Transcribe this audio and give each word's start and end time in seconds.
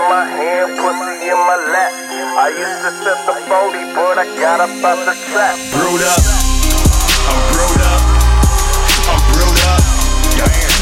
in 0.00 0.08
my 0.08 0.24
hand, 0.24 0.72
pussy 0.80 1.28
in 1.28 1.36
my 1.36 1.58
lap. 1.72 1.92
I 2.40 2.48
used 2.56 2.80
to 2.84 2.92
set 3.04 3.20
the 3.28 3.34
40, 3.44 3.92
but 3.92 4.16
I 4.16 4.26
got 4.40 4.60
up 4.60 4.72
out 4.80 5.00
the 5.04 5.14
trap. 5.28 5.56
Brewed 5.76 6.00
up. 6.00 6.22
I'm 7.28 7.40
brewed 7.52 7.82
up. 7.84 8.02
I'm 9.12 9.20
brewed 9.28 9.60
up. 9.68 9.82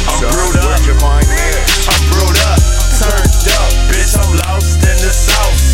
I'm 0.07 0.23
brewed 0.31 0.57
up. 0.57 0.67
Where'd 0.71 0.87
you 0.87 0.95
find 1.03 1.27
this? 1.27 1.89
I'm 1.91 2.03
brewed 2.15 2.39
up. 2.47 2.61
Turned 2.95 3.47
up, 3.59 3.71
bitch. 3.91 4.15
I'm 4.15 4.33
lost 4.47 4.87
in 4.87 4.99
the 5.03 5.11
sauce. 5.11 5.67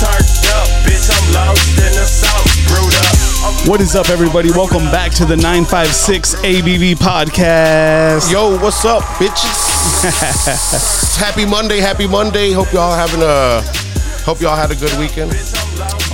Turned 0.00 0.44
up, 0.52 0.68
bitch. 0.84 1.08
I'm 1.08 1.26
lost 1.32 1.78
in 1.80 1.92
the 1.96 2.04
sauce. 2.04 2.51
Brewed 3.42 3.54
up. 3.54 3.62
I'm 3.64 3.68
What 3.70 3.80
is 3.80 3.94
up, 3.96 4.08
everybody? 4.10 4.50
Welcome 4.50 4.84
back 4.90 5.12
to 5.12 5.24
the 5.24 5.36
956 5.36 6.34
ABV 6.36 6.94
podcast. 6.94 8.30
Yo, 8.32 8.56
what's 8.60 8.84
up, 8.84 9.02
bitches? 9.18 11.16
happy 11.18 11.44
Monday, 11.44 11.78
happy 11.78 12.06
Monday. 12.06 12.52
Hope 12.52 12.72
y'all 12.72 12.94
having 12.94 13.22
a 13.22 13.62
hope 14.24 14.40
y'all 14.40 14.56
had 14.56 14.70
a 14.70 14.76
good 14.76 14.96
weekend. 14.98 15.32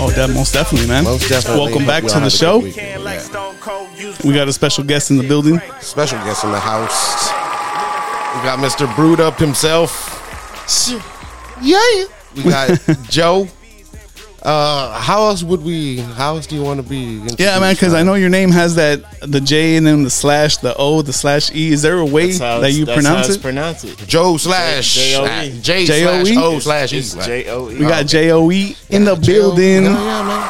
Oh, 0.01 0.11
that 0.17 0.31
most 0.33 0.55
definitely, 0.55 0.89
man. 0.89 1.05
Most 1.05 1.29
definitely. 1.29 1.65
Welcome 1.65 1.87
back 1.87 2.05
to 2.05 2.21
the 2.21 2.31
show. 2.31 2.59
weekend. 2.59 3.03
Yeah. 3.05 3.19
Stone 3.19 3.57
Cold 3.61 3.89
used 3.99 4.25
We 4.25 4.35
got 4.35 4.49
a 4.49 4.53
special 4.53 4.85
guest 4.85 5.11
in 5.11 5.17
the 5.19 5.27
building. 5.27 5.61
Special 5.81 6.19
guest 6.21 6.45
in 6.45 6.53
the 6.53 6.61
house. 6.61 7.29
We 8.37 8.43
got 8.45 8.59
Mr. 8.59 8.95
Brewed 8.95 9.21
Up 9.21 9.39
himself. 9.39 10.15
Yeah. 11.61 12.05
We 12.37 12.45
got 12.45 12.79
Joe. 13.11 13.49
Uh, 14.43 14.99
how 15.01 15.23
else 15.27 15.43
would 15.43 15.63
we? 15.65 15.97
How 15.99 16.37
else 16.37 16.47
do 16.47 16.55
you 16.55 16.63
want 16.63 16.81
to 16.81 16.89
be? 16.89 17.21
Yeah, 17.39 17.59
man, 17.59 17.75
because 17.75 17.93
I 17.93 18.05
know 18.05 18.15
your 18.15 18.29
name 18.29 18.51
has 18.53 18.77
that 18.77 19.03
the 19.21 19.41
J 19.41 19.77
and 19.77 19.85
then 19.87 20.05
the 20.05 20.11
slash, 20.11 20.59
the 20.59 20.77
O, 20.77 21.03
the 21.03 21.13
slash 21.13 21.51
E. 21.53 21.73
Is 21.73 21.83
there 21.83 21.99
a 21.99 22.07
way 22.07 22.27
That's 22.27 22.39
how 22.39 22.61
that 22.61 22.71
you 22.73 22.85
that's 22.85 23.03
pronounce 23.03 23.27
how 23.27 23.33
it? 23.35 23.43
Pronounce 23.43 23.85
it. 23.85 23.99
Joe 24.07 24.37
slash 24.37 24.95
J-O-E. 24.95 25.61
J 25.61 25.87
J-O-E? 25.87 26.25
slash 26.35 26.37
O 26.39 26.59
slash 26.61 26.93
E. 26.93 27.03
J 27.27 27.51
O 27.51 27.69
E. 27.69 27.75
we 27.75 27.81
got 27.81 28.07
J 28.07 28.31
O 28.31 28.49
E 28.53 28.77
in 28.91 29.05
the 29.05 29.17
building. 29.17 29.85
Yeah, 29.85 29.91
yeah, 29.91 30.23
man. 30.23 30.49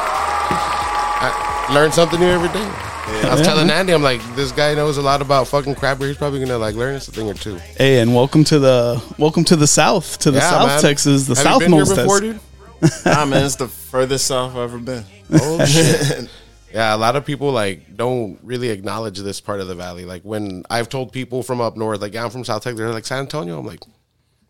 I 1.21 1.69
learn 1.73 1.91
something 1.91 2.19
new 2.19 2.27
every 2.27 2.49
day. 2.49 2.71
I 3.27 3.33
was 3.33 3.41
telling 3.41 3.65
man. 3.67 3.79
Andy, 3.79 3.93
I'm 3.93 4.03
like, 4.03 4.21
this 4.35 4.51
guy 4.51 4.75
knows 4.75 4.97
a 4.97 5.01
lot 5.01 5.21
about 5.23 5.47
fucking 5.47 5.73
crab 5.75 5.97
beer. 5.97 6.09
He's 6.09 6.17
probably 6.17 6.39
gonna 6.39 6.59
like 6.59 6.75
learn 6.75 6.93
us 6.95 7.07
a 7.07 7.11
thing 7.11 7.27
or 7.27 7.33
two. 7.33 7.55
Hey, 7.75 7.99
and 8.01 8.13
welcome 8.13 8.43
to 8.45 8.59
the 8.59 9.01
welcome 9.17 9.43
to 9.45 9.55
the 9.55 9.65
South, 9.67 10.19
to 10.19 10.29
the 10.31 10.37
Yeah, 10.37 10.49
South 10.49 10.67
man. 10.67 10.81
Texas, 10.81 11.25
the 11.25 11.33
Have 11.35 11.53
you 11.53 11.59
been 11.59 11.73
here 11.73 11.83
Southmost. 11.85 11.95
before, 11.95 12.19
Texas. 12.21 12.43
Dude? 12.81 12.91
Nah, 13.05 13.25
man, 13.25 13.45
it's 13.45 13.55
the 13.55 13.67
furthest 13.67 14.27
south 14.27 14.51
I've 14.51 14.57
ever 14.57 14.77
been. 14.77 15.03
Oh 15.33 15.63
shit. 15.65 16.29
yeah, 16.73 16.95
a 16.95 16.97
lot 16.97 17.15
of 17.15 17.25
people 17.25 17.51
like 17.51 17.95
don't 17.95 18.39
really 18.43 18.69
acknowledge 18.69 19.19
this 19.19 19.41
part 19.41 19.59
of 19.61 19.67
the 19.67 19.75
valley. 19.75 20.05
Like 20.05 20.23
when 20.23 20.63
I've 20.69 20.89
told 20.89 21.11
people 21.11 21.43
from 21.43 21.61
up 21.61 21.77
north, 21.77 22.01
like 22.01 22.13
yeah, 22.13 22.23
I'm 22.23 22.29
from 22.29 22.43
South 22.45 22.63
Texas, 22.63 22.79
they're 22.79 22.89
like 22.89 23.05
San 23.05 23.19
Antonio. 23.19 23.59
I'm 23.59 23.65
like, 23.65 23.79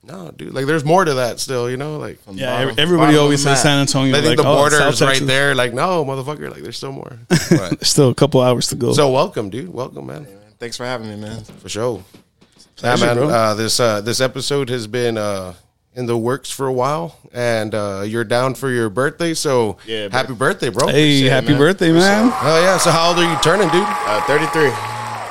no, 0.03 0.31
dude. 0.31 0.53
Like 0.53 0.65
there's 0.65 0.85
more 0.85 1.03
to 1.05 1.13
that 1.15 1.39
still. 1.39 1.69
You 1.69 1.77
know, 1.77 1.97
like 1.97 2.19
Yeah, 2.31 2.63
Bottom- 2.65 2.79
everybody 2.79 3.11
bottom 3.13 3.23
always 3.23 3.39
says 3.43 3.57
map. 3.57 3.63
San 3.63 3.79
Antonio. 3.81 4.13
they 4.13 4.21
think 4.21 4.37
like, 4.37 4.45
the 4.45 4.49
oh, 4.51 4.55
border 4.55 4.77
South 4.77 4.93
is 4.93 5.01
right 5.01 5.21
there. 5.21 5.55
Like 5.55 5.73
no, 5.73 6.05
motherfucker. 6.05 6.49
Like 6.51 6.61
there's 6.63 6.77
still 6.77 6.91
more. 6.93 7.17
But, 7.49 7.85
still 7.85 8.09
a 8.09 8.15
couple 8.15 8.41
hours 8.41 8.67
to 8.67 8.75
go. 8.75 8.93
so 8.93 9.09
welcome, 9.11 9.49
dude. 9.49 9.73
Welcome, 9.73 10.07
man. 10.07 10.27
Thanks 10.59 10.77
for 10.77 10.85
having 10.85 11.09
me, 11.09 11.15
man. 11.17 11.43
For 11.43 11.69
sure. 11.69 12.03
Yeah, 12.57 12.95
Pleasure, 12.95 13.05
man. 13.07 13.15
bro. 13.17 13.29
Uh, 13.29 13.53
this 13.55 13.79
uh, 13.79 14.01
this 14.01 14.21
episode 14.21 14.69
has 14.69 14.87
been 14.87 15.17
uh, 15.17 15.53
in 15.99 16.05
the 16.05 16.17
works 16.17 16.49
for 16.49 16.65
a 16.67 16.71
while, 16.73 17.17
and 17.33 17.75
uh, 17.75 18.03
you're 18.05 18.23
down 18.23 18.55
for 18.55 18.69
your 18.69 18.89
birthday. 18.89 19.33
So 19.33 19.77
Yeah, 19.85 20.07
happy 20.11 20.33
birthday, 20.33 20.69
bro! 20.69 20.87
hey, 20.87 21.21
Shit, 21.21 21.31
happy 21.31 21.49
man. 21.49 21.57
birthday, 21.59 21.91
man! 21.91 22.31
Oh 22.41 22.61
yeah. 22.63 22.77
So 22.77 22.89
how 22.89 23.09
old 23.09 23.17
are 23.19 23.29
you 23.29 23.37
turning, 23.41 23.67
dude? 23.69 23.83
Uh, 23.85 24.21
33. 24.25 24.69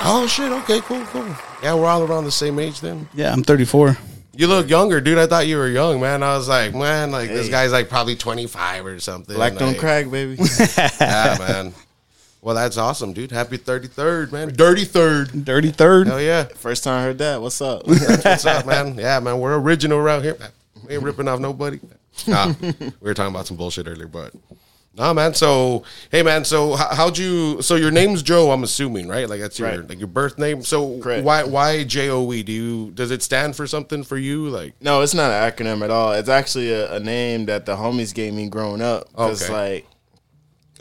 Oh 0.00 0.26
shit. 0.28 0.52
Okay. 0.52 0.80
Cool. 0.80 1.04
Cool. 1.06 1.26
Yeah, 1.62 1.74
we're 1.74 1.86
all 1.86 2.02
around 2.04 2.24
the 2.24 2.30
same 2.30 2.58
age 2.58 2.80
then. 2.80 3.08
Yeah, 3.14 3.32
I'm 3.32 3.42
34. 3.42 3.96
You 4.36 4.46
look 4.46 4.68
younger, 4.68 5.00
dude. 5.00 5.18
I 5.18 5.26
thought 5.26 5.46
you 5.48 5.56
were 5.56 5.66
young, 5.68 6.00
man. 6.00 6.22
I 6.22 6.36
was 6.36 6.48
like, 6.48 6.72
man, 6.74 7.10
like 7.10 7.28
this 7.28 7.46
Hey. 7.46 7.50
guy's 7.50 7.72
like 7.72 7.88
probably 7.88 8.14
25 8.14 8.86
or 8.86 9.00
something. 9.00 9.34
Black 9.34 9.56
don't 9.56 9.76
crack, 9.76 10.08
baby. 10.10 10.36
Yeah, 11.00 11.36
man. 11.40 11.74
Well, 12.40 12.54
that's 12.54 12.76
awesome, 12.76 13.12
dude. 13.12 13.32
Happy 13.32 13.58
33rd, 13.58 14.30
man. 14.30 14.54
Dirty 14.54 14.84
third. 14.84 15.44
Dirty 15.44 15.70
third. 15.72 16.06
Hell 16.06 16.20
yeah. 16.20 16.44
First 16.44 16.84
time 16.84 17.00
I 17.00 17.02
heard 17.02 17.18
that. 17.18 17.42
What's 17.42 17.60
up? 17.60 17.84
What's 17.88 18.46
up, 18.46 18.64
man? 18.64 18.94
Yeah, 18.96 19.18
man. 19.18 19.40
We're 19.40 19.58
original 19.58 19.98
around 19.98 20.22
here. 20.22 20.36
We 20.86 20.94
ain't 20.94 21.02
ripping 21.02 21.28
off 21.28 21.40
nobody. 21.40 21.80
Nah, 22.26 22.52
we 22.60 22.72
were 23.00 23.14
talking 23.14 23.34
about 23.34 23.46
some 23.46 23.56
bullshit 23.56 23.86
earlier, 23.86 24.06
but 24.08 24.34
nah, 24.96 25.12
man. 25.12 25.34
So, 25.34 25.84
hey, 26.10 26.22
man. 26.22 26.44
So, 26.44 26.74
how, 26.76 26.94
how'd 26.94 27.18
you? 27.18 27.62
So, 27.62 27.76
your 27.76 27.90
name's 27.90 28.22
Joe. 28.22 28.50
I'm 28.50 28.64
assuming, 28.64 29.06
right? 29.08 29.28
Like 29.28 29.40
that's 29.40 29.58
your 29.58 29.68
Right. 29.68 29.88
like 29.88 29.98
your 29.98 30.08
birth 30.08 30.38
name. 30.38 30.62
So, 30.64 30.98
Correct. 31.00 31.24
why 31.24 31.44
why 31.44 31.84
J 31.84 32.10
O 32.10 32.32
E? 32.32 32.42
Do 32.42 32.52
you 32.52 32.90
does 32.92 33.10
it 33.10 33.22
stand 33.22 33.54
for 33.56 33.66
something 33.66 34.02
for 34.02 34.16
you? 34.18 34.48
Like, 34.48 34.74
no, 34.80 35.02
it's 35.02 35.14
not 35.14 35.30
an 35.30 35.52
acronym 35.52 35.82
at 35.84 35.90
all. 35.90 36.12
It's 36.12 36.28
actually 36.28 36.72
a, 36.72 36.94
a 36.94 37.00
name 37.00 37.46
that 37.46 37.66
the 37.66 37.76
homies 37.76 38.12
gave 38.14 38.34
me 38.34 38.48
growing 38.48 38.82
up. 38.82 39.08
Because, 39.10 39.42
Okay. 39.44 39.52
like, 39.52 39.86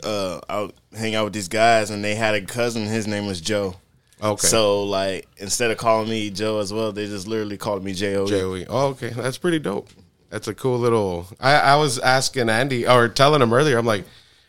uh, 0.04 0.40
I 0.48 0.60
would 0.62 0.72
hang 0.96 1.14
out 1.14 1.24
with 1.24 1.32
these 1.32 1.48
guys, 1.48 1.90
and 1.90 2.04
they 2.04 2.14
had 2.14 2.34
a 2.34 2.42
cousin. 2.42 2.86
His 2.86 3.06
name 3.06 3.26
was 3.26 3.40
Joe. 3.40 3.76
Okay, 4.22 4.46
So, 4.46 4.84
like, 4.84 5.26
instead 5.38 5.70
of 5.70 5.78
calling 5.78 6.08
me 6.08 6.30
Joe 6.30 6.58
as 6.60 6.72
well, 6.72 6.92
they 6.92 7.06
just 7.06 7.26
literally 7.28 7.56
called 7.56 7.84
me 7.84 7.92
J 7.94 8.16
O 8.16 8.24
E. 8.24 8.28
J 8.28 8.42
O 8.42 8.54
E. 8.56 8.66
Oh, 8.68 8.86
okay, 8.88 9.10
that's 9.10 9.38
pretty 9.38 9.58
dope. 9.58 9.88
That's 10.30 10.48
a 10.48 10.54
cool 10.54 10.78
little. 10.78 11.26
I 11.40 11.54
I 11.54 11.76
was 11.76 11.98
asking 11.98 12.50
Andy 12.50 12.86
or 12.86 13.08
telling 13.08 13.40
him 13.40 13.52
earlier. 13.52 13.78
I'm 13.78 13.86
like, 13.86 14.04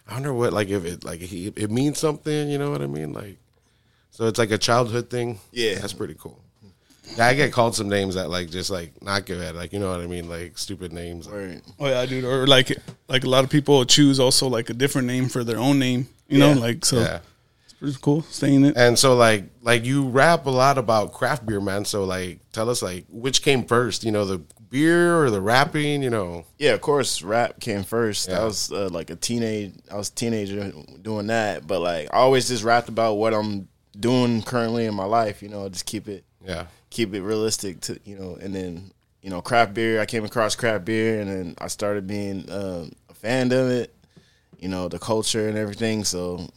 I 0.08 0.14
wonder 0.14 0.34
what 0.34 0.52
like 0.52 0.70
if 0.70 0.84
it 0.86 1.04
like 1.04 1.22
he, 1.22 1.48
it 1.56 1.72
means 1.72 2.00
something. 2.00 2.50
You 2.50 2.58
know 2.58 2.70
what 2.72 2.82
I 2.82 2.88
mean? 2.88 3.14
Like, 3.14 3.38
so 4.12 4.28
it's 4.28 4.38
like 4.40 4.52
a 4.52 4.58
childhood 4.58 5.10
thing. 5.10 5.40
Yeah. 5.52 5.76
that's 5.76 5.94
pretty 5.94 6.16
cool. 6.20 6.42
Yeah, 7.18 7.28
I 7.28 7.34
get 7.34 7.52
called 7.54 7.76
some 7.76 7.90
names 7.90 8.16
that 8.16 8.30
like 8.30 8.50
just 8.50 8.70
like 8.70 9.02
not 9.02 9.26
good 9.26 9.42
at 9.42 9.56
like 9.56 9.74
you 9.74 9.80
know 9.80 9.90
what 9.90 10.02
I 10.02 10.08
mean 10.08 10.30
like 10.30 10.58
stupid 10.58 10.94
names. 10.94 11.28
Right. 11.28 11.62
Oh 11.80 11.88
yeah, 11.88 12.06
dude. 12.06 12.26
Or 12.26 12.46
like 12.46 12.78
like 13.08 13.24
a 13.24 13.30
lot 13.30 13.44
of 13.44 13.50
people 13.50 13.84
choose 13.86 14.20
also 14.20 14.48
like 14.48 14.70
a 14.70 14.74
different 14.74 15.08
name 15.08 15.30
for 15.30 15.44
their 15.44 15.58
own 15.58 15.80
name. 15.80 16.08
You 16.28 16.40
know, 16.40 16.54
like 16.54 16.86
so 16.86 17.00
Yeah, 17.00 17.20
it's 17.82 17.98
cool. 17.98 18.22
Staying 18.24 18.66
it. 18.66 18.78
and 18.78 18.98
so 18.98 19.16
like 19.16 19.46
like 19.62 19.86
you 19.86 20.08
rap 20.08 20.46
a 20.46 20.50
lot 20.50 20.78
about 20.78 21.14
craft 21.14 21.46
beer, 21.46 21.62
man. 21.62 21.86
So 21.86 22.04
like 22.04 22.40
tell 22.52 22.70
us 22.70 22.82
like 22.82 23.06
which 23.10 23.42
came 23.42 23.64
first? 23.66 24.04
You 24.04 24.12
know 24.12 24.26
the 24.26 24.42
beer 24.70 25.22
or 25.22 25.30
the 25.30 25.42
rapping? 25.42 26.04
You 26.04 26.10
know. 26.10 26.46
Yeah, 26.58 26.72
of 26.74 26.82
course, 26.82 27.22
rap 27.22 27.60
came 27.60 27.84
first. 27.84 28.30
Yeah. 28.30 28.42
I 28.42 28.46
was 28.46 28.72
uh, 28.72 28.90
like 28.90 29.10
a 29.10 29.16
teenage, 29.16 29.74
I 29.92 29.96
was 29.98 30.10
a 30.10 30.14
teenager 30.16 30.72
doing 31.02 31.28
that, 31.28 31.66
but 31.68 31.80
like 31.82 32.08
I 32.14 32.18
always 32.18 32.48
just 32.48 32.64
rapped 32.64 32.90
about 32.90 33.16
what 33.16 33.34
I'm 33.34 33.68
doing 34.00 34.42
currently 34.44 34.86
in 34.86 34.94
my 34.94 35.06
life. 35.06 35.42
You 35.42 35.50
know, 35.50 35.68
just 35.70 35.86
keep 35.86 36.08
it, 36.08 36.24
Yeah. 36.46 36.66
keep 36.90 37.14
it 37.14 37.22
realistic 37.22 37.82
to 37.82 38.00
you 38.04 38.18
know, 38.18 38.38
and 38.42 38.54
then 38.56 38.92
you 39.22 39.30
know, 39.30 39.42
craft 39.42 39.74
beer. 39.74 40.00
I 40.00 40.06
came 40.06 40.24
across 40.24 40.56
craft 40.56 40.86
beer, 40.86 41.20
and 41.20 41.30
then 41.30 41.56
I 41.58 41.68
started 41.68 42.08
being 42.08 42.50
um, 42.52 42.94
a 43.10 43.14
fan 43.14 43.52
of 43.52 43.70
it. 43.70 43.94
You 44.60 44.70
know, 44.70 44.88
the 44.88 45.00
culture 45.00 45.48
and 45.50 45.58
everything. 45.58 46.04
So, 46.06 46.48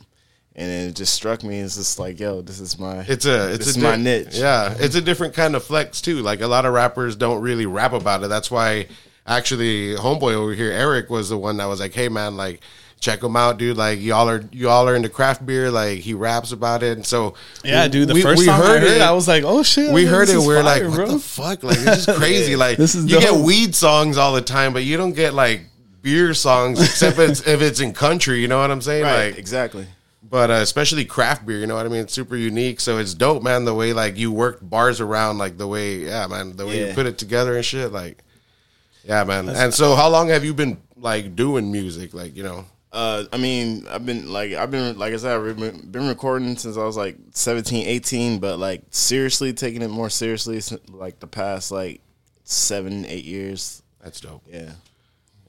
and 0.54 0.68
then 0.70 0.88
it 0.90 0.96
just 0.96 1.14
struck 1.14 1.42
me. 1.42 1.60
It's 1.60 1.76
just 1.76 1.98
like, 1.98 2.20
yo, 2.20 2.42
this 2.42 2.60
is 2.60 2.78
my, 2.78 2.98
It's 3.08 3.24
a 3.26 3.48
it's 3.54 3.58
this 3.66 3.76
a 3.76 3.78
is 3.78 3.78
my 3.78 3.96
niche. 3.96 4.28
Yeah, 4.32 4.74
it's 4.78 4.94
a 4.94 5.00
different 5.00 5.34
kind 5.34 5.54
of 5.56 5.64
flex 5.64 6.00
too. 6.00 6.20
Like 6.20 6.40
a 6.40 6.46
lot 6.46 6.66
of 6.66 6.74
rappers 6.74 7.16
don't 7.16 7.40
really 7.40 7.66
rap 7.66 7.92
about 7.92 8.22
it. 8.22 8.28
That's 8.28 8.50
why 8.50 8.86
actually 9.26 9.94
homeboy 9.96 10.34
over 10.34 10.52
here, 10.54 10.70
Eric, 10.72 11.10
was 11.10 11.28
the 11.28 11.38
one 11.38 11.56
that 11.58 11.66
was 11.66 11.80
like, 11.80 11.94
"Hey 11.94 12.08
man, 12.08 12.36
like 12.36 12.60
check 13.00 13.20
him 13.22 13.34
out, 13.36 13.58
dude. 13.58 13.76
Like 13.76 14.00
y'all 14.00 14.28
are 14.28 14.44
y'all 14.52 14.88
are 14.88 14.94
into 14.94 15.08
craft 15.08 15.44
beer. 15.44 15.70
Like 15.70 15.98
he 16.00 16.14
raps 16.14 16.52
about 16.52 16.82
it." 16.82 16.96
And 16.96 17.06
so 17.06 17.34
Yeah, 17.64 17.88
dude. 17.88 18.08
The 18.08 18.14
we- 18.14 18.22
first 18.22 18.38
we 18.40 18.46
time 18.46 18.60
I 18.62 18.66
heard 18.66 18.82
it, 18.82 18.96
it. 18.96 19.00
I 19.02 19.12
was 19.12 19.26
like, 19.28 19.44
"Oh 19.44 19.62
shit!" 19.62 19.92
we 19.92 20.02
this 20.02 20.10
heard 20.10 20.28
it 20.28 20.38
We're 20.38 20.62
fire, 20.62 20.80
like, 20.80 20.82
what 20.88 20.94
bro. 20.96 21.06
the 21.12 21.18
fuck? 21.18 21.62
Like 21.62 21.78
this 21.78 22.06
is 22.08 22.16
crazy. 22.18 22.56
Like 22.56 22.76
This 22.78 22.94
is 22.94 23.10
you 23.10 23.20
get 23.20 23.34
weed 23.34 23.74
songs 23.74 24.18
all 24.18 24.32
the 24.34 24.42
time, 24.42 24.72
but 24.72 24.84
you 24.84 24.96
don't 24.96 25.14
get 25.14 25.34
like 25.34 25.62
beer 26.02 26.34
songs 26.34 26.80
except 26.82 27.18
if 27.18 27.30
it's, 27.30 27.46
if 27.46 27.62
it's 27.62 27.78
in 27.80 27.92
country. 27.92 28.40
You 28.40 28.48
know 28.48 28.58
what 28.60 28.70
I'm 28.72 28.82
saying? 28.82 29.04
right, 29.04 29.26
Like 29.30 29.38
exactly. 29.38 29.86
But 30.32 30.50
uh, 30.50 30.54
especially 30.54 31.04
craft 31.04 31.44
beer, 31.44 31.58
you 31.58 31.66
know 31.66 31.74
what 31.74 31.84
I 31.84 31.90
mean? 31.90 32.00
It's 32.00 32.14
super 32.14 32.36
unique, 32.36 32.80
so 32.80 32.96
it's 32.96 33.12
dope, 33.12 33.42
man. 33.42 33.66
The 33.66 33.74
way 33.74 33.92
like 33.92 34.16
you 34.16 34.32
worked 34.32 34.66
bars 34.66 34.98
around, 34.98 35.36
like 35.36 35.58
the 35.58 35.68
way, 35.68 35.96
yeah, 35.96 36.26
man, 36.26 36.56
the 36.56 36.66
way 36.66 36.88
you 36.88 36.94
put 36.94 37.04
it 37.04 37.18
together 37.18 37.54
and 37.54 37.62
shit, 37.62 37.92
like, 37.92 38.24
yeah, 39.04 39.24
man. 39.24 39.50
and 39.50 39.74
so, 39.74 39.94
how 39.94 40.08
long 40.08 40.28
have 40.28 40.42
you 40.42 40.54
been 40.54 40.80
like 40.96 41.36
doing 41.36 41.70
music? 41.70 42.14
Like, 42.14 42.34
you 42.34 42.44
know, 42.44 42.64
Uh, 42.94 43.24
I 43.30 43.36
mean, 43.36 43.86
I've 43.90 44.06
been 44.06 44.32
like 44.32 44.54
I've 44.54 44.70
been 44.70 44.98
like 44.98 45.12
I 45.12 45.18
said, 45.18 45.36
I've 45.36 45.58
been, 45.58 45.90
been 45.90 46.08
recording 46.08 46.56
since 46.56 46.78
I 46.78 46.84
was 46.84 46.96
like 46.96 47.18
17, 47.32 47.86
18, 47.86 48.38
but 48.38 48.58
like 48.58 48.84
seriously 48.88 49.52
taking 49.52 49.82
it 49.82 49.88
more 49.88 50.08
seriously 50.08 50.60
since, 50.60 50.80
like 50.88 51.20
the 51.20 51.26
past 51.26 51.70
like 51.70 52.00
seven, 52.44 53.04
eight 53.04 53.26
years. 53.26 53.82
that's 54.02 54.18
dope. 54.18 54.44
Yeah, 54.50 54.72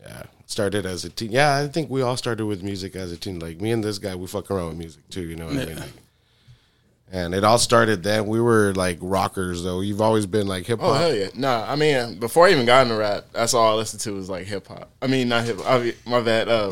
Yeah, 0.01 0.23
started 0.53 0.85
as 0.85 1.03
a 1.03 1.09
teen. 1.09 1.31
Yeah, 1.31 1.57
I 1.57 1.67
think 1.67 1.89
we 1.89 2.01
all 2.01 2.15
started 2.15 2.45
with 2.45 2.63
music 2.63 2.95
as 2.95 3.11
a 3.11 3.17
teen. 3.17 3.39
Like 3.39 3.59
me 3.59 3.71
and 3.71 3.83
this 3.83 3.97
guy, 3.97 4.15
we 4.15 4.27
fuck 4.27 4.49
around 4.49 4.69
with 4.69 4.77
music 4.77 5.09
too. 5.09 5.23
You 5.23 5.35
know 5.35 5.47
what 5.47 5.57
I 5.57 5.65
mean? 5.65 5.75
Like, 5.75 5.89
and 7.11 7.35
it 7.35 7.43
all 7.43 7.59
started 7.59 8.01
then. 8.01 8.25
We 8.25 8.41
were 8.41 8.73
like 8.73 8.97
rockers, 8.99 9.63
though. 9.63 9.81
You've 9.81 10.01
always 10.01 10.25
been 10.25 10.47
like 10.47 10.65
hip 10.65 10.79
hop. 10.79 10.89
Oh 10.89 10.93
hell 10.93 11.13
yeah! 11.13 11.27
Nah, 11.35 11.65
I 11.69 11.75
mean, 11.75 12.17
before 12.19 12.47
I 12.47 12.51
even 12.51 12.65
got 12.65 12.83
into 12.83 12.95
rap, 12.95 13.25
that's 13.33 13.53
all 13.53 13.73
I 13.73 13.75
listened 13.75 14.01
to 14.01 14.13
was 14.13 14.29
like 14.29 14.47
hip 14.47 14.67
hop. 14.67 14.89
I 15.01 15.07
mean, 15.07 15.29
not 15.29 15.43
hip. 15.43 15.59
I 15.65 15.79
mean, 15.79 15.93
my 16.05 16.21
bad. 16.21 16.47
Uh, 16.49 16.71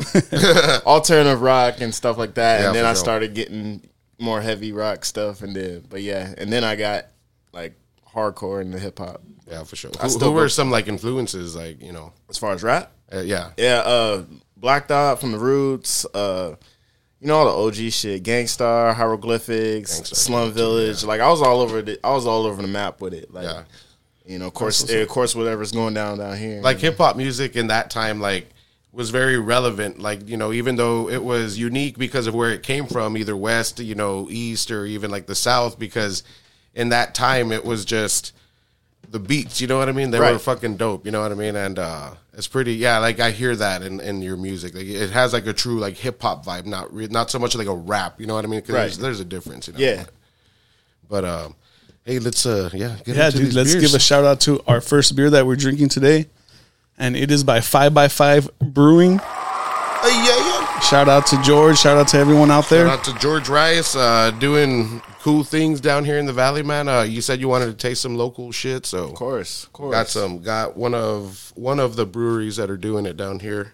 alternative 0.86 1.42
rock 1.42 1.80
and 1.80 1.94
stuff 1.94 2.18
like 2.18 2.34
that. 2.34 2.60
Yeah, 2.60 2.66
and 2.68 2.76
then 2.76 2.84
I 2.84 2.90
sure. 2.90 2.96
started 2.96 3.34
getting 3.34 3.88
more 4.18 4.40
heavy 4.40 4.72
rock 4.72 5.04
stuff, 5.04 5.42
and 5.42 5.54
then, 5.54 5.84
but 5.88 6.02
yeah, 6.02 6.34
and 6.38 6.52
then 6.52 6.64
I 6.64 6.76
got 6.76 7.06
like 7.52 7.74
hardcore 8.12 8.60
and 8.60 8.72
the 8.72 8.78
hip 8.78 8.98
hop. 8.98 9.22
Yeah, 9.48 9.64
for 9.64 9.76
sure. 9.76 9.90
I 10.00 10.04
Who, 10.04 10.10
still 10.10 10.28
who 10.28 10.34
were 10.34 10.48
some 10.48 10.70
like 10.70 10.88
influences? 10.88 11.54
Like 11.54 11.80
you 11.82 11.92
know, 11.92 12.12
As 12.28 12.38
far 12.38 12.52
as 12.52 12.62
rap, 12.62 12.92
uh, 13.14 13.20
yeah, 13.20 13.50
yeah, 13.56 13.78
uh, 13.84 14.24
Black 14.56 14.88
Thought 14.88 15.20
from 15.20 15.32
the 15.32 15.38
Roots, 15.38 16.04
uh, 16.14 16.54
you 17.20 17.26
know 17.28 17.36
all 17.36 17.68
the 17.70 17.84
OG 17.84 17.92
shit, 17.92 18.22
Gang 18.22 18.46
Starr, 18.46 18.92
Hieroglyphics, 18.94 19.96
Gang 19.96 20.04
Starr, 20.04 20.16
Slum 20.16 20.48
yeah, 20.48 20.54
Village. 20.54 21.04
Like 21.04 21.20
I 21.20 21.28
was 21.30 21.42
all 21.42 21.60
over 21.60 21.82
the, 21.82 21.98
I 22.04 22.12
was 22.12 22.26
all 22.26 22.46
over 22.46 22.60
the 22.62 22.68
map 22.68 23.00
with 23.00 23.14
it. 23.14 23.32
Like, 23.32 23.44
Yeah. 23.44 23.62
you 24.26 24.38
know, 24.38 24.46
of 24.46 24.54
course, 24.54 24.88
of 24.90 25.08
course, 25.08 25.34
whatever's 25.34 25.72
going 25.72 25.94
down 25.94 26.18
down 26.18 26.36
here. 26.36 26.60
like 26.62 26.78
hip 26.78 26.96
hop 26.98 27.16
music 27.16 27.56
in 27.56 27.68
that 27.68 27.90
time, 27.90 28.20
like 28.20 28.48
was 28.92 29.10
very 29.10 29.38
relevant. 29.38 29.98
Like 29.98 30.28
you 30.28 30.36
know, 30.36 30.52
even 30.52 30.76
though 30.76 31.08
it 31.08 31.22
was 31.22 31.58
unique 31.58 31.96
because 31.98 32.26
of 32.26 32.34
where 32.34 32.50
it 32.50 32.62
came 32.62 32.86
from, 32.86 33.16
either 33.16 33.36
west, 33.36 33.78
you 33.80 33.94
know, 33.94 34.28
east, 34.30 34.70
or 34.70 34.84
even 34.86 35.10
like 35.10 35.26
the 35.26 35.34
south, 35.34 35.78
because 35.78 36.22
in 36.74 36.88
that 36.90 37.14
time 37.14 37.52
it 37.52 37.64
was 37.64 37.84
just 37.84 38.32
the 39.12 39.20
beats. 39.20 39.60
You 39.60 39.66
know 39.68 39.78
what 39.78 39.88
I 39.88 39.92
mean? 39.92 40.10
They 40.10 40.18
were 40.18 40.38
fucking 40.38 40.76
dope. 40.78 41.04
You 41.06 41.12
know 41.12 41.20
what 41.22 41.30
I 41.30 41.36
mean? 41.36 41.54
And 41.54 41.78
uh 41.78 42.14
it's 42.34 42.48
pretty. 42.48 42.74
Yeah, 42.74 42.98
like 42.98 43.20
I 43.20 43.30
hear 43.30 43.54
that 43.56 43.82
in, 43.82 44.00
in 44.00 44.22
your 44.22 44.36
music. 44.38 44.74
Like 44.74 44.86
it 44.86 45.10
has 45.10 45.32
like 45.32 45.46
a 45.46 45.52
true 45.52 45.78
like 45.78 45.96
hip 45.96 46.20
hop 46.22 46.44
vibe, 46.46 46.66
not 46.66 46.92
re- 46.92 47.06
not 47.08 47.30
so 47.30 47.38
much 47.38 47.54
like 47.54 47.66
a 47.68 47.74
rap. 47.76 48.20
You 48.20 48.26
know 48.26 48.34
what 48.34 48.44
I 48.44 48.48
mean? 48.48 48.62
'Cause 48.62 48.70
Right. 48.70 48.80
there's, 48.84 48.98
there's 48.98 49.20
a 49.20 49.24
difference. 49.24 49.68
You 49.68 49.74
know? 49.74 49.78
yeah, 49.80 50.04
But 51.10 51.24
um, 51.26 51.54
hey, 52.04 52.18
let's 52.18 52.46
uh, 52.46 52.70
yeah, 52.72 52.96
get 53.04 53.16
Yeah, 53.16 53.30
dude. 53.30 53.52
Let's 53.54 53.72
beers. 53.72 53.84
give 53.84 53.94
a 53.94 54.00
shout 54.00 54.24
out 54.24 54.40
to 54.42 54.62
our 54.66 54.80
first 54.80 55.14
beer 55.14 55.28
that 55.30 55.46
we're 55.46 55.56
drinking 55.56 55.90
today, 55.90 56.26
and 56.96 57.14
it 57.16 57.30
is 57.30 57.44
by 57.44 57.60
Five 57.60 57.92
by 57.92 58.08
Five 58.08 58.48
Brewing. 58.60 59.20
Yeah, 60.04 60.24
yeah. 60.24 60.51
Shout 60.88 61.08
out 61.08 61.26
to 61.28 61.40
George. 61.42 61.78
Shout 61.78 61.96
out 61.96 62.08
to 62.08 62.18
everyone 62.18 62.50
out 62.50 62.68
there. 62.68 62.86
Shout 62.86 62.98
out 62.98 63.04
to 63.04 63.18
George 63.18 63.48
Rice, 63.48 63.96
uh, 63.96 64.30
doing 64.32 65.00
cool 65.20 65.42
things 65.42 65.80
down 65.80 66.04
here 66.04 66.18
in 66.18 66.26
the 66.26 66.32
valley, 66.34 66.62
man. 66.62 66.86
Uh, 66.86 67.00
you 67.02 67.22
said 67.22 67.40
you 67.40 67.48
wanted 67.48 67.66
to 67.66 67.74
taste 67.74 68.02
some 68.02 68.16
local 68.16 68.52
shit, 68.52 68.84
so 68.84 69.04
of 69.04 69.14
course, 69.14 69.64
of 69.64 69.72
course. 69.72 69.92
got 69.94 70.08
some. 70.08 70.42
Got 70.42 70.76
one 70.76 70.92
of 70.94 71.52
one 71.54 71.80
of 71.80 71.96
the 71.96 72.04
breweries 72.04 72.56
that 72.56 72.68
are 72.68 72.76
doing 72.76 73.06
it 73.06 73.16
down 73.16 73.38
here. 73.40 73.72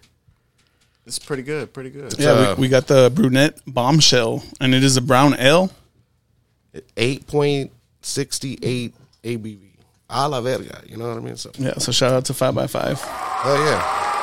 It's 1.05 1.19
pretty 1.19 1.43
good, 1.43 1.73
pretty 1.73 1.89
good. 1.89 2.17
Yeah, 2.17 2.29
uh, 2.29 2.55
we, 2.55 2.61
we 2.61 2.67
got 2.69 2.87
the 2.87 3.11
brunette 3.13 3.59
bombshell, 3.67 4.43
and 4.61 4.73
it 4.73 4.83
is 4.83 4.95
a 4.95 5.01
brown 5.01 5.35
ale. 5.39 5.71
Eight 6.95 7.27
point 7.27 7.71
sixty 8.01 8.57
eight 8.61 8.93
ABV. 9.23 9.59
A 10.11 10.29
la 10.29 10.39
verga, 10.41 10.81
you 10.87 10.95
know 10.97 11.07
what 11.09 11.17
I 11.17 11.19
mean? 11.19 11.35
So, 11.35 11.51
Yeah, 11.57 11.73
so 11.79 11.91
shout 11.91 12.13
out 12.13 12.25
to 12.25 12.33
Five 12.33 12.55
by 12.55 12.67
Five. 12.67 12.99
oh 13.03 13.63
yeah. 13.65 14.15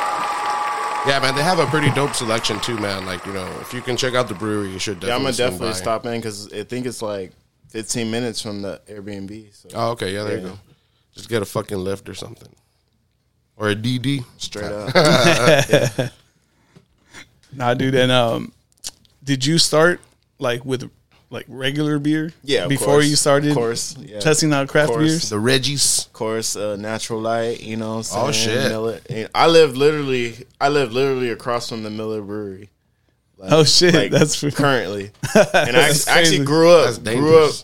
Yeah, 1.07 1.21
man, 1.21 1.35
they 1.37 1.43
have 1.43 1.59
a 1.61 1.67
pretty 1.67 1.91
dope 1.93 2.15
selection 2.15 2.59
too, 2.61 2.77
man. 2.79 3.07
Like, 3.07 3.25
you 3.27 3.33
know, 3.33 3.47
if 3.61 3.73
you 3.73 3.81
can 3.81 3.97
check 3.97 4.15
out 4.15 4.27
the 4.29 4.35
brewery, 4.35 4.71
you 4.71 4.79
should 4.81 5.03
Yeah, 5.03 5.15
I'm 5.15 5.23
definitely 5.23 5.39
gonna 5.39 5.51
definitely 5.51 5.69
by. 5.69 5.77
stop 5.79 6.07
in 6.07 6.19
because 6.21 6.53
I 6.53 6.65
think 6.65 6.85
it's 6.87 7.01
like 7.01 7.33
15 7.69 8.11
minutes 8.11 8.41
from 8.43 8.63
the 8.63 8.81
Airbnb. 8.89 9.55
So 9.55 9.69
Oh, 9.75 9.91
okay, 9.93 10.13
yeah, 10.13 10.25
there 10.25 10.39
you 10.39 10.43
Yeah. 10.45 10.49
go. 10.51 10.59
Just 11.15 11.29
get 11.29 11.43
a 11.43 11.45
fucking 11.45 11.79
lift 11.79 12.09
or 12.09 12.15
something. 12.15 12.49
Or 13.57 13.71
a 13.71 13.75
DD. 13.77 14.25
straight 14.39 14.65
up. 14.73 16.11
Nah, 17.53 17.73
dude. 17.75 17.95
And 17.95 18.13
um, 18.13 18.53
did 19.25 19.47
you 19.47 19.59
start 19.59 20.01
like 20.39 20.65
with 20.65 20.91
like 21.31 21.45
regular 21.49 21.99
beer? 21.99 22.33
Yeah, 22.43 22.65
of 22.65 22.69
before 22.69 22.87
course. 22.87 23.07
you 23.09 23.17
started 23.17 23.51
Of 23.51 23.57
course, 23.57 23.97
yeah. 23.99 24.21
testing 24.21 24.53
out 24.53 24.69
craft 24.69 24.91
Of 24.91 24.97
course. 24.97 25.09
beers. 25.11 25.29
The 25.31 25.39
Reggie's. 25.39 26.07
of 26.07 26.13
course, 26.13 26.57
uh, 26.57 26.77
natural 26.77 27.21
light. 27.21 27.61
You 27.61 27.77
know, 27.77 27.97
what 27.97 28.13
I'm 28.15 28.29
Oh, 28.29 28.33
shit. 28.33 28.71
Miller. 28.71 29.01
And 29.11 29.29
I 29.35 29.47
live 29.49 29.77
literally, 29.77 30.47
I 30.61 30.69
live 30.69 30.93
literally 30.93 31.31
across 31.31 31.69
from 31.69 31.83
the 31.83 31.91
Miller 31.91 32.23
Brewery. 32.23 32.71
Like- 33.39 33.53
Oh, 33.53 33.65
shit, 33.65 33.95
like, 33.95 34.11
that's 34.11 34.41
currently. 34.55 35.11
and 35.35 35.77
I 35.77 35.89
That's 35.89 36.09
actually 36.09 36.45
grew 36.45 36.71
up, 36.71 37.03
grew 37.05 37.45
up, 37.45 37.55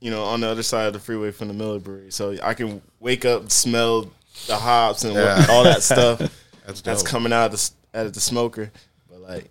you 0.00 0.10
know, 0.10 0.24
on 0.24 0.40
the 0.40 0.46
other 0.48 0.62
side 0.62 0.86
of 0.86 0.92
the 0.94 1.00
freeway 1.00 1.32
from 1.32 1.48
the 1.48 1.54
Miller 1.54 1.78
Brewery, 1.80 2.10
so 2.10 2.34
I 2.42 2.54
can 2.54 2.80
wake 3.00 3.24
up, 3.26 3.50
smell 3.50 4.10
the 4.46 4.56
hops 4.56 5.04
and 5.04 5.14
Yeah. 5.14 5.44
all 5.50 5.64
that 5.64 5.82
stuff 5.82 6.18
That's 6.66 6.80
that's 6.82 7.02
coming 7.02 7.32
out 7.32 7.46
of 7.46 7.52
the 7.52 7.70
out 7.98 8.06
of 8.06 8.12
the 8.12 8.20
smoker. 8.20 8.70
But 9.10 9.20
like, 9.20 9.50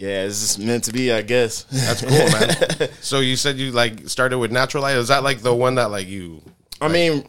yeah, 0.00 0.24
it's 0.24 0.40
just 0.40 0.58
meant 0.58 0.84
to 0.84 0.92
be, 0.94 1.12
I 1.12 1.20
guess. 1.20 1.64
That's 1.64 2.00
cool, 2.00 2.10
man. 2.10 2.88
so 3.02 3.20
you 3.20 3.36
said 3.36 3.58
you 3.58 3.70
like 3.70 4.08
started 4.08 4.38
with 4.38 4.50
natural 4.50 4.82
light. 4.82 4.96
Is 4.96 5.08
that 5.08 5.22
like 5.22 5.40
the 5.42 5.54
one 5.54 5.74
that 5.74 5.90
like 5.90 6.06
you? 6.08 6.40
I 6.80 6.88
mean, 6.88 7.28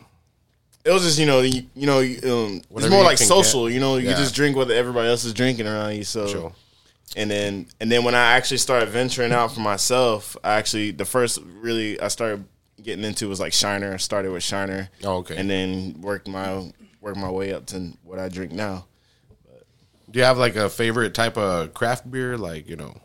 it 0.86 0.92
was 0.92 1.04
just 1.04 1.20
you 1.20 1.26
know 1.26 1.42
you, 1.42 1.64
you 1.76 1.86
know 1.86 2.00
um, 2.00 2.62
it's 2.78 2.90
more 2.90 3.04
like 3.04 3.18
social. 3.18 3.68
get. 3.68 3.74
You 3.74 3.82
know, 3.82 3.98
you 3.98 4.08
Yeah. 4.10 4.16
just 4.16 4.34
drink 4.34 4.56
what 4.56 4.72
everybody 4.72 5.10
else 5.10 5.26
is 5.26 5.34
drinking 5.34 5.68
around 5.68 5.96
you. 5.96 6.06
So, 6.06 6.28
Sure. 6.28 6.54
and 7.18 7.30
then 7.30 7.68
and 7.82 7.92
then 7.92 8.06
when 8.06 8.16
I 8.16 8.38
actually 8.38 8.60
started 8.60 8.88
venturing 8.88 9.34
out 9.34 9.54
for 9.54 9.60
myself, 9.60 10.38
I 10.42 10.54
actually 10.54 10.92
the 10.92 11.04
first 11.06 11.40
really 11.60 12.00
I 12.00 12.08
started 12.08 12.46
getting 12.82 13.04
into 13.04 13.28
was 13.28 13.42
like 13.42 13.52
Shiner. 13.52 13.94
I 13.94 13.98
started 13.98 14.32
with 14.32 14.44
Shiner. 14.44 14.90
Oh, 15.04 15.18
okay. 15.18 15.36
and 15.36 15.50
then 15.50 16.00
worked 16.00 16.30
my 16.30 16.72
worked 17.02 17.18
my 17.18 17.30
way 17.30 17.52
up 17.52 17.66
to 17.66 17.92
what 18.04 18.18
I 18.18 18.30
drink 18.30 18.54
now. 18.54 18.86
Do 20.12 20.20
you 20.20 20.26
have 20.26 20.38
like 20.38 20.56
a 20.56 20.70
favorite 20.70 21.14
type 21.14 21.38
of 21.38 21.74
craft 21.74 22.10
beer? 22.10 22.38
Like 22.38 22.68
you 22.70 22.76
know 22.76 22.96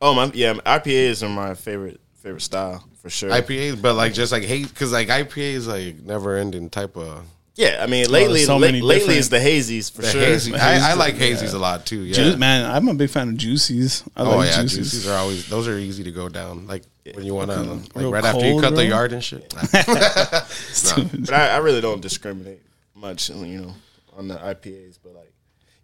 Oh 0.00 0.12
my, 0.14 0.30
yeah, 0.34 0.52
IPAs 0.52 1.22
are 1.22 1.30
my 1.30 1.54
favorite 1.54 1.98
favorite 2.16 2.42
style 2.42 2.86
for 3.00 3.08
sure. 3.08 3.30
IPAs, 3.30 3.80
but 3.80 3.94
like 3.94 4.12
just 4.12 4.32
like 4.32 4.42
hate 4.42 4.68
because 4.68 4.92
like 4.92 5.08
IPAs 5.08 5.66
like 5.66 6.02
never 6.02 6.36
ending 6.36 6.68
type 6.68 6.96
of 6.96 7.24
yeah, 7.54 7.78
I 7.80 7.86
mean 7.86 8.10
lately 8.10 8.44
there's 8.44 8.46
so 8.46 8.56
la- 8.56 8.66
lately 8.66 9.16
is 9.16 9.30
the 9.30 9.38
hazies 9.38 9.90
for 9.90 10.02
the 10.02 10.08
sure. 10.08 10.20
hazy. 10.20 10.54
I, 10.54 10.90
I 10.90 10.94
like 10.94 11.14
hazies 11.14 11.54
a 11.54 11.58
lot 11.58 11.86
too. 11.86 12.00
Yeah. 12.00 12.14
Ju- 12.14 12.36
man, 12.36 12.70
I'm 12.70 12.88
a 12.88 12.94
big 12.94 13.10
fan 13.10 13.28
of 13.28 13.36
juices. 13.36 14.02
I 14.16 14.22
oh 14.22 14.36
like 14.36 14.50
yeah, 14.50 14.62
juices. 14.62 14.90
juices 14.90 15.08
are 15.08 15.16
always 15.16 15.48
those 15.48 15.68
are 15.68 15.78
easy 15.78 16.02
to 16.04 16.10
go 16.10 16.28
down. 16.28 16.66
Like 16.66 16.82
when 17.14 17.24
you 17.24 17.34
want 17.34 17.50
to 17.52 17.62
like 17.62 17.94
real 17.94 18.12
right 18.12 18.24
after 18.24 18.44
you 18.44 18.52
cold, 18.52 18.62
cut 18.64 18.74
the 18.74 18.84
yard 18.84 19.12
and 19.12 19.22
shit. 19.22 19.54
But 19.64 21.32
I, 21.32 21.48
I 21.54 21.56
really 21.58 21.80
don't 21.80 22.00
discriminate 22.00 22.60
much, 22.94 23.30
you 23.30 23.60
know, 23.60 23.74
on 24.16 24.28
the 24.28 24.34
IPAs. 24.34 24.98
But 25.02 25.14
like, 25.14 25.32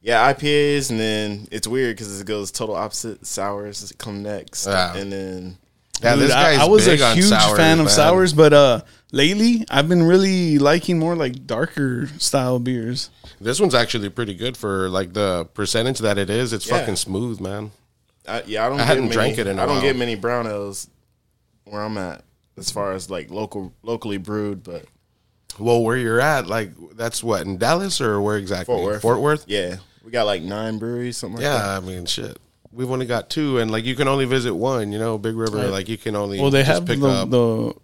yeah, 0.02 0.32
IPAs, 0.32 0.90
and 0.90 0.98
then 0.98 1.48
it's 1.50 1.66
weird 1.66 1.96
because 1.96 2.20
it 2.20 2.26
goes 2.26 2.50
total 2.50 2.74
opposite. 2.76 3.26
Sours 3.26 3.92
come 3.98 4.22
next, 4.22 4.66
Yeah. 4.66 4.96
and 4.96 5.12
then 5.12 5.58
yeah, 6.02 6.14
Dude, 6.14 6.24
this 6.24 6.32
I, 6.32 6.42
guy's 6.56 6.60
I 6.60 6.64
was 6.68 6.86
a 6.86 6.90
big 6.92 7.00
on 7.02 7.16
huge 7.16 7.26
sours, 7.28 7.56
fan 7.58 7.78
of 7.80 7.84
man. 7.86 7.94
sours, 7.94 8.32
but 8.32 8.52
uh, 8.54 8.80
lately 9.12 9.66
I've 9.70 9.88
been 9.88 10.02
really 10.02 10.58
liking 10.58 10.98
more 10.98 11.14
like 11.14 11.46
darker 11.46 12.06
style 12.18 12.58
beers. 12.58 13.10
This 13.40 13.60
one's 13.60 13.74
actually 13.74 14.08
pretty 14.08 14.34
good 14.34 14.56
for 14.56 14.88
like 14.88 15.12
the 15.12 15.44
percentage 15.54 15.98
that 15.98 16.16
it 16.18 16.30
is. 16.30 16.52
It's 16.54 16.66
Yeah. 16.66 16.78
fucking 16.78 16.96
smooth, 16.96 17.40
man. 17.40 17.72
I, 18.28 18.42
yeah, 18.46 18.64
I 18.64 18.68
don't. 18.70 18.76
I 18.78 18.82
get 18.82 18.86
hadn't 18.88 19.04
many, 19.04 19.14
drank 19.14 19.38
it 19.38 19.46
in 19.46 19.58
a 19.58 19.62
I 19.62 19.66
don't 19.66 19.76
while. 19.76 19.82
get 19.82 19.96
many 19.96 20.14
brown 20.14 20.46
ales 20.46 20.88
where 21.64 21.82
I'm 21.82 21.96
at 21.98 22.22
as 22.56 22.70
far 22.70 22.92
as 22.92 23.10
like 23.10 23.30
local, 23.30 23.72
locally 23.82 24.18
brewed, 24.18 24.62
but 24.62 24.84
Well, 25.58 25.82
where 25.82 25.96
you're 25.96 26.20
at, 26.20 26.46
like 26.46 26.70
that's 26.94 27.22
what 27.22 27.42
in 27.42 27.58
Dallas 27.58 28.00
or 28.00 28.20
where 28.22 28.36
exactly? 28.38 28.74
Fort 28.74 28.84
Worth. 28.84 29.02
Fort 29.02 29.20
Worth. 29.20 29.44
yeah, 29.46 29.76
we 30.04 30.10
got 30.10 30.24
like 30.24 30.42
nine 30.42 30.78
breweries, 30.78 31.16
something 31.16 31.36
like 31.42 31.44
that. 31.52 31.64
Yeah, 31.64 31.76
I 31.76 31.80
mean, 31.80 32.06
shit. 32.06 32.38
We've 32.72 32.90
only 32.90 33.06
got 33.06 33.30
two, 33.30 33.58
and 33.58 33.70
like 33.70 33.84
you 33.84 33.96
can 33.96 34.06
only 34.08 34.24
visit 34.26 34.54
one. 34.54 34.92
You 34.92 34.98
know, 34.98 35.18
Big 35.18 35.34
River. 35.36 35.66
Like 35.68 35.88
you 35.88 35.98
can 35.98 36.14
only 36.16 36.40
Well, 36.40 36.50
they 36.50 36.60
just 36.62 36.70
have 36.72 36.86
pick 36.86 37.00
the, 37.00 37.08
up. 37.08 37.30
the 37.30 37.74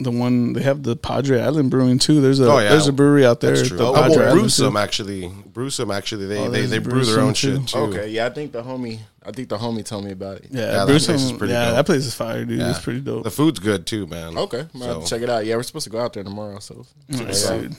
the 0.00 0.10
one 0.12 0.52
they 0.52 0.62
have 0.62 0.82
the 0.84 0.94
Padre 0.94 1.40
Island 1.40 1.70
Brewing 1.70 1.98
too. 1.98 2.20
There's 2.20 2.38
a 2.38 2.48
Oh, 2.50 2.58
yeah. 2.58 2.68
there's 2.68 2.86
a 2.86 2.92
brewery 2.92 3.26
out 3.26 3.40
there. 3.40 3.56
That's 3.56 3.68
true. 3.68 3.78
The 3.78 3.86
Oh, 3.86 3.94
Padre 3.94 4.16
well, 4.16 4.24
Island 4.26 4.40
Brewsome 4.42 4.72
too. 4.74 4.78
actually. 4.78 5.28
Brewsome 5.52 5.90
actually. 5.90 6.26
They 6.26 6.38
Oh, 6.38 6.50
they, 6.50 6.66
they 6.66 6.78
brew 6.78 7.04
their 7.04 7.20
own 7.20 7.34
too. 7.34 7.56
shit 7.58 7.68
too. 7.68 7.78
Okay, 7.78 8.08
yeah, 8.10 8.26
I 8.26 8.30
think 8.30 8.52
the 8.52 8.62
homie, 8.62 9.00
I 9.24 9.32
think 9.32 9.48
the 9.48 9.58
homie 9.58 9.84
told 9.84 10.04
me 10.04 10.12
about 10.12 10.36
it. 10.38 10.46
Yeah, 10.52 10.60
Yeah, 10.60 10.84
that 10.84 10.86
place 10.86 11.08
is 11.08 11.32
pretty 11.32 11.52
yeah, 11.52 11.64
dope. 11.66 11.74
that 11.74 11.86
place 11.86 12.06
is 12.06 12.14
fire, 12.14 12.44
dude. 12.44 12.60
Yeah. 12.60 12.70
It's 12.70 12.78
pretty 12.80 13.00
dope. 13.00 13.24
The 13.24 13.30
food's 13.32 13.58
good 13.58 13.86
too, 13.86 14.06
man. 14.06 14.38
Okay, 14.38 14.60
I'm 14.72 14.80
gonna 14.80 14.94
have 14.94 15.02
So- 15.08 15.16
check 15.16 15.22
it 15.22 15.30
out. 15.30 15.44
Yeah, 15.46 15.56
we're 15.56 15.64
supposed 15.64 15.84
to 15.84 15.90
go 15.90 15.98
out 16.00 16.12
there 16.12 16.22
tomorrow, 16.24 16.58
so 16.60 16.86
Nice, 17.08 17.44
Yeah. 17.50 17.58
dude. 17.58 17.76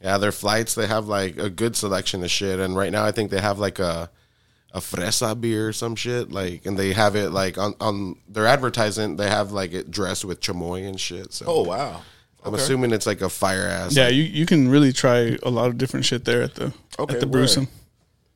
Yeah, 0.00 0.18
their 0.18 0.32
flights 0.32 0.74
they 0.74 0.86
have 0.86 1.08
like 1.08 1.38
a 1.38 1.50
good 1.50 1.74
selection 1.76 2.22
of 2.22 2.30
shit, 2.30 2.60
and 2.60 2.76
right 2.76 2.92
now 2.92 3.04
I 3.04 3.10
think 3.12 3.30
they 3.30 3.40
have 3.40 3.58
like 3.58 3.78
a 3.78 4.10
a 4.72 4.80
fresa 4.80 5.40
beer 5.40 5.68
or 5.68 5.72
some 5.72 5.96
shit 5.96 6.30
like, 6.30 6.66
and 6.66 6.78
they 6.78 6.92
have 6.92 7.16
it 7.16 7.30
like 7.30 7.56
on 7.58 7.74
on 7.80 8.16
their 8.28 8.46
advertisement 8.46 9.16
they 9.16 9.28
have 9.28 9.50
like 9.50 9.72
it 9.72 9.90
dressed 9.90 10.24
with 10.24 10.40
chamoy 10.40 10.86
and 10.86 11.00
shit. 11.00 11.32
So 11.32 11.46
Oh 11.48 11.62
wow. 11.62 12.02
I'm 12.44 12.54
Okay. 12.54 12.62
assuming 12.62 12.92
it's 12.92 13.06
like 13.06 13.20
a 13.20 13.28
fire 13.28 13.66
ass. 13.66 13.96
Yeah, 13.96 14.08
you, 14.08 14.22
you 14.22 14.46
can 14.46 14.68
really 14.68 14.92
try 14.92 15.36
a 15.42 15.50
lot 15.50 15.68
of 15.70 15.78
different 15.78 16.06
shit 16.06 16.24
there 16.24 16.42
at 16.42 16.54
the 16.54 16.72
Okay, 16.98 17.14
at 17.14 17.20
the 17.20 17.26
word. 17.26 17.32
Brewsome. 17.32 17.66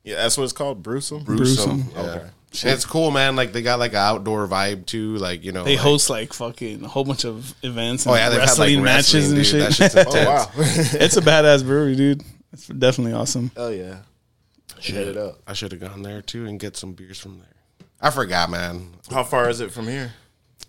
Yeah, 0.03 0.15
that's 0.17 0.37
what 0.37 0.43
it's 0.43 0.51
called, 0.53 0.83
Brewsome. 0.83 1.23
Brewsome. 1.23 1.83
Brewsome. 1.83 1.91
Yeah. 1.95 2.01
Okay. 2.15 2.29
And 2.61 2.71
it's 2.71 2.85
cool, 2.85 3.09
man. 3.11 3.35
Like 3.35 3.51
they 3.53 3.61
got 3.63 3.79
like 3.79 3.91
an 3.93 3.97
outdoor 3.97 4.47
vibe 4.47 4.85
too. 4.85 5.15
Like 5.17 5.43
you 5.43 5.51
know, 5.51 5.63
They 5.63 5.71
like, 5.71 5.79
host 5.79 6.09
like 6.09 6.33
fucking 6.33 6.83
a 6.83 6.87
whole 6.87 7.03
bunch 7.03 7.25
of 7.25 7.53
events 7.63 8.05
and 8.05 8.13
Oh 8.13 8.15
yeah, 8.17 8.29
they've 8.29 8.39
wrestling 8.39 8.69
had 8.69 8.75
like 8.77 8.83
matches 8.83 9.33
wrestling, 9.33 9.37
and 9.37 9.45
dude. 9.45 9.61
That 9.61 9.73
shit. 9.73 9.91
shit's 9.91 9.95
intense. 10.07 10.15
Oh 10.17 10.29
wow. 10.29 10.51
it's 11.05 11.17
a 11.17 11.21
badass 11.21 11.63
brewery, 11.65 11.95
dude. 11.95 12.23
It's 12.51 12.67
definitely 12.67 13.13
awesome. 13.13 13.51
oh 13.57 13.69
yeah. 13.69 13.97
Hit 14.79 15.07
it 15.07 15.17
up. 15.17 15.39
I 15.47 15.53
should 15.53 15.71
have 15.71 15.81
gone 15.81 16.01
there 16.03 16.21
too 16.21 16.45
and 16.45 16.59
get 16.59 16.75
some 16.77 16.93
beers 16.93 17.17
from 17.17 17.39
there. 17.39 17.87
I 18.01 18.09
forgot, 18.09 18.49
man. 18.49 18.89
How 19.09 19.23
far 19.23 19.49
is 19.49 19.61
it 19.61 19.71
from 19.71 19.87
here? 19.87 20.11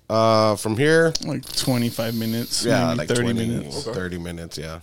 Uh, 0.09 0.55
from 0.57 0.77
here, 0.77 1.13
Like 1.25 1.45
twenty 1.57 1.89
five 1.89 2.15
minutes, 2.15 2.65
yeah, 2.65 2.87
maybe 2.89 2.99
like 2.99 3.09
thirty 3.09 3.23
20, 3.23 3.47
minutes. 3.49 3.85
30 3.85 4.19
minutes, 4.19 4.59
yeah. 4.59 4.81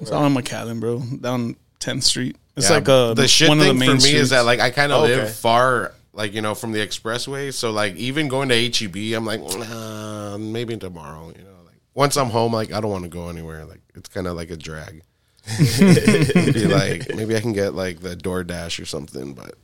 It's 0.00 0.10
on 0.10 0.34
McAllen, 0.34 0.80
bro, 0.80 1.00
down 1.20 1.56
Tenth 1.80 2.04
Street. 2.04 2.36
It's 2.56 2.68
Yeah, 2.68 2.76
like 2.76 2.88
a 2.88 3.14
the 3.16 3.26
shit 3.26 3.48
one 3.48 3.58
of 3.58 3.64
the 3.64 3.70
thing 3.70 3.78
main 3.78 3.88
for 3.88 3.94
me 3.94 4.00
streets. 4.00 4.20
is 4.22 4.30
that 4.30 4.44
like 4.44 4.60
I 4.60 4.70
kind 4.70 4.92
of 4.92 5.04
Okay. 5.04 5.16
live 5.16 5.34
far, 5.34 5.92
like 6.14 6.32
you 6.32 6.40
know, 6.40 6.54
from 6.54 6.72
the 6.72 6.78
expressway. 6.86 7.52
So 7.52 7.70
like 7.70 7.94
even 7.96 8.28
going 8.28 8.48
to 8.48 8.54
HEB, 8.70 9.16
I'm 9.16 9.26
like, 9.26 9.40
nah, 9.40 10.38
maybe 10.38 10.76
tomorrow. 10.76 11.32
You 11.36 11.44
know, 11.44 11.56
like 11.66 11.76
once 11.94 12.16
I'm 12.16 12.30
home, 12.30 12.52
like 12.52 12.72
I 12.72 12.80
don't 12.80 12.90
want 12.90 13.04
to 13.04 13.10
go 13.10 13.28
anywhere. 13.28 13.64
Like 13.64 13.80
it's 13.94 14.08
kind 14.08 14.26
of 14.26 14.36
like 14.36 14.50
a 14.50 14.56
drag. 14.56 15.02
Be 15.78 16.66
like 16.66 17.14
maybe 17.14 17.36
I 17.36 17.40
can 17.40 17.52
get 17.52 17.74
like 17.74 18.00
the 18.00 18.16
DoorDash 18.16 18.80
or 18.80 18.86
something, 18.86 19.34
but 19.34 19.54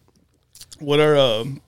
What 0.79 1.01
are 1.01 1.17
um, 1.17 1.63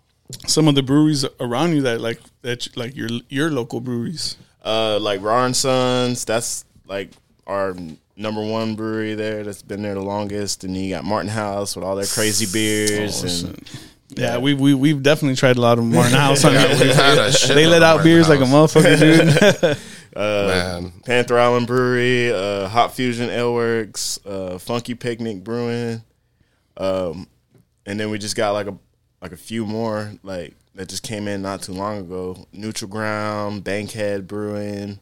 some 0.46 0.68
of 0.68 0.74
the 0.74 0.82
breweries 0.82 1.24
around 1.40 1.72
you 1.74 1.82
that 1.82 2.00
like 2.00 2.20
that 2.42 2.76
like 2.76 2.94
your 2.94 3.08
your 3.28 3.50
local 3.50 3.80
breweries? 3.80 4.36
Uh, 4.64 4.98
like 5.00 5.20
Rahr 5.20 5.46
and 5.46 5.56
Sons, 5.56 6.24
that's 6.26 6.64
like 6.86 7.10
our 7.46 7.74
number 8.16 8.44
one 8.44 8.76
brewery 8.76 9.14
there. 9.14 9.42
That's 9.44 9.62
been 9.62 9.82
there 9.82 9.94
the 9.94 10.02
longest. 10.02 10.62
And 10.64 10.76
you 10.76 10.90
got 10.94 11.04
Martin 11.04 11.30
House 11.30 11.74
with 11.74 11.84
all 11.84 11.96
their 11.96 12.06
crazy 12.06 12.46
beers 12.52 13.24
Oh, 13.24 13.48
and 13.48 13.70
Yeah, 14.16 14.38
we 14.38 14.54
we 14.54 14.74
we've 14.74 15.02
definitely 15.02 15.36
tried 15.36 15.56
a 15.56 15.60
lot 15.60 15.78
of 15.78 15.84
Martin 15.84 16.12
House. 16.12 16.44
On 16.44 16.52
Yeah, 16.54 16.68
we've 16.80 16.94
had 16.94 17.18
a 17.18 17.32
shit 17.32 17.54
they 17.54 17.66
let 17.66 17.82
out 17.82 17.96
Martin 17.96 18.12
beers 18.12 18.28
like 18.28 18.40
a 18.40 18.44
motherfucker, 18.44 18.98
dude. 18.98 19.78
man, 20.16 20.92
Panther 21.04 21.38
Island 21.38 21.66
Brewery, 21.66 22.32
uh, 22.32 22.68
HopFusion 22.68 23.28
Ale 23.28 23.54
Works, 23.54 24.18
uh, 24.26 24.58
Funky 24.58 24.94
Picnic 24.94 25.42
Brewing, 25.42 26.02
um, 26.76 27.26
and 27.86 27.98
then 27.98 28.10
we 28.10 28.18
just 28.18 28.36
got 28.36 28.50
like 28.52 28.66
a 28.66 28.76
like 29.20 29.32
a 29.32 29.36
few 29.36 29.64
more 29.64 30.12
like 30.22 30.54
that 30.74 30.88
just 30.88 31.02
came 31.02 31.28
in 31.28 31.42
not 31.42 31.62
too 31.62 31.72
long 31.72 31.98
ago. 31.98 32.46
Neutral 32.52 32.90
Ground, 32.90 33.64
Bankhead 33.64 34.26
Brewing, 34.26 35.00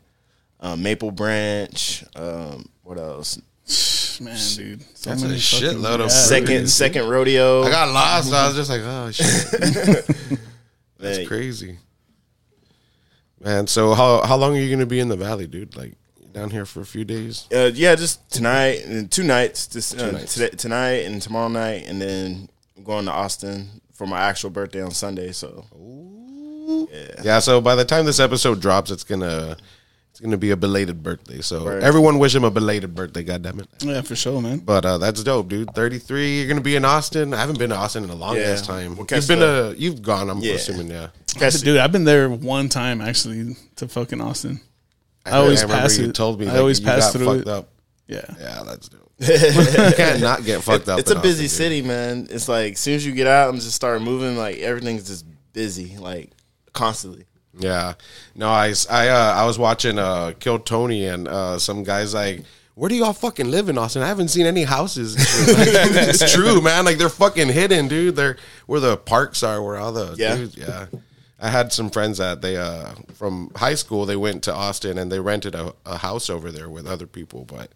uh, 0.60 0.76
Maple 0.76 1.10
Branch. 1.10 2.04
Um, 2.14 2.68
what 2.82 2.98
else? 2.98 3.38
Man, 4.20 4.36
dude, 4.54 4.82
so 4.94 5.10
That's 5.10 5.22
a 5.22 5.26
many 5.28 5.38
shitload 5.38 6.00
of 6.00 6.10
Second 6.12 6.46
Breweries. 6.46 6.74
Second 6.74 7.08
Rodeo. 7.08 7.62
I 7.62 7.70
got 7.70 7.88
lost. 7.92 8.32
I 8.32 8.46
was 8.48 8.56
just 8.56 8.68
like, 8.70 8.82
oh 8.84 9.10
shit, 9.12 10.06
that's 10.98 11.18
Like, 11.18 11.26
crazy, 11.28 11.78
man. 13.42 13.66
So 13.66 13.94
how 13.94 14.22
how 14.26 14.36
long 14.36 14.56
are 14.56 14.60
you 14.60 14.70
gonna 14.70 14.84
be 14.86 15.00
in 15.00 15.08
the 15.08 15.16
valley, 15.16 15.46
dude? 15.46 15.74
Like 15.76 15.94
down 16.32 16.50
here 16.50 16.66
for 16.66 16.80
a 16.80 16.86
few 16.86 17.04
days? 17.04 17.48
Uh, 17.52 17.70
yeah, 17.74 17.94
just 17.94 18.30
tonight 18.30 18.84
and 18.84 19.10
two 19.10 19.24
nights. 19.24 19.66
This 19.66 19.94
uh, 19.94 20.10
nights. 20.12 20.34
today- 20.34 20.50
tonight 20.56 21.04
and 21.06 21.20
tomorrow 21.22 21.48
night, 21.48 21.84
and 21.88 22.00
then 22.00 22.48
I'm 22.76 22.84
going 22.84 23.06
to 23.06 23.10
Austin 23.12 23.80
for 23.94 24.06
my 24.06 24.20
actual 24.20 24.50
birthday 24.50 24.82
on 24.82 24.90
Sunday. 24.92 25.32
So 25.32 25.64
Yeah. 27.24 27.38
So 27.40 27.60
by 27.60 27.74
the 27.74 27.84
time 27.84 28.04
this 28.06 28.20
episode 28.20 28.60
drops, 28.60 28.90
it's 28.90 29.04
gonna 29.04 29.56
it's 30.20 30.26
gonna 30.26 30.36
be 30.36 30.50
a 30.50 30.56
belated 30.56 31.02
birthday. 31.02 31.40
So 31.40 31.64
Word. 31.64 31.82
everyone 31.82 32.18
wish 32.18 32.34
him 32.34 32.44
a 32.44 32.50
belated 32.50 32.94
birthday. 32.94 33.22
God 33.22 33.42
damn 33.42 33.58
it. 33.58 33.68
yeah, 33.80 34.02
for 34.02 34.14
sure, 34.14 34.40
man. 34.42 34.58
But 34.58 34.84
uh, 34.84 34.98
that's 34.98 35.22
dope, 35.24 35.48
dude. 35.48 35.70
Thirty 35.74 35.98
three. 35.98 36.38
You're 36.40 36.48
gonna 36.48 36.60
be 36.60 36.76
in 36.76 36.84
Austin. 36.84 37.32
I 37.32 37.38
haven't 37.38 37.58
been 37.58 37.70
to 37.70 37.76
Austin 37.76 38.04
in 38.04 38.10
a 38.10 38.14
long 38.14 38.36
Yeah. 38.36 38.42
ass 38.42 38.66
time. 38.66 38.96
We'll 38.96 39.06
You've 39.10 39.26
been 39.28 39.42
a. 39.42 39.72
You've 39.72 40.02
gone. 40.02 40.28
I'm 40.28 40.40
Yeah. 40.40 40.54
assuming. 40.54 40.88
Yeah. 40.88 41.08
Catch- 41.34 41.62
Dude, 41.62 41.78
I've 41.78 41.92
been 41.92 42.04
there 42.04 42.28
one 42.28 42.68
time 42.68 43.00
actually 43.00 43.56
to 43.76 43.88
fucking 43.88 44.20
Austin. 44.20 44.60
I 45.24 45.32
always 45.38 45.62
remember 45.62 45.82
pass 45.82 45.96
you 45.98 46.06
it. 46.10 46.14
told 46.14 46.38
me. 46.38 46.46
I 46.46 46.50
like, 46.50 46.58
always 46.60 46.80
you 46.80 46.86
pass 46.86 47.04
got 47.04 47.12
through 47.14 47.26
fucked 47.26 47.40
it. 47.40 47.48
Up. 47.48 47.68
Yeah, 48.06 48.20
Yeah, 48.38 48.62
that's 48.66 48.88
dope. 48.88 49.10
you 49.20 49.92
can't 49.96 50.20
not 50.20 50.44
get 50.44 50.62
fucked 50.64 50.88
up. 50.88 50.98
it's 50.98 51.10
a 51.10 51.14
busy 51.14 51.44
Austin, 51.44 51.44
dude. 51.44 51.50
city, 51.50 51.82
man. 51.82 52.26
It's 52.30 52.48
like 52.48 52.72
as 52.72 52.80
soon 52.80 52.94
as 52.96 53.06
you 53.06 53.12
get 53.12 53.26
out 53.26 53.50
and 53.52 53.60
just 53.62 53.74
start 53.76 54.02
moving, 54.02 54.36
like 54.36 54.58
everything's 54.58 55.06
just 55.06 55.24
busy, 55.52 55.96
like 55.98 56.30
constantly. 56.72 57.24
Yeah. 57.58 57.94
No, 58.34 58.48
I, 58.48 58.72
I, 58.90 59.08
uh, 59.08 59.34
I 59.36 59.44
was 59.46 59.58
watching 59.58 59.98
uh, 59.98 60.32
Kill 60.38 60.58
Tony 60.58 61.06
and 61.06 61.26
uh, 61.28 61.58
some 61.58 61.82
guys 61.82 62.14
like, 62.14 62.44
where 62.74 62.88
do 62.88 62.94
y'all 62.94 63.12
fucking 63.12 63.50
live 63.50 63.68
in 63.68 63.76
Austin? 63.76 64.02
I 64.02 64.06
haven't 64.08 64.28
seen 64.28 64.46
any 64.46 64.62
houses. 64.64 65.16
It's 65.18 66.32
true, 66.32 66.60
man. 66.62 66.84
Like 66.84 66.96
they're 66.98 67.08
fucking 67.08 67.48
hidden, 67.48 67.88
dude. 67.88 68.16
They're 68.16 68.36
where 68.66 68.80
the 68.80 68.96
parks 68.96 69.42
are, 69.42 69.62
where 69.62 69.76
all 69.76 69.92
the 69.92 70.14
Yeah. 70.16 70.36
dudes. 70.36 70.56
Yeah. 70.56 70.86
I 71.42 71.48
had 71.48 71.72
some 71.72 71.90
friends 71.90 72.18
that 72.18 72.42
they 72.42 72.56
uh 72.56 72.92
from 73.14 73.50
high 73.56 73.74
school 73.74 74.06
they 74.06 74.16
went 74.16 74.42
to 74.44 74.54
Austin 74.54 74.98
and 74.98 75.10
they 75.10 75.20
rented 75.20 75.54
a, 75.54 75.74
a 75.86 75.98
house 75.98 76.28
over 76.30 76.50
there 76.52 76.68
with 76.70 76.86
other 76.86 77.06
people, 77.06 77.44
but 77.44 77.70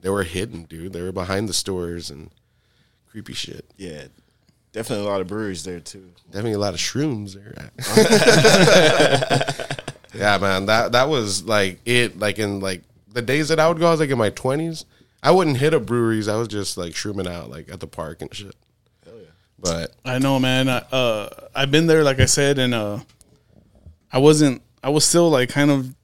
they 0.00 0.08
were 0.10 0.22
hidden, 0.24 0.64
dude. 0.64 0.92
They 0.92 1.02
were 1.02 1.12
behind 1.12 1.48
the 1.48 1.54
stores 1.54 2.10
and 2.10 2.30
creepy 3.10 3.32
shit. 3.34 3.64
Yeah, 3.76 4.04
definitely 4.72 5.06
a 5.06 5.08
lot 5.08 5.20
of 5.20 5.26
breweries 5.26 5.64
there 5.64 5.80
too. 5.80 6.10
Definitely 6.26 6.52
a 6.52 6.58
lot 6.58 6.74
of 6.74 6.80
shrooms 6.80 7.34
there. 7.34 7.70
yeah, 10.14 10.38
man. 10.38 10.66
That 10.66 10.92
that 10.92 11.08
was 11.08 11.44
like 11.44 11.80
it. 11.84 12.18
Like 12.18 12.38
in 12.38 12.60
like 12.60 12.82
the 13.12 13.22
days 13.22 13.48
that 13.48 13.60
I 13.60 13.68
would 13.68 13.78
go, 13.78 13.88
I 13.88 13.90
was 13.90 14.00
like 14.00 14.10
in 14.10 14.18
my 14.18 14.30
twenties. 14.30 14.84
I 15.22 15.30
wouldn't 15.30 15.56
hit 15.58 15.72
up 15.74 15.86
breweries. 15.86 16.28
I 16.28 16.36
was 16.36 16.48
just 16.48 16.76
like 16.76 16.92
shrooming 16.92 17.28
out 17.28 17.48
like 17.50 17.70
at 17.70 17.80
the 17.80 17.86
park 17.86 18.22
and 18.22 18.34
shit. 18.34 18.56
Hell 19.04 19.14
yeah. 19.16 19.26
But 19.58 19.94
I 20.04 20.18
know, 20.18 20.38
man. 20.40 20.68
I, 20.68 20.78
uh, 20.78 21.28
I've 21.54 21.70
been 21.70 21.86
there, 21.86 22.02
like 22.02 22.18
I 22.20 22.24
said, 22.26 22.58
and 22.58 22.74
uh, 22.74 22.98
I 24.12 24.18
wasn't. 24.18 24.62
I 24.82 24.88
was 24.90 25.04
still 25.04 25.30
like 25.30 25.48
kind 25.48 25.70
of. 25.70 25.94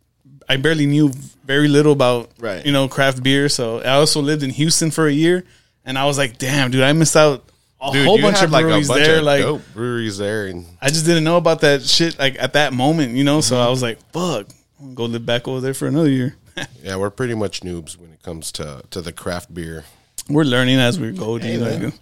I 0.50 0.56
barely 0.56 0.86
knew 0.86 1.12
very 1.44 1.68
little 1.68 1.92
about 1.92 2.30
Right. 2.38 2.64
you 2.64 2.72
know 2.72 2.88
craft 2.88 3.22
beer. 3.22 3.48
So 3.50 3.80
I 3.80 3.94
also 3.94 4.22
lived 4.22 4.42
in 4.42 4.50
Houston 4.50 4.90
for 4.90 5.06
a 5.06 5.12
year, 5.12 5.44
and 5.84 5.98
I 5.98 6.06
was 6.06 6.16
like, 6.16 6.38
damn, 6.38 6.70
dude, 6.70 6.82
I 6.82 6.92
missed 6.94 7.16
out 7.16 7.44
a 7.80 7.92
dude, 7.92 8.04
whole 8.06 8.20
bunch 8.20 8.42
of 8.42 8.50
like 8.50 8.64
a 8.64 8.68
breweries 8.68 8.88
bunch 8.88 9.04
there. 9.04 9.18
of 9.18 9.24
Like 9.24 9.42
dope 9.42 9.62
breweries 9.74 10.18
there, 10.18 10.46
and 10.46 10.66
I 10.80 10.88
just 10.88 11.04
didn't 11.06 11.24
know 11.24 11.36
about 11.36 11.60
that 11.60 11.82
shit 11.82 12.18
like 12.18 12.36
at 12.38 12.52
that 12.54 12.72
moment, 12.72 13.14
you 13.14 13.24
know. 13.24 13.40
So 13.40 13.54
Mm-hmm. 13.56 13.66
I 13.66 13.70
was 13.70 13.82
like, 13.82 13.98
fuck, 14.12 14.48
I'm 14.80 14.94
go 14.94 15.04
live 15.04 15.24
back 15.26 15.46
over 15.48 15.60
there 15.60 15.74
for 15.74 15.86
another 15.86 16.10
year. 16.10 16.36
yeah, 16.82 16.96
we're 16.96 17.10
pretty 17.10 17.34
much 17.34 17.60
noobs 17.60 17.96
when 17.96 18.12
it 18.12 18.22
comes 18.22 18.50
to 18.52 18.82
to 18.90 19.00
the 19.00 19.12
craft 19.12 19.52
beer. 19.54 19.84
We're 20.28 20.44
learning 20.44 20.78
as 20.78 20.98
we 21.00 21.12
go, 21.12 21.38
dude. 21.38 21.60
man. 21.60 21.82
like, 21.84 21.94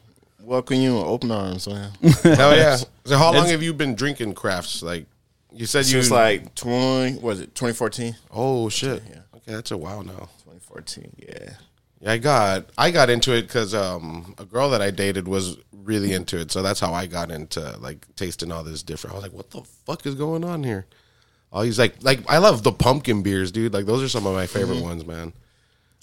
Welcome 0.42 0.76
you 0.76 0.94
with 0.94 1.04
open 1.04 1.30
arms, 1.32 1.66
man. 1.68 1.90
Hell 2.22 2.56
yeah! 2.56 2.76
So 3.04 3.18
how 3.18 3.32
long 3.32 3.48
have 3.48 3.62
you 3.62 3.74
been 3.74 3.94
drinking 3.96 4.34
crafts? 4.34 4.80
Like 4.82 5.06
you 5.52 5.66
said, 5.66 5.86
you 5.86 5.96
was 5.98 6.10
like 6.10 6.54
twenty, 6.54 7.18
was 7.18 7.40
it 7.40 7.54
twenty 7.54 7.74
fourteen? 7.74 8.16
oh 8.32 8.68
shit. 8.68 9.02
Yeah. 9.10 9.20
Okay, 9.34 9.52
that's 9.52 9.72
a 9.72 9.76
while 9.76 10.02
now. 10.04 10.28
Twenty 10.44 10.60
fourteen, 10.60 11.12
yeah. 11.18 11.54
Yeah, 12.00 12.12
I 12.12 12.18
got 12.18 12.66
I 12.76 12.90
got 12.90 13.10
into 13.10 13.32
it 13.32 13.42
because 13.42 13.74
um, 13.74 14.34
a 14.38 14.44
girl 14.44 14.70
that 14.70 14.82
I 14.82 14.90
dated 14.90 15.26
was 15.26 15.56
really 15.72 16.12
into 16.12 16.38
it, 16.38 16.50
so 16.52 16.62
that's 16.62 16.80
how 16.80 16.92
I 16.92 17.06
got 17.06 17.30
into 17.30 17.60
like 17.78 18.06
tasting 18.16 18.52
all 18.52 18.64
this 18.64 18.82
different. 18.82 19.14
I 19.14 19.16
was 19.16 19.22
like, 19.22 19.32
"What 19.32 19.50
the 19.50 19.62
fuck 19.62 20.06
is 20.06 20.14
going 20.14 20.44
on 20.44 20.62
here?" 20.62 20.86
All 21.52 21.62
these 21.62 21.78
like 21.78 22.02
like 22.02 22.20
I 22.28 22.38
love 22.38 22.62
the 22.62 22.72
pumpkin 22.72 23.22
beers, 23.22 23.50
dude. 23.50 23.72
Like 23.72 23.86
those 23.86 24.02
are 24.02 24.08
some 24.08 24.26
of 24.26 24.34
my 24.34 24.46
favorite 24.46 24.82
ones, 24.82 25.06
man. 25.06 25.32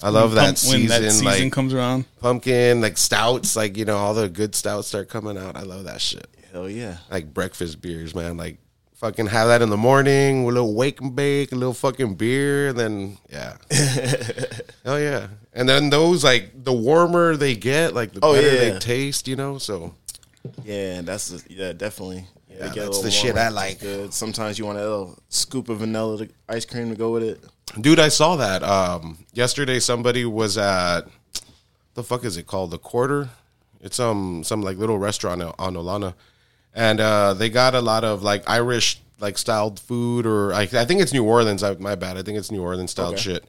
I 0.02 0.10
love 0.10 0.34
that 0.34 0.46
pump- 0.46 0.58
season, 0.58 0.80
when 0.80 0.88
that 0.90 1.12
season 1.12 1.26
like 1.26 1.52
comes 1.54 1.74
around. 1.74 2.06
pumpkin, 2.20 2.82
like 2.82 2.98
stouts, 2.98 3.56
like 3.56 3.78
you 3.78 3.86
know 3.86 3.98
all 3.98 4.14
the 4.14 4.30
good 4.30 4.56
stouts 4.56 4.88
start 4.88 5.10
coming 5.10 5.38
out. 5.38 5.56
I 5.56 5.62
love 5.62 5.84
that 5.84 6.02
shit. 6.02 6.28
Hell 6.52 6.70
yeah. 6.70 6.98
Like 7.12 7.34
breakfast 7.34 7.82
beers, 7.82 8.16
man. 8.16 8.36
Like 8.36 8.58
fucking 9.04 9.26
have 9.26 9.50
that 9.50 9.62
in 9.62 9.70
the 9.70 9.76
morning 9.76 10.46
with 10.46 10.56
a 10.56 10.62
little 10.62 10.74
wake 10.74 11.02
and 11.02 11.14
bake, 11.14 11.52
a 11.52 11.56
little 11.56 11.74
fucking 11.74 12.16
beer, 12.16 12.70
and 12.70 12.80
then 12.80 13.18
yeah, 13.30 13.58
oh 14.86 14.96
yeah. 14.96 15.28
And 15.52 15.68
then 15.68 15.90
those 15.90 16.24
like 16.24 16.64
the 16.64 16.72
warmer 16.72 17.36
they 17.36 17.54
get, 17.54 17.94
like 17.94 18.14
the 18.14 18.22
Oh, 18.24 18.34
better 18.34 18.48
yeah. 18.48 18.70
they 18.74 18.80
taste, 18.80 19.28
you 19.28 19.36
know. 19.36 19.58
So 19.58 19.94
Yeah, 20.64 21.02
that's 21.02 21.28
the- 21.30 21.44
yeah, 21.54 21.74
definitely. 21.74 22.28
Yeah, 22.48 22.56
Yeah, 22.60 22.68
they 22.70 22.76
get 22.76 22.84
a 22.84 22.86
that's 22.86 23.02
the 23.02 23.12
shit 23.12 23.36
I 23.38 23.50
like. 23.50 23.82
Good. 23.82 24.14
Sometimes 24.14 24.58
you 24.58 24.66
want 24.66 24.78
a 24.78 24.82
little 24.82 25.20
scoop 25.28 25.68
of 25.68 25.80
vanilla 25.80 26.26
ice 26.48 26.66
cream 26.66 26.90
to 26.90 26.96
go 26.96 27.12
with 27.12 27.24
it. 27.24 27.44
Dude, 27.82 28.00
I 28.00 28.08
saw 28.08 28.38
that. 28.38 28.64
Um, 28.64 29.18
yesterday, 29.34 29.80
somebody 29.82 30.24
was 30.24 30.58
at 30.58 31.02
the 31.96 32.04
fuck 32.04 32.24
is 32.24 32.38
it 32.38 32.48
called? 32.48 32.72
The 32.72 32.78
Quarter. 32.78 33.30
It's 33.82 34.00
um 34.00 34.46
some 34.46 34.62
like 34.62 34.78
little 34.78 34.98
restaurant 34.98 35.42
on 35.60 35.74
Nolana, 35.74 36.14
and 36.74 37.00
uh, 37.00 37.34
they 37.34 37.50
got 37.50 37.76
a 37.76 37.82
lot 37.82 38.04
of 38.04 38.24
like 38.24 38.50
Irish 38.50 39.00
like 39.20 39.38
styled 39.38 39.80
food, 39.80 40.26
or 40.26 40.54
I, 40.54 40.62
I 40.64 40.86
think 40.86 41.02
it's 41.02 41.14
New 41.14 41.24
Orleans. 41.24 41.64
I, 41.64 41.76
my 41.76 41.96
bad. 41.96 42.18
I 42.18 42.24
think 42.24 42.38
it's 42.38 42.52
New 42.52 42.62
Orleans 42.62 42.92
styled 42.92 43.14
Okay. 43.14 43.22
shit. 43.24 43.46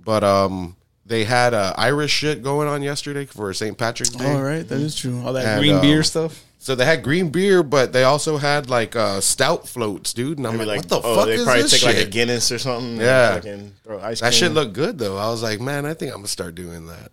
But 0.00 0.24
um, 0.24 0.76
they 1.06 1.24
had 1.24 1.54
uh, 1.54 1.74
Irish 1.76 2.12
shit 2.12 2.42
going 2.42 2.66
on 2.68 2.82
yesterday 2.82 3.24
for 3.26 3.52
St. 3.52 3.76
Patrick's 3.76 4.10
Day. 4.10 4.32
All 4.32 4.42
right, 4.42 4.66
that 4.66 4.80
is 4.80 4.96
true. 4.96 5.20
All 5.24 5.32
that 5.34 5.44
And, 5.44 5.60
green 5.60 5.74
um, 5.76 5.80
beer 5.82 6.02
stuff. 6.02 6.42
So 6.58 6.76
they 6.76 6.84
had 6.84 7.02
green 7.02 7.30
beer, 7.30 7.64
but 7.64 7.92
they 7.92 8.04
also 8.04 8.36
had 8.36 8.70
like 8.70 8.94
uh, 8.96 9.20
stout 9.20 9.68
floats, 9.68 10.12
dude. 10.12 10.38
And 10.38 10.46
I'm 10.46 10.56
like, 10.58 10.66
like, 10.68 10.76
what 10.78 10.88
the 10.88 11.00
oh, 11.02 11.16
fuck 11.16 11.26
they 11.26 11.32
is 11.34 11.44
probably 11.44 11.62
this 11.62 11.72
take 11.72 11.80
shit? 11.80 11.96
like 11.98 12.06
a 12.06 12.08
Guinness 12.10 12.52
or 12.52 12.58
something. 12.58 12.96
Yeah. 12.98 13.34
fucking 13.34 13.72
throw 13.82 14.00
ice 14.00 14.20
That 14.20 14.30
cream. 14.30 14.38
shit 14.38 14.52
looked 14.52 14.72
good 14.72 14.96
though. 14.98 15.16
I 15.18 15.28
was 15.28 15.42
like, 15.42 15.60
man, 15.60 15.84
I 15.84 15.94
think 15.94 16.12
I'm 16.12 16.18
gonna 16.18 16.28
start 16.28 16.54
doing 16.54 16.86
that. 16.86 17.10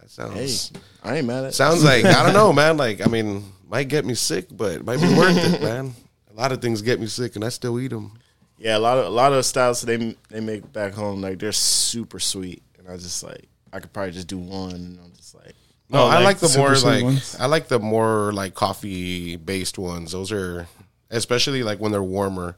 That 0.00 0.10
sounds. 0.10 0.70
Hey, 0.72 0.80
I 1.02 1.16
ain't 1.18 1.26
mad 1.26 1.44
at. 1.44 1.48
It. 1.50 1.54
Sounds 1.54 1.82
like 1.84 2.04
I 2.04 2.22
don't 2.22 2.32
know, 2.40 2.52
man. 2.52 2.76
Like 2.76 3.04
I 3.04 3.10
mean, 3.10 3.44
might 3.70 3.88
get 3.88 4.04
me 4.04 4.14
sick, 4.14 4.46
but 4.50 4.72
it 4.72 4.84
might 4.84 5.00
be 5.00 5.14
worth 5.14 5.36
it, 5.36 5.62
man. 5.62 5.94
A 6.30 6.34
lot 6.40 6.52
of 6.52 6.60
things 6.60 6.82
get 6.82 7.00
me 7.00 7.06
sick, 7.06 7.36
and 7.36 7.44
I 7.44 7.48
still 7.48 7.78
eat 7.80 7.88
them. 7.88 8.18
Yeah, 8.58 8.76
a 8.76 8.78
lot 8.78 8.98
of 8.98 9.06
a 9.06 9.10
lot 9.10 9.32
of 9.32 9.44
styles 9.46 9.80
they 9.80 10.16
they 10.28 10.40
make 10.40 10.70
back 10.72 10.92
home 10.92 11.22
like 11.22 11.38
they're 11.38 11.52
super 11.52 12.20
sweet, 12.20 12.62
and 12.78 12.88
I 12.88 12.96
just 12.96 13.22
like 13.22 13.48
I 13.72 13.80
could 13.80 13.92
probably 13.92 14.12
just 14.12 14.26
do 14.26 14.38
one. 14.38 14.72
And 14.74 14.98
I'm 15.02 15.12
just 15.16 15.34
like, 15.34 15.54
No, 15.88 16.00
Oh, 16.02 16.06
I 16.08 16.16
like 16.16 16.24
like 16.24 16.38
the 16.40 16.58
more 16.58 16.74
like 16.76 17.04
ones? 17.04 17.36
I 17.40 17.46
like 17.46 17.68
the 17.68 17.78
more 17.78 18.32
like 18.32 18.54
coffee 18.54 19.36
based 19.36 19.78
ones. 19.78 20.12
Those 20.12 20.30
are 20.32 20.66
especially 21.10 21.62
like 21.62 21.78
when 21.80 21.92
they're 21.92 22.02
warmer. 22.02 22.56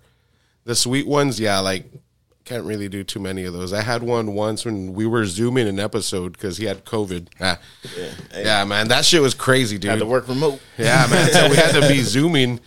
The 0.65 0.75
sweet 0.75 1.07
ones, 1.07 1.39
yeah, 1.41 1.59
like 1.61 1.87
can't 2.45 2.65
really 2.65 2.89
do 2.89 3.05
too 3.05 3.21
many 3.21 3.45
of 3.45 3.53
those. 3.53 3.73
I 3.73 3.83
had 3.83 4.03
one 4.03 4.35
once 4.35 4.65
when 4.65 4.95
we 4.95 5.07
were 5.07 5.25
zooming 5.27 5.69
an 5.69 5.79
episode 5.79 6.33
because 6.33 6.57
he 6.59 6.65
had 6.65 6.85
COVID. 6.85 7.29
Ah. 7.41 7.59
Yeah, 8.37 8.65
man, 8.65 8.89
that 8.89 9.05
shit 9.05 9.23
was 9.23 9.35
crazy, 9.35 9.79
dude. 9.79 9.91
had 9.91 9.99
to 10.01 10.07
work 10.07 10.29
remote. 10.29 10.61
Yeah, 10.79 11.07
man. 11.11 11.31
So 11.31 11.49
we 11.49 11.57
had 11.57 11.73
to 11.81 11.87
be 11.89 12.01
zooming, 12.03 12.61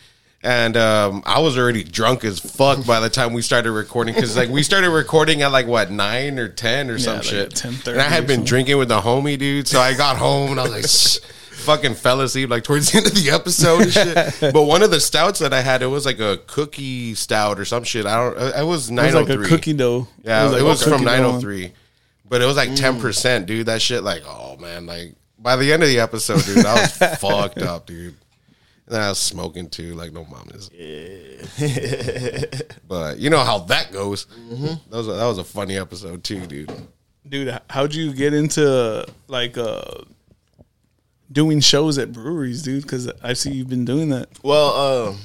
And 0.43 0.77
um, 0.77 1.23
I 1.25 1.39
was 1.39 1.57
already 1.57 1.83
drunk 1.83 2.23
as 2.23 2.39
fuck 2.39 2.85
by 2.85 2.99
the 2.99 3.09
time 3.09 3.33
we 3.33 3.41
started 3.41 3.71
recording 3.71 4.13
because 4.13 4.37
like 4.37 4.49
we 4.49 4.63
started 4.63 4.91
recording 4.91 5.41
at 5.41 5.51
like 5.51 5.67
what 5.67 5.91
nine 5.91 6.37
or 6.39 6.47
ten 6.47 6.89
or 6.89 6.97
some 6.99 7.15
like 7.17 7.23
shit. 7.25 7.51
10:30 7.51 7.87
and 7.93 8.01
I 8.01 8.09
had 8.09 8.27
been 8.27 8.43
drinking 8.43 8.77
with 8.77 8.87
the 8.89 9.01
homie 9.01 9.37
dude, 9.37 9.67
so 9.67 9.79
I 9.81 9.93
got 9.95 10.17
home 10.17 10.51
and 10.51 10.59
I 10.59 10.63
was 10.63 10.71
like, 10.71 10.87
Shh, 10.87 11.17
fucking 11.55 11.95
fell 11.95 12.21
asleep 12.21 12.49
like 12.49 12.63
towards 12.63 12.91
the 12.91 12.97
end 12.97 13.07
of 13.07 13.15
the 13.15 13.31
episode 13.31 13.81
and 13.81 13.91
shit. 13.91 14.37
but 14.53 14.63
one 14.63 14.83
of 14.83 14.91
the 14.91 14.99
stouts 14.99 15.39
that 15.39 15.53
I 15.53 15.61
had, 15.61 15.81
it 15.81 15.87
was 15.87 16.05
like 16.05 16.19
a 16.19 16.37
cookie 16.47 17.15
stout 17.15 17.59
or 17.59 17.65
some 17.65 17.83
shit. 17.83 18.05
I 18.05 18.17
don't. 18.17 18.37
Uh, 18.37 18.51
it 18.57 18.63
was 18.63 18.89
It 18.89 18.93
nine 18.93 19.05
was 19.07 19.15
oh 19.15 19.19
like 19.21 19.29
a 19.29 19.41
oh 19.41 19.45
cookie 19.45 19.73
dough. 19.73 20.07
Yeah, 20.23 20.41
it 20.41 20.61
was, 20.61 20.61
like 20.61 20.61
a 20.61 20.89
from 20.89 20.91
cookie 20.91 21.05
dough 21.05 21.11
on- 21.11 21.41
903. 21.41 21.73
But 22.27 22.41
it 22.41 22.45
was 22.45 22.57
like 22.57 22.69
10%, 22.69 22.99
mm. 22.99 23.45
dude. 23.45 23.67
That 23.67 23.81
shit, 23.81 24.03
like, 24.03 24.23
oh 24.25 24.57
man, 24.57 24.87
like 24.87 25.13
by 25.37 25.55
the 25.55 25.71
end 25.71 25.83
of 25.83 25.89
the 25.89 25.99
episode, 25.99 26.43
dude, 26.43 26.65
I 26.65 26.81
was 26.81 26.91
fucked 27.19 27.59
up, 27.59 27.85
dude. 27.85 28.15
And 28.87 28.97
I 28.97 29.09
was 29.09 29.19
smoking 29.19 29.69
too, 29.69 29.93
like 29.93 30.11
no 30.11 30.25
mamas. 30.25 30.69
but 32.87 33.19
you 33.19 33.29
know 33.29 33.43
how 33.43 33.59
that 33.59 33.91
goes. 33.91 34.25
Mm-hmm. 34.25 34.89
That 34.89 34.97
was 34.97 35.07
a, 35.07 35.13
that 35.13 35.25
was 35.25 35.37
a 35.37 35.43
funny 35.43 35.77
episode 35.77 36.23
too, 36.23 36.45
dude. 36.45 36.71
Dude, 37.27 37.59
how'd 37.69 37.95
you 37.95 38.13
get 38.13 38.33
into 38.33 39.07
like 39.27 39.57
uh 39.57 40.01
doing 41.31 41.59
shows 41.59 41.97
at 41.97 42.11
breweries, 42.11 42.61
dude? 42.61 42.83
Because 42.83 43.11
I 43.23 43.33
see 43.33 43.51
you've 43.51 43.69
been 43.69 43.85
doing 43.85 44.09
that. 44.09 44.29
Well, 44.43 45.09
um, 45.09 45.17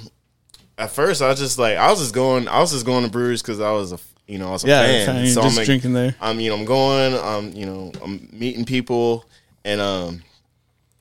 at 0.79 0.91
first 0.91 1.21
I 1.23 1.29
was 1.29 1.39
just 1.39 1.59
like 1.59 1.77
I 1.77 1.91
was 1.91 2.01
just 2.01 2.15
going 2.15 2.49
I 2.49 2.61
was 2.61 2.73
just 2.73 2.87
going 2.87 3.05
to 3.05 3.11
breweries 3.11 3.43
because 3.43 3.61
I 3.61 3.71
was 3.73 3.93
a 3.93 3.99
you 4.27 4.39
know 4.39 4.49
I 4.49 4.53
was 4.53 4.65
a 4.65 4.69
Yeah, 4.69 4.83
fan. 4.83 5.07
fan, 5.07 5.27
So 5.27 5.43
just 5.43 5.55
I'm 5.55 5.57
like, 5.61 5.67
drinking 5.67 5.93
there. 5.93 6.15
I'm 6.21 6.41
you 6.41 6.51
know 6.51 6.57
I'm 6.57 6.65
going 6.65 7.15
I'm 7.15 7.53
you 7.53 7.67
know 7.67 7.93
I'm 8.03 8.29
meeting 8.33 8.65
people 8.65 9.25
and 9.65 9.81
um 9.81 10.23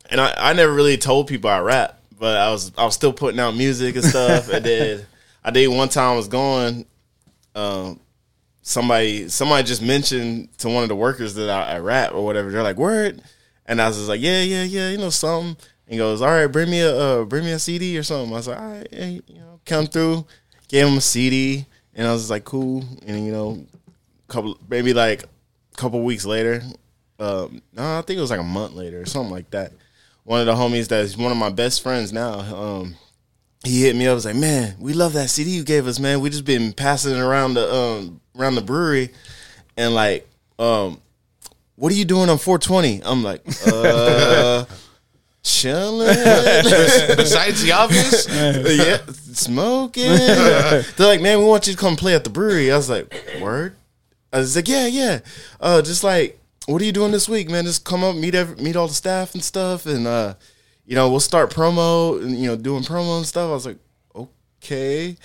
and 0.09 0.19
I, 0.19 0.33
I 0.37 0.53
never 0.53 0.73
really 0.73 0.97
told 0.97 1.27
people 1.27 1.49
I 1.49 1.59
rap, 1.59 1.99
but 2.19 2.35
I 2.37 2.51
was 2.51 2.71
I 2.77 2.83
was 2.85 2.95
still 2.95 3.13
putting 3.13 3.39
out 3.39 3.55
music 3.55 3.95
and 3.95 4.03
stuff. 4.03 4.49
and 4.49 4.65
then 4.65 5.05
I 5.43 5.51
did 5.51 5.67
one 5.69 5.87
time 5.87 6.13
I 6.13 6.15
was 6.17 6.27
going, 6.27 6.85
um, 7.55 7.99
somebody 8.61 9.29
somebody 9.29 9.63
just 9.65 9.81
mentioned 9.81 10.49
to 10.59 10.67
one 10.69 10.83
of 10.83 10.89
the 10.89 10.95
workers 10.95 11.35
that 11.35 11.49
I, 11.49 11.75
I 11.75 11.79
rap 11.79 12.13
or 12.13 12.25
whatever. 12.25 12.51
They're 12.51 12.63
like, 12.63 12.75
"Word," 12.77 13.21
and 13.69 13.79
I 13.79 13.87
was 13.87 13.97
just 13.97 14.09
like, 14.09 14.19
"Yeah, 14.19 14.41
yeah, 14.41 14.63
yeah, 14.63 14.89
you 14.89 14.97
know 14.97 15.11
something." 15.11 15.55
And 15.87 15.97
goes, 15.97 16.21
"All 16.21 16.27
right, 16.27 16.47
bring 16.47 16.69
me 16.69 16.81
a 16.81 16.95
uh, 16.95 17.23
bring 17.23 17.45
me 17.45 17.51
a 17.51 17.59
CD 17.59 17.97
or 17.97 18.03
something." 18.03 18.33
I 18.33 18.37
was 18.37 18.47
like, 18.47 18.59
"All 18.59 18.67
right, 18.67 18.87
you 18.91 19.21
know, 19.29 19.61
come 19.65 19.85
through." 19.85 20.25
Gave 20.67 20.87
him 20.87 20.97
a 20.97 21.01
CD, 21.01 21.65
and 21.93 22.07
I 22.07 22.11
was 22.11 22.29
like, 22.29 22.43
"Cool," 22.43 22.83
and 23.05 23.25
you 23.25 23.31
know, 23.31 23.65
couple 24.27 24.57
maybe 24.67 24.93
like 24.93 25.23
a 25.23 25.77
couple 25.77 26.01
weeks 26.01 26.25
later, 26.25 26.63
um, 27.19 27.61
no, 27.73 27.99
I 27.99 28.01
think 28.01 28.17
it 28.17 28.21
was 28.21 28.31
like 28.31 28.39
a 28.39 28.43
month 28.43 28.73
later 28.73 29.01
or 29.01 29.05
something 29.05 29.31
like 29.31 29.51
that. 29.51 29.71
One 30.23 30.41
of 30.41 30.47
the 30.47 30.53
homies 30.53 30.87
that's 30.87 31.15
one 31.15 31.31
of 31.31 31.37
my 31.37 31.49
best 31.49 31.81
friends 31.81 32.11
now, 32.11 32.39
um, 32.39 32.95
he 33.63 33.83
hit 33.83 33.95
me 33.95 34.07
up. 34.07 34.15
Was 34.15 34.25
like, 34.25 34.35
"Man, 34.35 34.77
we 34.79 34.93
love 34.93 35.13
that 35.13 35.29
CD 35.29 35.51
you 35.51 35.63
gave 35.63 35.85
us, 35.85 35.99
man. 35.99 36.21
We 36.21 36.31
just 36.31 36.45
been 36.45 36.73
passing 36.73 37.15
it 37.15 37.19
around 37.19 37.53
the 37.53 37.71
um 37.71 38.21
around 38.35 38.55
the 38.55 38.61
brewery, 38.61 39.09
and 39.77 39.93
like, 39.93 40.27
um, 40.57 41.01
what 41.79 41.91
are 41.91 41.95
you 41.95 42.05
doing 42.05 42.29
on 42.29 42.37
420?" 42.37 43.01
I'm 43.03 43.23
like, 43.23 43.41
"Uh, 43.65 44.65
chilling." 45.43 46.07
Besides 46.07 47.63
the 47.63 47.71
obvious, 47.71 48.27
yeah, 48.29 48.99
smoking. 49.33 50.09
They're 50.09 50.83
like, 50.99 51.21
man, 51.21 51.39
we 51.39 51.45
want 51.45 51.67
you 51.67 51.73
to 51.73 51.79
come 51.79 51.95
play 51.95 52.13
at 52.13 52.23
the 52.23 52.29
brewery. 52.29 52.71
I 52.71 52.77
was 52.77 52.89
like, 52.89 53.13
word. 53.41 53.75
I 54.31 54.39
was 54.39 54.55
like, 54.55 54.67
yeah, 54.67 54.87
yeah. 54.87 55.19
Uh, 55.59 55.81
just 55.81 56.03
like, 56.03 56.39
what 56.67 56.81
are 56.81 56.85
you 56.85 56.91
doing 56.91 57.11
this 57.11 57.27
week, 57.27 57.49
man? 57.49 57.65
Just 57.65 57.83
come 57.83 58.03
up, 58.03 58.15
meet 58.15 58.35
every, 58.35 58.55
meet 58.57 58.75
all 58.75 58.87
the 58.87 58.93
staff 58.93 59.33
and 59.33 59.43
stuff, 59.43 59.85
and 59.85 60.05
uh, 60.05 60.35
you 60.85 60.95
know, 60.95 61.09
we'll 61.09 61.19
start 61.19 61.51
promo 61.51 62.21
and 62.21 62.37
you 62.37 62.47
know, 62.47 62.55
doing 62.55 62.83
promo 62.83 63.17
and 63.17 63.25
stuff. 63.25 63.49
I 63.49 63.53
was 63.53 63.65
like, 63.65 63.77
okay. 64.15 65.15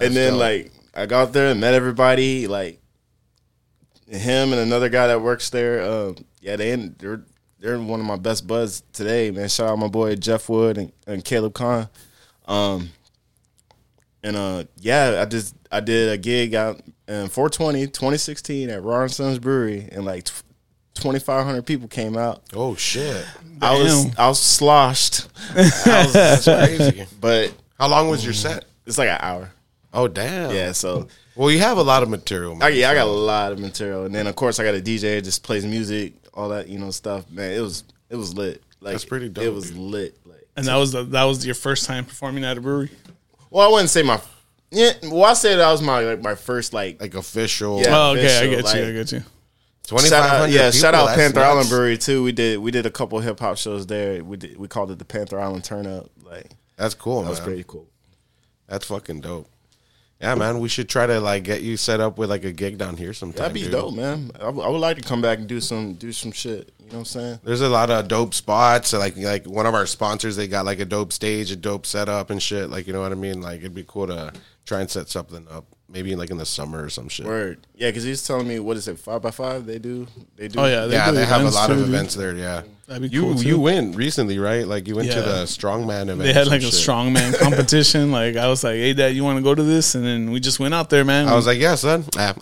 and 0.00 0.16
then 0.16 0.38
like, 0.38 0.72
I 0.94 1.06
got 1.06 1.32
there 1.32 1.48
and 1.48 1.60
met 1.60 1.74
everybody. 1.74 2.46
Like, 2.48 2.80
him 4.18 4.52
and 4.52 4.60
another 4.60 4.88
guy 4.88 5.06
that 5.08 5.20
works 5.20 5.50
there. 5.50 5.80
Uh, 5.82 6.12
yeah, 6.40 6.56
they 6.56 6.74
they're 6.76 7.22
they're 7.60 7.78
one 7.80 8.00
of 8.00 8.06
my 8.06 8.16
best 8.16 8.46
buds 8.46 8.82
today, 8.92 9.30
man. 9.30 9.48
Shout 9.48 9.70
out 9.70 9.78
my 9.78 9.88
boy 9.88 10.16
Jeff 10.16 10.48
Wood 10.48 10.76
and, 10.78 10.92
and 11.06 11.24
Caleb 11.24 11.54
Kahn. 11.54 11.88
Um, 12.46 12.90
and 14.22 14.36
uh, 14.36 14.64
yeah, 14.78 15.20
I 15.22 15.24
just 15.24 15.54
I 15.70 15.80
did 15.80 16.10
a 16.10 16.18
gig 16.18 16.54
out 16.54 16.80
in 17.08 17.28
420 17.28 17.86
2016 17.86 18.70
at 18.70 18.82
Rahr 18.82 19.02
and 19.02 19.12
Sons 19.12 19.38
Brewery, 19.38 19.88
and 19.92 20.04
like 20.04 20.24
2,500 20.94 21.62
people 21.66 21.88
came 21.88 22.16
out. 22.16 22.42
oh 22.54 22.74
shit, 22.74 23.26
I 23.60 23.74
was 23.78 24.16
I 24.18 24.28
was 24.28 24.40
sloshed, 24.40 25.28
that's 25.54 26.44
crazy. 26.44 27.06
but 27.20 27.52
How 27.78 27.88
long 27.88 28.08
was 28.08 28.24
your 28.24 28.34
set? 28.34 28.64
it's 28.86 28.98
like 28.98 29.08
an 29.08 29.18
hour. 29.20 29.50
Oh 29.92 30.08
damn. 30.08 30.54
Yeah, 30.54 30.72
so 30.72 31.08
Well, 31.36 31.50
you 31.50 31.58
have 31.60 31.78
a 31.78 31.82
lot 31.82 32.02
of 32.02 32.08
material. 32.08 32.54
Man, 32.54 32.62
I, 32.62 32.68
yeah, 32.68 32.90
I 32.90 32.94
got 32.94 33.06
a 33.06 33.10
lot 33.10 33.52
of 33.52 33.58
material, 33.58 34.04
and 34.04 34.14
then 34.14 34.26
of 34.26 34.36
course 34.36 34.60
I 34.60 34.64
got 34.64 34.74
a 34.74 34.80
DJ 34.80 35.16
that 35.16 35.22
just 35.24 35.42
plays 35.42 35.64
music, 35.66 36.14
all 36.32 36.48
that 36.50 36.68
you 36.68 36.78
know 36.78 36.90
stuff. 36.90 37.28
Man, 37.30 37.52
it 37.52 37.60
was 37.60 37.84
it 38.10 38.16
was 38.16 38.34
lit. 38.34 38.62
Like 38.80 38.92
That's 38.92 39.04
pretty 39.04 39.28
dope, 39.30 39.44
It 39.44 39.50
was 39.52 39.70
dude. 39.70 39.78
lit. 39.78 40.18
Like, 40.26 40.46
And 40.56 40.66
that 40.66 40.76
was 40.76 40.92
the, 40.92 41.02
that 41.04 41.24
was 41.24 41.44
your 41.44 41.54
first 41.54 41.86
time 41.86 42.04
performing 42.04 42.44
at 42.44 42.58
a 42.58 42.60
brewery. 42.60 42.90
well, 43.50 43.66
I 43.68 43.70
wouldn't 43.72 43.90
say 43.90 44.02
my. 44.02 44.20
Yeah, 44.70 44.92
well, 45.04 45.24
I 45.24 45.34
say 45.34 45.56
that 45.56 45.70
was 45.72 45.80
my 45.82 46.00
like 46.00 46.22
my 46.22 46.34
first 46.34 46.72
like. 46.72 47.00
like 47.00 47.14
official. 47.14 47.80
Yeah. 47.80 47.96
Oh, 47.96 48.10
okay, 48.12 48.22
I 48.22 48.42
official, 48.42 48.62
get 48.62 48.74
you. 48.76 48.88
I 48.88 48.92
get 48.92 49.12
you. 49.12 49.22
twenty 49.86 50.08
Shout 50.08 50.28
five 50.28 50.40
out, 50.42 50.50
yeah, 50.50 50.70
shout 50.70 50.94
out 50.94 51.08
Panther 51.14 51.40
nuts. 51.40 51.48
Island 51.50 51.68
Brewery 51.68 51.98
too. 51.98 52.22
We 52.22 52.32
did 52.32 52.58
we 52.60 52.70
did 52.70 52.84
a 52.86 52.90
couple 52.90 53.18
hip 53.20 53.40
hop 53.40 53.56
shows 53.56 53.86
there. 53.86 54.22
We 54.22 54.36
did 54.36 54.56
we 54.56 54.68
called 54.68 54.90
it 54.90 54.98
the 54.98 55.04
Panther 55.04 55.40
Island 55.40 55.64
Turn 55.64 55.86
Up. 55.86 56.10
Like 56.22 56.50
That's 56.76 56.94
cool, 56.94 57.22
that 57.22 57.30
was 57.30 57.40
pretty 57.40 57.64
cool. 57.66 57.88
That's 58.66 58.86
fucking 58.86 59.20
dope. 59.20 59.48
Yeah, 60.24 60.34
man. 60.36 60.58
We 60.60 60.68
should 60.68 60.88
try 60.88 61.06
to 61.06 61.20
like 61.20 61.44
get 61.44 61.60
you 61.62 61.76
set 61.76 62.00
up 62.00 62.16
with 62.16 62.30
like 62.30 62.44
a 62.44 62.52
gig 62.52 62.78
down 62.78 62.96
here 62.96 63.12
sometime. 63.12 63.38
That'd 63.42 63.54
be 63.54 63.62
dude. 63.64 63.72
dope, 63.72 63.94
man. 63.94 64.30
I, 64.40 64.48
would- 64.48 64.62
I 64.64 64.68
would 64.68 64.78
like 64.78 64.96
to 64.96 65.02
come 65.02 65.20
back 65.20 65.38
and 65.38 65.46
do 65.46 65.60
some 65.60 65.94
do 65.94 66.12
some 66.12 66.32
shit. 66.32 66.72
You 66.78 66.86
know 66.86 66.92
what 66.92 66.98
I'm 67.00 67.04
saying? 67.04 67.40
There's 67.44 67.60
a 67.60 67.68
lot 67.68 67.90
of 67.90 68.08
dope 68.08 68.32
spots. 68.34 68.92
Like 68.92 69.16
like 69.16 69.46
one 69.46 69.66
of 69.66 69.74
our 69.74 69.86
sponsors, 69.86 70.36
they 70.36 70.48
got 70.48 70.64
like 70.64 70.80
a 70.80 70.84
dope 70.84 71.12
stage, 71.12 71.50
a 71.50 71.56
dope 71.56 71.84
setup 71.86 72.30
and 72.30 72.42
shit. 72.42 72.70
Like 72.70 72.86
you 72.86 72.92
know 72.92 73.00
what 73.02 73.12
I 73.12 73.16
mean? 73.16 73.42
Like 73.42 73.60
it'd 73.60 73.74
be 73.74 73.84
cool 73.86 74.06
to 74.06 74.32
try 74.64 74.80
and 74.80 74.90
set 74.90 75.08
something 75.10 75.46
up. 75.50 75.66
Maybe 75.88 76.16
like 76.16 76.30
in 76.30 76.38
the 76.38 76.46
summer 76.46 76.82
or 76.82 76.88
some 76.90 77.08
shit. 77.08 77.26
Word. 77.26 77.66
Yeah, 77.76 77.88
because 77.90 78.02
he's 78.04 78.26
telling 78.26 78.48
me 78.48 78.58
what 78.58 78.76
is 78.76 78.88
it 78.88 78.98
five 78.98 79.22
by 79.22 79.30
five? 79.30 79.64
They 79.66 79.78
do. 79.78 80.06
They 80.36 80.48
do. 80.48 80.58
Oh 80.58 80.64
yeah, 80.64 80.86
yeah, 80.86 81.10
do 81.10 81.16
they 81.16 81.24
have 81.24 81.36
a 81.42 81.46
events 81.46 81.54
lot 81.56 81.70
of 81.70 81.76
too, 81.76 81.84
dude. 81.84 81.94
events 81.94 82.14
there. 82.14 82.34
Yeah, 82.34 82.62
That'd 82.86 83.02
be 83.02 83.08
you 83.14 83.20
cool, 83.22 83.34
too. 83.36 83.46
you 83.46 83.60
went 83.60 83.94
recently, 83.94 84.38
right? 84.38 84.66
Like 84.66 84.88
you 84.88 84.96
went 84.96 85.12
to 85.12 85.20
the 85.20 85.44
strongman 85.44 86.04
event. 86.04 86.18
They 86.20 86.32
had 86.32 86.48
like 86.48 86.62
a 86.62 86.64
shit. 86.64 86.74
strongman 86.74 87.38
competition. 87.38 88.10
Like 88.10 88.34
I 88.36 88.48
was 88.48 88.64
like, 88.64 88.74
"Hey, 88.76 88.92
Dad, 88.94 89.14
you 89.14 89.22
want 89.22 89.36
to 89.38 89.42
go 89.42 89.54
to 89.54 89.62
this?" 89.62 89.94
And 89.94 90.04
then 90.04 90.32
we 90.32 90.40
just 90.40 90.58
went 90.58 90.72
out 90.74 90.88
there, 90.90 91.04
man. 91.04 91.28
I 91.28 91.34
was 91.36 91.46
like, 91.46 91.58
yeah, 91.60 91.74
son. 91.76 92.04
Ah. 92.16 92.34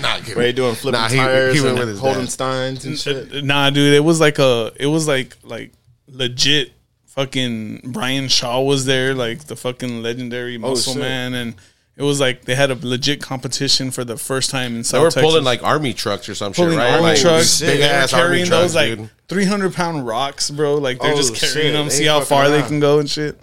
nah, 0.00 0.16
kidding. 0.18 0.34
Where 0.34 0.44
they 0.46 0.52
doing 0.52 0.74
flipping 0.74 1.00
Nah, 1.00 1.08
he- 1.08 1.16
tires 1.18 1.54
he 1.54 1.60
went 1.60 1.78
and 1.78 1.86
with 1.90 1.98
holding 2.00 2.22
dad. 2.22 2.30
steins 2.32 2.84
and 2.86 2.98
shit. 2.98 3.44
Nah, 3.44 3.70
dude, 3.70 3.92
it 3.94 4.00
was 4.00 4.20
like 4.20 4.38
a, 4.38 4.72
it 4.80 4.86
was 4.86 5.06
like 5.06 5.36
like 5.44 5.72
legit. 6.08 6.72
Fucking 7.06 7.90
Brian 7.92 8.28
Shaw 8.28 8.62
was 8.62 8.86
there, 8.86 9.14
like 9.14 9.44
the 9.44 9.54
fucking 9.54 10.02
legendary 10.02 10.56
muscle 10.56 10.94
Oh, 10.94 10.98
man, 10.98 11.34
and 11.34 11.54
it 11.96 12.02
was 12.02 12.20
like 12.20 12.44
they 12.46 12.54
had 12.54 12.70
a 12.70 12.78
legit 12.86 13.20
competition 13.20 13.90
for 13.90 14.04
the 14.04 14.16
first 14.16 14.50
time 14.50 14.74
in 14.76 14.82
South 14.84 14.98
They 14.98 15.04
were 15.04 15.10
Texas. 15.10 15.22
pulling 15.22 15.44
like 15.44 15.62
army 15.62 15.92
trucks 15.92 16.28
or 16.28 16.34
some 16.34 16.52
pulling 16.52 16.70
shit, 16.72 16.78
right? 16.78 16.90
army 16.92 17.02
like, 17.02 17.18
trucks, 17.20 17.60
big 17.60 17.80
they 17.80 17.86
were 17.86 17.92
ass 17.92 18.12
army 18.12 18.24
carrying 18.26 18.46
trucks, 18.46 18.72
those 18.72 18.74
like 19.00 19.10
three 19.28 19.44
hundred 19.44 19.74
pound 19.74 20.06
rocks, 20.06 20.50
bro. 20.50 20.76
Like 20.76 21.00
they're 21.00 21.12
Oh, 21.12 21.16
just 21.16 21.34
carrying 21.34 21.54
shit. 21.68 21.72
them, 21.74 21.88
They 21.88 21.94
see 21.94 22.04
how 22.06 22.20
far 22.22 22.48
they 22.48 22.62
can 22.62 22.80
go 22.80 22.98
and 22.98 23.08
shit. 23.10 23.38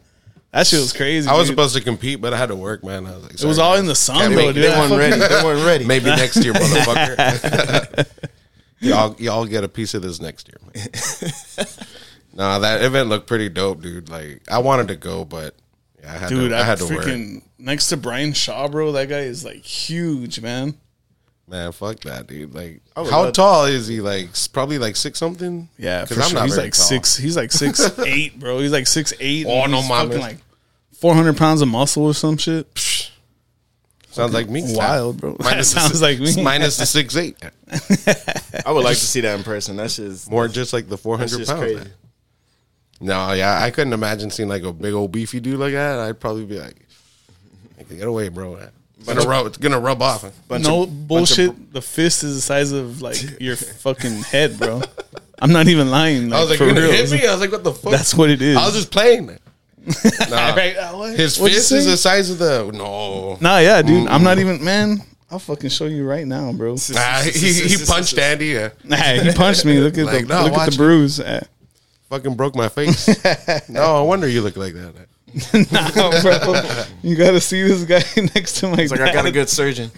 That 0.51 0.65
shit 0.65 0.79
was 0.79 0.93
crazy. 0.93 1.29
I 1.29 1.33
was 1.33 1.47
dude. 1.47 1.55
supposed 1.55 1.75
to 1.75 1.81
compete, 1.81 2.21
but 2.21 2.33
I 2.33 2.37
had 2.37 2.47
to 2.47 2.55
work, 2.55 2.83
man. 2.83 3.05
I 3.05 3.13
was 3.13 3.21
like, 3.23 3.33
It 3.35 3.43
was 3.45 3.59
all 3.59 3.75
in 3.75 3.85
the 3.85 3.93
sun, 3.93 4.17
Can't 4.17 4.33
bro. 4.33 4.45
make 4.47 4.55
Dude. 4.55 4.63
They 4.63 4.69
weren't 4.69 4.91
ready. 4.97 5.19
They 5.19 5.43
weren't 5.43 5.63
ready. 5.65 5.85
Maybe 5.93 6.05
next 6.07 6.37
year, 6.43 6.53
motherfucker. 6.55 8.07
y'all, 8.79 9.15
y'all 9.19 9.45
get 9.45 9.63
a 9.63 9.69
piece 9.69 9.93
of 9.93 10.01
this 10.01 10.19
next 10.19 10.47
year. 10.49 10.57
Man. 10.73 11.67
nah, 12.33 12.57
that 12.59 12.81
event 12.81 13.09
looked 13.09 13.27
pretty 13.27 13.49
dope, 13.49 13.81
dude. 13.83 14.09
Like, 14.09 14.41
I 14.49 14.57
wanted 14.57 14.87
to 14.87 14.95
go, 14.95 15.23
but 15.23 15.53
I 16.09 16.17
had 16.17 16.29
Dude, 16.29 16.49
to. 16.51 16.55
I, 16.57 16.61
I 16.61 16.63
had 16.63 16.77
to 16.79 16.85
work. 16.85 17.05
freaking 17.05 17.43
next 17.57 17.89
to 17.89 17.97
Brian 17.97 18.33
Shaw, 18.33 18.67
bro. 18.67 18.91
That 18.93 19.09
guy 19.09 19.19
is 19.19 19.45
like 19.45 19.63
huge, 19.63 20.41
man. 20.41 20.73
Man, 21.47 21.71
fuck 21.71 21.99
that, 22.01 22.27
dude. 22.27 22.53
Like, 22.53 22.81
how 22.95 23.31
tall 23.31 23.65
is 23.65 23.87
he? 23.87 24.01
Like, 24.01 24.29
probably 24.53 24.77
like 24.77 24.95
six 24.95 25.17
something. 25.17 25.67
Yeah, 25.79 26.01
'Cause 26.05 26.09
for 26.17 26.21
I'm 26.23 26.29
sure. 26.29 26.39
not 26.39 26.45
He's 26.45 26.55
very 26.55 26.65
like 26.67 26.73
tall. 26.73 26.85
six. 26.85 27.15
He's 27.17 27.35
like 27.35 27.51
six 27.51 27.99
eight, 28.05 28.39
bro. 28.39 28.59
He's 28.59 28.71
like 28.71 28.85
six 28.87 29.13
eight. 29.19 29.45
Oh, 29.47 29.65
no 29.65 29.77
he's 29.77 29.89
mames. 29.89 30.03
fucking 30.07 30.19
like 30.19 30.37
four 30.93 31.15
hundred 31.15 31.37
pounds 31.37 31.61
of 31.61 31.67
muscle 31.67 32.05
or 32.05 32.13
some 32.13 32.37
shit. 32.37 32.67
Sounds 34.11 34.33
like 34.33 34.49
me. 34.49 34.63
Wild, 34.75 35.19
bro. 35.21 35.33
That 35.33 35.43
Minus 35.43 35.73
the 35.73 35.79
sounds 35.79 35.99
si- 35.99 36.03
like 36.05 36.19
me. 36.19 36.43
Minus 36.43 36.77
the 36.77 36.85
six 36.85 37.15
eight. 37.15 37.37
I 38.65 38.71
would 38.71 38.83
like 38.83 38.97
to 38.97 39.05
see 39.05 39.21
that 39.21 39.37
in 39.37 39.43
person. 39.43 39.75
That's 39.77 39.95
just 39.95 40.29
More 40.29 40.47
just 40.47 40.71
like 40.73 40.87
the 40.87 40.97
four 40.97 41.17
hundred 41.17 41.39
that's 41.39 41.49
hundred 41.49 41.77
pounds. 41.77 41.89
Crazy. 42.99 43.07
man. 43.09 43.27
No, 43.27 43.33
yeah, 43.33 43.61
I 43.61 43.71
couldn't 43.71 43.93
imagine 43.93 44.29
seeing 44.31 44.49
like 44.49 44.63
a 44.63 44.73
big 44.73 44.93
old 44.93 45.11
beefy 45.11 45.39
dude 45.39 45.59
like 45.59 45.73
that. 45.73 45.99
I'd 45.99 46.19
probably 46.19 46.45
be 46.45 46.59
like, 46.59 46.75
"Get 47.89 48.07
away, 48.07 48.29
bro." 48.29 48.57
It's 48.97 49.07
gonna 49.07 49.21
rub. 49.27 49.45
It's 49.47 49.57
gonna 49.57 49.79
rub 49.79 50.01
off. 50.01 50.25
Bunch 50.47 50.65
no 50.65 50.83
of- 50.83 51.07
bullshit. 51.07 51.71
the 51.73 51.81
fist 51.81 52.23
is 52.23 52.35
the 52.35 52.41
size 52.41 52.71
of 52.73 53.01
like 53.01 53.39
your 53.39 53.55
fucking 53.55 54.23
head, 54.23 54.57
bro. 54.59 54.81
I'm 55.41 55.53
not 55.53 55.67
even 55.69 55.89
lying. 55.89 56.33
I 56.33 56.41
was 56.41 56.49
like, 56.49 56.57
for 56.57 56.65
"You're 56.65 56.73
gonna 56.73 56.87
real. 56.87 56.95
hit 57.07 57.11
me?" 57.11 57.25
I 57.25 57.31
was 57.31 57.39
like, 57.39 57.51
"What 57.51 57.63
the 57.63 57.73
fuck?" 57.73 57.91
That's 57.91 58.13
what 58.13 58.29
it 58.29 58.41
is. 58.41 58.57
I 58.57 58.65
was 58.65 58.75
just 58.75 58.91
playing. 58.91 59.37
Nah. 60.29 60.53
Right, 60.53 60.75
uh, 60.75 60.91
what? 60.91 61.17
His 61.17 61.39
What'd 61.39 61.55
fist 61.55 61.71
is 61.71 61.85
the 61.85 61.95
size 61.97 62.29
of 62.29 62.37
the 62.37 62.69
no. 62.73 63.37
Nah, 63.41 63.59
yeah, 63.59 63.81
dude. 63.81 64.07
I'm 64.09 64.23
not 64.23 64.37
even 64.37 64.63
man. 64.63 64.97
I'll 65.31 65.39
fucking 65.39 65.69
show 65.69 65.85
you 65.85 66.05
right 66.05 66.27
now, 66.27 66.51
bro. 66.51 66.75
Nah, 66.91 67.21
he, 67.21 67.53
he 67.53 67.85
punched 67.85 68.17
Andy. 68.17 68.47
Yeah. 68.47 68.69
Hey, 68.87 69.23
he 69.23 69.31
punched 69.31 69.63
me. 69.63 69.79
Look 69.79 69.97
at 69.97 70.05
Like, 70.05 70.27
the 70.27 70.33
no, 70.33 70.43
look 70.43 70.57
at 70.57 70.71
the 70.71 70.77
bruise. 70.77 71.19
Eh. 71.21 71.39
Fucking 72.09 72.35
broke 72.35 72.55
my 72.55 72.69
face. 72.69 73.07
no, 73.69 73.97
I 73.97 74.01
wonder 74.01 74.27
you 74.27 74.41
look 74.41 74.57
like 74.57 74.73
that. 74.73 75.07
nah, 75.71 76.21
bro. 76.21 76.89
You 77.03 77.15
gotta 77.15 77.39
see 77.39 77.61
this 77.61 77.83
guy 77.83 78.01
next 78.35 78.59
to 78.61 78.67
my. 78.67 78.77
It's 78.81 78.91
like 78.91 79.01
I 79.01 79.13
got 79.13 79.25
a 79.27 79.31
good 79.31 79.47
surgeon. 79.49 79.91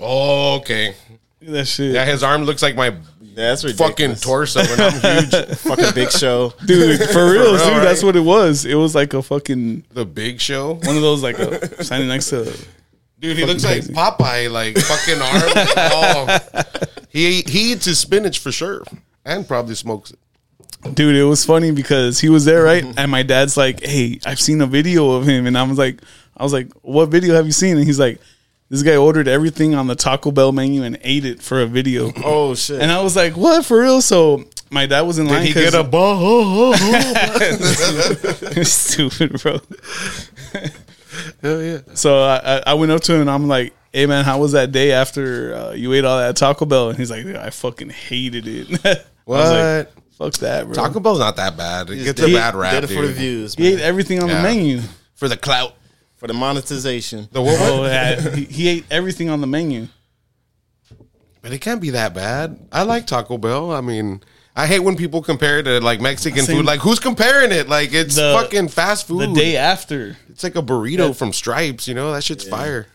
Oh, 0.00 0.56
okay. 0.56 0.94
that 1.42 1.66
shit, 1.66 1.92
Yeah, 1.94 2.04
his 2.04 2.22
arm 2.22 2.42
looks 2.44 2.62
like 2.62 2.74
my 2.76 2.86
Yeah, 2.86 2.96
that's 3.34 3.64
ridiculous. 3.64 3.90
fucking 3.90 4.14
torso, 4.16 4.60
and 4.60 4.80
I'm 4.80 5.22
huge. 5.24 5.56
fucking 5.58 5.94
big 5.94 6.10
show. 6.10 6.52
dude. 6.66 7.00
For 7.10 7.30
real, 7.30 7.52
dude. 7.56 7.60
real, 7.66 7.80
That's 7.80 8.02
right? 8.02 8.06
what 8.06 8.16
it 8.16 8.20
was. 8.24 8.64
It 8.64 8.74
was 8.74 8.94
like 8.94 9.14
a 9.14 9.22
fucking 9.22 9.84
The 9.90 10.04
Big 10.04 10.40
Show, 10.40 10.74
one 10.74 10.96
of 10.96 11.02
those 11.02 11.22
like 11.22 11.38
a 11.38 11.84
standing 11.84 12.08
next 12.08 12.30
to. 12.30 12.44
dude. 13.20 13.36
He 13.36 13.44
looks 13.44 13.64
crazy. 13.64 13.92
like 13.92 14.16
Popeye, 14.18 14.50
like 14.50 14.76
fucking 14.78 15.20
arm. 15.22 15.52
oh, 15.78 16.38
he 17.08 17.42
he 17.42 17.72
eats 17.72 17.84
his 17.86 17.98
spinach 18.00 18.38
for 18.40 18.50
sure, 18.52 18.82
and 19.24 19.46
probably 19.46 19.74
smokes 19.76 20.10
it. 20.10 20.18
Dude, 20.94 21.16
it 21.16 21.24
was 21.24 21.44
funny 21.44 21.70
because 21.72 22.20
he 22.20 22.28
was 22.28 22.44
there, 22.44 22.62
right? 22.62 22.84
And 22.96 23.10
my 23.10 23.22
dad's 23.22 23.56
like, 23.56 23.82
"Hey, 23.84 24.20
I've 24.24 24.40
seen 24.40 24.60
a 24.60 24.66
video 24.66 25.10
of 25.12 25.26
him," 25.26 25.46
and 25.46 25.58
I 25.58 25.62
was 25.64 25.76
like, 25.78 26.00
"I 26.36 26.42
was 26.44 26.52
like, 26.52 26.72
what 26.82 27.06
video 27.08 27.34
have 27.34 27.46
you 27.46 27.52
seen?" 27.52 27.76
And 27.76 27.84
he's 27.84 27.98
like, 27.98 28.20
"This 28.68 28.82
guy 28.84 28.96
ordered 28.96 29.26
everything 29.26 29.74
on 29.74 29.88
the 29.88 29.96
Taco 29.96 30.30
Bell 30.30 30.52
menu 30.52 30.84
and 30.84 30.96
ate 31.02 31.24
it 31.24 31.42
for 31.42 31.60
a 31.60 31.66
video." 31.66 32.12
Oh 32.24 32.54
shit. 32.54 32.80
And 32.80 32.92
I 32.92 33.02
was 33.02 33.16
like, 33.16 33.36
"What 33.36 33.64
for 33.66 33.80
real?" 33.80 34.00
So 34.00 34.44
my 34.70 34.86
dad 34.86 35.00
was 35.02 35.18
in 35.18 35.26
line. 35.26 35.46
Did 35.46 35.48
he 35.48 35.54
get 35.54 35.74
a 35.74 35.82
ball? 35.82 36.74
stupid, 38.64 39.42
bro. 39.42 39.58
Hell 41.42 41.62
yeah. 41.62 41.78
So 41.94 42.22
I, 42.22 42.62
I- 42.66 42.74
went 42.74 42.92
up 42.92 43.00
to 43.02 43.14
him 43.14 43.22
and 43.22 43.30
I'm 43.30 43.48
like, 43.48 43.74
"Hey 43.92 44.06
man, 44.06 44.24
how 44.24 44.38
was 44.38 44.52
that 44.52 44.70
day 44.72 44.92
after 44.92 45.54
uh, 45.54 45.72
you 45.72 45.92
ate 45.92 46.04
all 46.04 46.18
that 46.18 46.36
Taco 46.36 46.64
Bell?" 46.66 46.90
And 46.90 46.98
he's 46.98 47.10
like, 47.10 47.26
"I 47.26 47.50
fucking 47.50 47.90
hated 47.90 48.46
it." 48.46 49.04
What? 49.24 49.92
Was 50.18 50.36
Fuck 50.36 50.40
that, 50.40 50.64
bro. 50.66 50.74
Taco 50.74 51.00
Bell's 51.00 51.18
not 51.18 51.36
that 51.36 51.56
bad. 51.56 51.90
It 51.90 52.04
gets 52.04 52.20
a 52.22 52.32
bad 52.32 52.54
rap, 52.54 52.72
Did 52.74 52.84
it 52.84 52.94
for 52.94 53.02
the 53.02 53.08
dude. 53.08 53.16
views, 53.16 53.54
he 53.54 53.68
ate 53.68 53.76
man. 53.76 53.84
everything 53.84 54.22
on 54.22 54.28
Yeah. 54.28 54.36
the 54.38 54.42
menu. 54.42 54.82
for 55.14 55.28
the 55.28 55.36
clout. 55.36 55.74
for 56.16 56.26
the 56.26 56.34
monetization. 56.34 57.28
The 57.30 57.40
what? 57.42 57.56
Oh, 57.60 57.84
yeah, 57.84 58.20
he, 58.34 58.44
he 58.44 58.68
ate 58.68 58.84
everything 58.90 59.30
on 59.30 59.40
the 59.40 59.46
menu. 59.46 59.86
But 61.42 61.52
it 61.52 61.60
can't 61.60 61.80
be 61.80 61.90
that 61.90 62.12
bad. 62.14 62.58
I 62.72 62.82
like 62.82 63.06
Taco 63.06 63.38
Bell. 63.38 63.70
I 63.70 63.80
mean, 63.80 64.20
I 64.56 64.66
hate 64.66 64.80
when 64.80 64.96
people 64.96 65.22
compare 65.22 65.60
it 65.60 65.62
to 65.64 65.80
like 65.80 66.00
Mexican 66.00 66.44
Same- 66.44 66.56
food. 66.56 66.66
Like, 66.66 66.80
who's 66.80 66.98
comparing 66.98 67.52
it? 67.52 67.68
Like, 67.68 67.92
it's 67.92 68.16
The- 68.16 68.36
fucking 68.36 68.68
fast 68.68 69.06
food. 69.06 69.30
The 69.30 69.34
day 69.34 69.56
after, 69.56 70.16
It's 70.28 70.42
like 70.42 70.56
a 70.56 70.62
burrito 70.62 71.14
from 71.14 71.32
Stripes. 71.32 71.86
You 71.86 71.94
know 71.94 72.10
that 72.12 72.24
shit's 72.24 72.46
fire. 72.48 72.88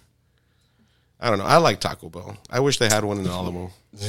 I 1.22 1.30
don't 1.30 1.40
know. 1.40 1.46
I 1.46 1.58
like 1.58 1.80
Taco 1.80 2.10
Bell. 2.10 2.36
I 2.50 2.60
wish 2.60 2.78
they 2.80 2.90
had 2.90 3.06
one 3.06 3.18
in 3.20 3.28
Alamo. 3.28 3.72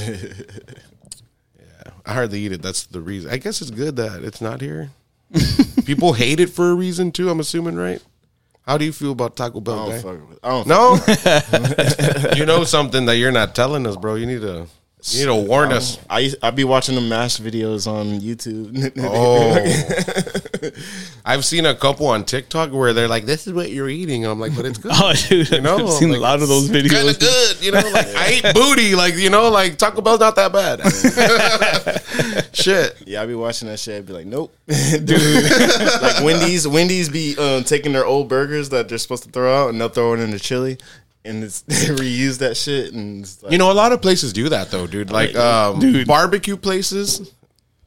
I 2.07 2.13
hardly 2.15 2.41
eat 2.41 2.53
it. 2.53 2.63
That's 2.63 2.85
the 2.87 3.01
reason. 3.01 3.31
I 3.31 3.39
guess 3.39 3.61
it's 3.63 3.71
good 3.71 3.97
that 3.97 4.23
it's 4.23 4.41
not 4.41 4.61
here. 4.61 4.91
People 5.85 6.13
hate 6.13 6.39
it 6.41 6.51
for 6.51 6.71
a 6.71 6.75
reason 6.75 7.11
too. 7.13 7.31
I'm 7.31 7.41
assuming, 7.41 7.77
right? 7.77 8.03
How 8.67 8.79
do 8.79 8.85
you 8.85 8.93
feel 8.93 9.13
about 9.13 9.37
Taco 9.37 9.59
I 9.59 9.63
Bell? 9.63 9.77
don't 9.77 9.91
guy? 9.91 10.01
fuck 10.03 10.29
with. 10.29 10.39
I 10.43 10.49
don't. 10.49 10.67
No, 12.29 12.35
you 12.37 12.47
know 12.47 12.65
something 12.65 13.07
that 13.07 13.17
you're 13.17 13.33
not 13.33 13.55
telling 13.55 13.87
us, 13.87 13.97
bro. 13.97 14.15
You 14.15 14.27
need 14.27 14.41
to. 14.43 14.67
You 15.13 15.21
need 15.21 15.27
to 15.27 15.35
warn 15.49 15.71
us. 15.71 15.99
I 16.09 16.33
I 16.43 16.51
be 16.51 16.65
watching 16.65 16.95
the 16.95 17.03
mash 17.03 17.39
videos 17.39 17.87
on 17.87 18.21
YouTube. 18.21 18.93
Oh, 19.07 20.71
I've 21.27 21.45
seen 21.45 21.67
a 21.67 21.75
couple 21.75 22.07
on 22.07 22.25
TikTok 22.25 22.73
where 22.73 22.93
they're 22.95 23.09
like, 23.09 23.27
"This 23.27 23.47
is 23.47 23.53
what 23.53 23.71
you're 23.71 23.89
eating." 23.89 24.25
I'm 24.25 24.41
like, 24.41 24.57
"But 24.57 24.65
it's 24.65 24.79
good." 24.79 24.93
oh 24.95 25.13
dude, 25.29 25.51
You 25.51 25.61
know, 25.61 25.77
I've 25.89 25.93
seen 25.93 26.09
like, 26.11 26.19
a 26.19 26.23
lot 26.23 26.41
of 26.43 26.49
those 26.49 26.71
videos. 26.71 26.91
kind 26.91 27.09
videos. 27.09 27.15
of 27.15 27.19
good, 27.21 27.63
you 27.65 27.73
know. 27.73 27.81
Like 27.91 28.07
I 28.17 28.27
ate 28.43 28.55
booty, 28.55 28.95
like 28.95 29.17
you 29.17 29.29
know, 29.31 29.51
like 29.51 29.77
Taco 29.77 30.01
Bell's 30.01 30.21
not 30.21 30.37
that 30.37 30.53
bad. 30.53 30.81
Shit, 32.55 32.97
Yeah, 33.07 33.23
I 33.23 33.27
be 33.27 33.35
watching 33.35 33.69
that 33.69 33.79
shit. 33.79 33.97
I'd 33.99 34.07
be 34.07 34.13
like, 34.13 34.27
nope, 34.27 34.57
dude. 34.69 35.11
like 36.03 36.23
Wendy's, 36.25 36.67
Wendy's 36.67 37.09
be 37.09 37.37
um, 37.37 37.65
taking 37.65 37.93
their 37.93 38.07
old 38.07 38.29
burgers 38.29 38.71
that 38.71 38.89
they're 38.89 38.99
supposed 38.99 39.25
to 39.25 39.31
throw 39.31 39.55
out 39.65 39.71
and 39.71 39.81
they'll 39.81 39.89
throw 39.89 40.15
it 40.15 40.21
in 40.21 40.31
the 40.31 40.39
chili, 40.39 40.79
and 41.25 41.43
it's, 41.45 41.61
they 41.63 41.75
reuse 41.75 42.39
that 42.39 42.57
shit. 42.57 42.93
And 42.93 43.23
it's 43.25 43.43
like, 43.43 43.53
you 43.53 43.59
know, 43.59 43.71
a 43.71 43.75
lot 43.75 43.93
of 43.93 44.03
places 44.03 44.33
do 44.33 44.49
that 44.51 44.71
though, 44.71 44.87
dude. 44.87 45.11
Like, 45.11 45.35
um, 45.37 45.81
Dude. 45.81 46.07
barbecue 46.07 46.57
places. 46.57 47.33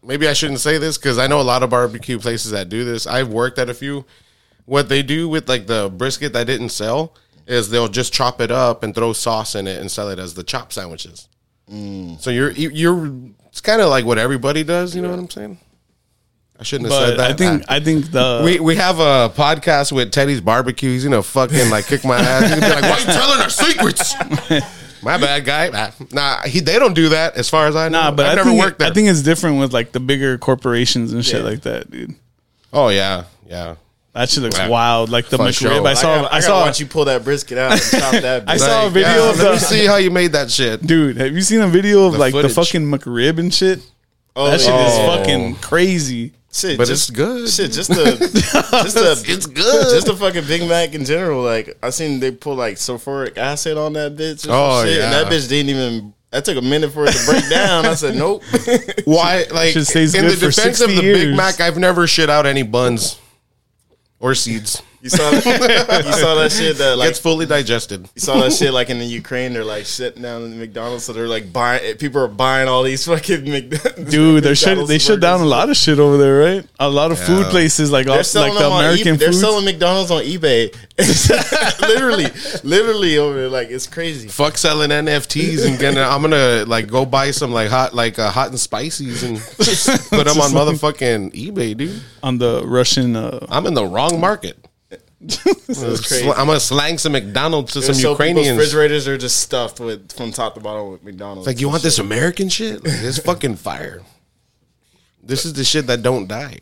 Maybe 0.04 0.28
I 0.28 0.34
shouldn't 0.34 0.60
say 0.62 0.78
this 0.78 0.98
because 0.98 1.18
I 1.18 1.28
know 1.28 1.42
a 1.42 1.44
lot 1.44 1.64
of 1.64 1.70
barbecue 1.70 2.18
places 2.20 2.52
that 2.52 2.70
do 2.70 2.86
this. 2.86 3.06
I've 3.08 3.30
worked 3.30 3.60
at 3.60 3.70
a 3.70 3.74
few. 3.74 4.06
What 4.66 4.90
they 4.90 5.02
do 5.04 5.28
with 5.30 5.48
like 5.50 5.68
the 5.68 5.90
brisket 5.90 6.34
that 6.34 6.48
didn't 6.48 6.70
sell 6.70 7.14
is 7.46 7.70
they'll 7.70 7.88
just 7.88 8.14
chop 8.14 8.42
it 8.42 8.52
up 8.52 8.84
and 8.84 8.94
throw 8.94 9.14
sauce 9.14 9.56
in 9.56 9.68
it 9.68 9.80
and 9.80 9.90
sell 9.90 10.10
it 10.10 10.20
as 10.20 10.34
the 10.34 10.44
chop 10.44 10.72
sandwiches. 10.74 11.28
So 11.70 12.30
you're 12.30 12.52
you're 12.52 13.12
it's 13.48 13.60
kind 13.60 13.82
of 13.82 13.90
like 13.90 14.06
what 14.06 14.18
everybody 14.18 14.64
does. 14.64 14.96
You 14.96 15.02
know 15.02 15.10
what 15.10 15.20
I'm 15.20 15.30
saying? 15.30 15.58
I 16.60 16.64
shouldn't 16.64 16.92
have 16.92 17.00
said 17.02 17.20
that. 17.20 17.32
I 17.32 17.34
think 17.34 17.64
I 17.68 17.80
think 17.80 18.12
the 18.12 18.42
We 18.44 18.60
we 18.60 18.76
have 18.78 19.00
a 19.00 19.30
podcast 19.36 19.92
with 19.92 20.12
Teddy's 20.12 20.42
barbecue. 20.42 20.90
He's 20.90 21.04
gonna 21.04 21.22
fucking 21.22 21.70
like 21.70 21.86
kick 21.86 22.04
my 22.04 22.18
ass. 22.18 22.50
He's 22.50 22.60
gonna 22.60 22.76
be 22.76 22.82
like, 22.82 22.84
"Why 22.84 23.00
you 23.00 23.06
telling 23.06 23.42
our 23.42 23.50
secrets?" 23.50 24.16
my 25.04 25.18
bad, 25.18 25.46
guy. 25.46 25.70
Nah, 25.70 25.92
Nah, 26.12 26.42
he 26.48 26.60
they 26.60 26.80
don't 26.80 26.96
do 26.96 27.10
that 27.10 27.36
as 27.36 27.48
far 27.50 27.68
as 27.68 27.76
I 27.76 27.90
know. 27.90 28.02
nah, 28.02 28.12
but 28.12 28.26
I've 28.26 28.32
I 28.32 28.36
never 28.36 28.50
think 28.50 28.60
worked 28.64 28.80
there. 28.80 28.90
I 28.90 28.94
think 28.94 29.08
it's 29.08 29.22
different 29.22 29.60
with 29.60 29.72
like 29.74 29.92
the 29.92 30.00
bigger 30.00 30.38
corporations 30.40 31.14
and 31.14 31.24
shit 31.24 31.42
Yeah. 31.44 31.50
like 31.50 31.62
that, 31.62 31.92
dude. 31.92 32.16
oh 32.74 32.90
yeah, 32.90 33.26
yeah. 33.48 33.76
That 34.14 34.28
shit 34.32 34.42
looks 34.42 34.58
Yeah. 34.58 34.68
wild. 34.70 35.10
Like 35.12 35.30
the 35.30 35.38
For 35.38 35.44
McRib. 35.44 35.54
sure. 35.60 35.88
I 35.88 35.92
I 35.92 35.94
saw. 35.94 36.16
gotta, 36.16 36.24
I, 36.24 36.28
I 36.28 36.30
gotta 36.32 36.42
saw. 36.42 36.62
watch 36.66 36.80
you 36.80 36.88
pull 36.88 37.06
that 37.06 37.24
brisket 37.24 37.60
out 37.60 37.74
and 37.74 37.82
chop 37.82 38.12
that. 38.14 38.44
I 38.50 38.56
bitch. 38.56 38.60
saw 38.62 38.88
a 38.88 38.90
video 38.90 39.10
yeah, 39.10 39.30
of 39.30 39.38
let 39.40 39.52
me 39.52 39.58
see 39.60 39.86
how 39.86 39.98
you 39.98 40.10
made 40.10 40.32
that 40.32 40.50
shit. 40.50 40.82
Dude, 40.88 41.18
have 41.18 41.36
you 41.36 41.42
seen 41.42 41.62
a 41.62 41.68
video 41.68 42.08
of 42.08 42.14
The 42.14 42.18
like 42.18 42.32
footage. 42.32 42.56
the 42.56 42.66
fucking 42.66 42.82
McRib 42.92 43.38
and 43.38 43.54
shit? 43.54 43.80
oh, 44.36 44.50
That 44.50 44.60
shit 44.60 44.70
yeah. 44.70 44.88
is 44.88 44.94
Oh. 44.98 45.18
fucking 45.18 45.56
crazy. 45.58 46.34
Shit, 46.52 46.78
But 46.78 46.88
just, 46.88 47.10
it's 47.10 47.18
good. 47.18 47.50
Shit, 47.50 47.72
just 47.72 47.90
the, 47.90 48.06
just 48.84 48.96
the, 48.96 49.24
It's 49.28 49.46
good. 49.46 49.90
Just 49.94 50.08
the 50.08 50.16
fucking 50.16 50.46
Big 50.48 50.68
Mac 50.68 50.96
in 50.96 51.06
general. 51.06 51.44
Like 51.44 51.78
I 51.84 51.90
seen 51.92 52.20
they 52.20 52.32
put 52.32 52.54
like 52.54 52.76
sulfuric 52.78 53.38
acid 53.38 53.78
on 53.78 53.94
that 53.94 54.16
bitch. 54.16 54.48
Or 54.48 54.52
Oh, 54.54 54.80
some 54.80 54.88
shit, 54.88 55.02
and 55.02 55.12
yeah. 55.12 55.24
that 55.24 55.32
bitch 55.32 55.48
didn't 55.50 55.70
even. 55.70 56.14
That 56.32 56.44
took 56.46 56.58
a 56.58 56.62
minute 56.62 56.92
for 56.92 57.06
it 57.06 57.14
to 57.14 57.26
break 57.26 57.50
down. 57.50 57.86
I 57.86 57.94
said 57.96 58.16
nope. 58.16 58.44
Why? 59.06 59.46
Like 59.52 59.76
in 59.76 59.84
good 59.84 59.86
the 59.86 60.36
for 60.40 60.48
defense 60.48 60.82
of 60.82 60.90
the 60.90 61.02
years. 61.02 61.26
Big 61.26 61.36
Mac, 61.36 61.60
I've 61.62 61.78
never 61.78 62.08
shit 62.08 62.30
out 62.30 62.46
any 62.46 62.64
buns 62.64 63.20
or 64.20 64.34
seeds. 64.36 64.82
You 65.00 65.10
saw 65.10 65.30
that, 65.30 66.04
you 66.06 66.14
saw 66.14 66.36
that 66.36 66.52
shit 66.52 66.78
that 66.78 66.98
like 66.98 67.10
Gets 67.10 67.20
fully 67.20 67.46
digested. 67.46 68.10
you 68.16 68.20
saw 68.20 68.40
that 68.42 68.52
shit 68.52 68.74
like 68.74 68.90
in 68.90 68.98
the 68.98 69.06
Ukraine. 69.06 69.54
They're 69.54 69.64
like 69.64 69.86
shutting 69.86 70.24
down 70.24 70.50
the 70.50 70.56
McDonald's, 70.56 71.04
so 71.06 71.14
they're 71.14 71.28
like 71.28 71.54
buying. 71.54 71.98
People 71.98 72.22
are 72.22 72.28
buying 72.28 72.68
all 72.68 72.82
these 72.82 73.06
fucking 73.06 73.44
McDonald's. 73.52 74.12
Dude, 74.12 74.44
they 74.44 74.56
shut 74.56 74.88
they 74.88 74.98
shut 74.98 75.20
down 75.20 75.42
a 75.42 75.46
lot 75.46 75.70
of 75.70 75.78
shit 75.78 76.00
over 76.00 76.18
there, 76.18 76.40
right? 76.40 76.66
A 76.80 76.90
lot 76.90 77.12
of 77.12 77.20
food 77.20 77.46
places 77.48 77.92
like 77.92 78.08
all, 78.08 78.14
They're 78.14 78.18
like 78.18 78.26
selling 78.26 78.54
the 78.56 78.68
American 78.68 79.16
eBay. 79.16 79.20
They're 79.20 79.34
selling 79.34 79.66
McDonald's 79.66 80.10
on 80.12 80.24
eBay. 80.24 80.76
literally, 81.82 82.26
literally 82.64 83.18
over 83.20 83.36
there. 83.36 83.50
Like 83.50 83.70
it's 83.70 83.86
crazy. 83.86 84.28
Fuck 84.28 84.58
selling 84.58 84.90
NFTs 84.90 85.68
and 85.68 85.80
gonna 85.80 86.02
I'm 86.02 86.22
gonna 86.22 86.66
like 86.66 86.88
go 86.88 87.06
buy 87.06 87.32
some 87.32 87.52
like 87.52 87.70
hot 87.70 87.94
like 87.94 88.18
uh, 88.18 88.32
hot 88.32 88.50
and 88.50 88.60
spices 88.60 89.24
and 89.24 89.38
just 89.62 90.10
put 90.10 90.26
them 90.26 90.42
on 90.42 90.52
motherfucking 90.52 91.34
eBay, 91.34 91.78
dude. 91.78 92.02
on 92.24 92.40
the 92.40 92.64
Russian. 92.66 93.16
Uh, 93.16 93.46
I'm 93.50 93.68
in 93.68 93.76
the 93.76 93.86
wrong 93.86 94.20
market. 94.20 94.58
It's 95.20 96.08
crazy. 96.08 96.30
I'm 96.30 96.46
gonna 96.48 96.60
slang 96.60 96.98
some 96.98 97.14
McDonald's 97.14 97.74
to 97.74 97.80
There's 97.80 97.96
some 97.96 98.02
so 98.02 98.12
Ukrainians. 98.12 98.58
refrigerators 98.58 99.08
are 99.08 99.18
just 99.18 99.38
stuffed 99.42 99.80
with 99.80 100.12
from 100.14 100.32
top 100.32 100.54
to 100.56 100.60
bottom 100.60 100.92
with 100.92 101.04
McDonald's. 101.04 101.48
Like 101.48 101.60
you 101.60 101.70
want 101.70 101.84
this 101.84 101.98
American 102.00 102.50
shit? 102.50 102.84
Like, 102.86 102.94
it's 103.00 103.18
fucking 103.30 103.56
fire. 103.56 104.02
This 105.24 105.46
is 105.46 105.54
the 105.54 105.64
shit 105.64 105.88
that 105.88 106.04
don't 106.04 106.28
die. 106.28 106.58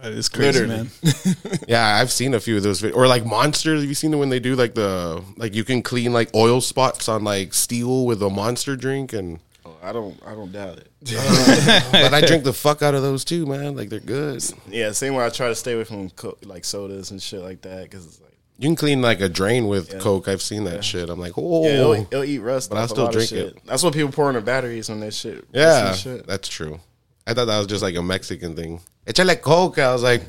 that 0.00 0.12
is 0.12 0.28
crazy, 0.28 0.60
Literally. 0.60 0.88
man. 1.04 1.60
Yeah, 1.68 1.96
I've 2.00 2.10
seen 2.12 2.34
a 2.34 2.40
few 2.40 2.56
of 2.56 2.62
those. 2.62 2.80
vid- 2.80 2.94
Or 2.94 3.06
like 3.06 3.26
monsters. 3.26 3.80
Have 3.80 3.88
you 3.88 3.94
seen 3.94 4.14
it 4.14 4.16
when 4.16 4.28
they 4.30 4.40
do 4.40 4.54
like 4.54 4.74
the 4.74 5.22
like 5.36 5.54
you 5.54 5.64
can 5.64 5.82
clean 5.82 6.12
like 6.12 6.30
oil 6.34 6.60
spots 6.60 7.08
on 7.08 7.24
like 7.24 7.52
steel 7.52 8.06
with 8.06 8.22
a 8.22 8.30
monster 8.30 8.76
drink 8.76 9.12
and 9.12 9.40
I 9.82 9.92
don't, 9.92 10.18
I 10.24 10.34
don't 10.34 10.52
doubt 10.52 10.78
it. 10.78 10.88
but 11.92 12.14
I 12.14 12.20
drink 12.20 12.44
the 12.44 12.52
fuck 12.52 12.82
out 12.82 12.94
of 12.94 13.02
those 13.02 13.24
too, 13.24 13.46
man. 13.46 13.74
Like 13.76 13.88
they're 13.88 13.98
good. 14.00 14.42
yeah, 14.68 14.92
same 14.92 15.14
way 15.14 15.24
I 15.24 15.28
try 15.30 15.48
to 15.48 15.54
stay 15.54 15.72
away 15.72 15.84
from 15.84 16.10
co- 16.10 16.38
like 16.44 16.64
sodas 16.64 17.10
and 17.10 17.20
shit 17.20 17.40
like 17.40 17.62
that 17.62 17.82
because 17.84 18.06
it's 18.06 18.20
like 18.20 18.36
You 18.58 18.68
can 18.68 18.76
clean 18.76 19.02
like 19.02 19.20
a 19.20 19.28
drain 19.28 19.66
with 19.66 19.92
Yeah. 19.92 19.98
Coke. 19.98 20.28
I've 20.28 20.40
seen 20.42 20.64
that 20.64 20.84
shit. 20.84 21.10
I'm 21.10 21.18
like, 21.18 21.32
oh, 21.36 21.64
yeah, 21.64 21.68
yeah, 21.68 21.74
it'll, 21.80 21.94
it'll 21.94 22.24
eat 22.24 22.38
rust. 22.38 22.70
But 22.70 22.78
I 22.78 22.86
still 22.86 23.10
drink 23.10 23.32
it. 23.32 23.58
That's 23.64 23.82
what 23.82 23.92
people 23.92 24.12
pour 24.12 24.28
in 24.28 24.34
their 24.34 24.40
batteries 24.42 24.88
when 24.88 25.00
they 25.00 25.10
shit. 25.10 25.44
Yeah, 25.52 25.92
shit. 25.94 26.26
that's 26.26 26.48
true. 26.48 26.78
I 27.26 27.34
thought 27.34 27.46
that 27.46 27.58
was 27.58 27.66
just 27.66 27.82
like 27.82 27.96
a 27.96 28.02
Mexican 28.02 28.54
thing. 28.54 28.80
Echale 29.06 29.40
Coke. 29.40 29.78
I 29.78 29.92
was 29.92 30.02
like, 30.02 30.22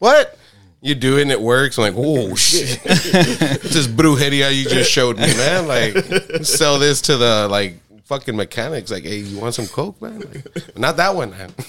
what? 0.00 0.36
You 0.80 0.94
do 0.94 1.18
it 1.18 1.22
and 1.22 1.32
it 1.32 1.40
works. 1.40 1.76
I'm 1.78 1.82
like, 1.82 1.94
oh 1.96 2.34
shit. 2.36 2.80
it's 2.84 3.62
this 3.74 3.86
brujeria 3.88 4.54
you 4.54 4.64
just 4.68 4.90
showed 4.90 5.16
me, 5.18 5.26
man. 5.36 5.66
Like, 5.66 5.96
sell 6.44 6.78
this 6.78 7.00
to 7.02 7.16
the 7.16 7.48
like 7.48 7.74
fucking 8.08 8.34
mechanics. 8.34 8.90
Like, 8.90 9.04
hey, 9.04 9.18
you 9.18 9.38
want 9.38 9.54
some 9.54 9.66
Coke, 9.66 10.00
man? 10.00 10.20
Like, 10.20 10.78
not 10.78 10.96
that 10.96 11.14
one, 11.14 11.30
man. 11.30 11.52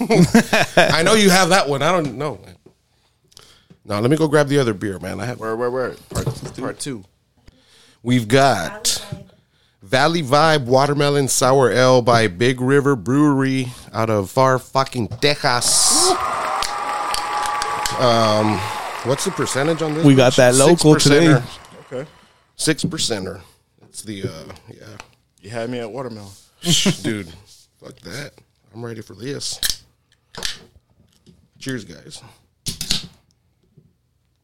I 0.76 1.02
know 1.02 1.14
you 1.14 1.30
have 1.30 1.50
that 1.50 1.68
one. 1.68 1.82
I 1.82 1.92
don't 1.92 2.16
know. 2.16 2.40
Man. 2.44 2.56
Now 3.84 4.00
let 4.00 4.10
me 4.10 4.16
go 4.16 4.26
grab 4.26 4.48
the 4.48 4.58
other 4.58 4.74
beer, 4.74 4.98
man. 4.98 5.20
I 5.20 5.26
have. 5.26 5.38
Where, 5.38 5.56
where, 5.56 5.70
where? 5.70 5.90
Part, 6.08 6.56
part 6.56 6.78
two. 6.80 7.04
We've 8.02 8.26
got 8.26 9.04
Valley 9.82 10.22
Vibe 10.22 10.64
Watermelon 10.64 11.28
Sour 11.28 11.70
Ale 11.70 12.00
by 12.00 12.26
Big 12.26 12.60
River 12.60 12.96
Brewery 12.96 13.68
out 13.92 14.08
of 14.08 14.32
Pharr 14.32 14.60
fucking 14.60 15.08
Texas. 15.08 16.10
Um, 18.00 18.58
what's 19.04 19.26
the 19.26 19.30
percentage 19.32 19.82
on 19.82 19.92
this? 19.92 20.04
We 20.04 20.14
got 20.14 20.34
that 20.36 20.54
local 20.54 20.96
today. 20.96 21.42
Okay. 21.92 22.08
Six 22.56 22.84
percenter. 22.84 23.42
It's 23.82 24.02
the 24.02 24.22
uh, 24.22 24.52
yeah, 24.68 24.96
You 25.40 25.50
had 25.50 25.70
me 25.70 25.78
at 25.78 25.90
watermelon. 25.90 26.30
dude. 27.02 27.28
Fuck 27.82 27.96
that. 28.00 28.32
I'm 28.74 28.84
ready 28.84 29.00
for 29.00 29.14
this. 29.14 29.58
Cheers, 31.58 31.84
guys. 31.84 32.22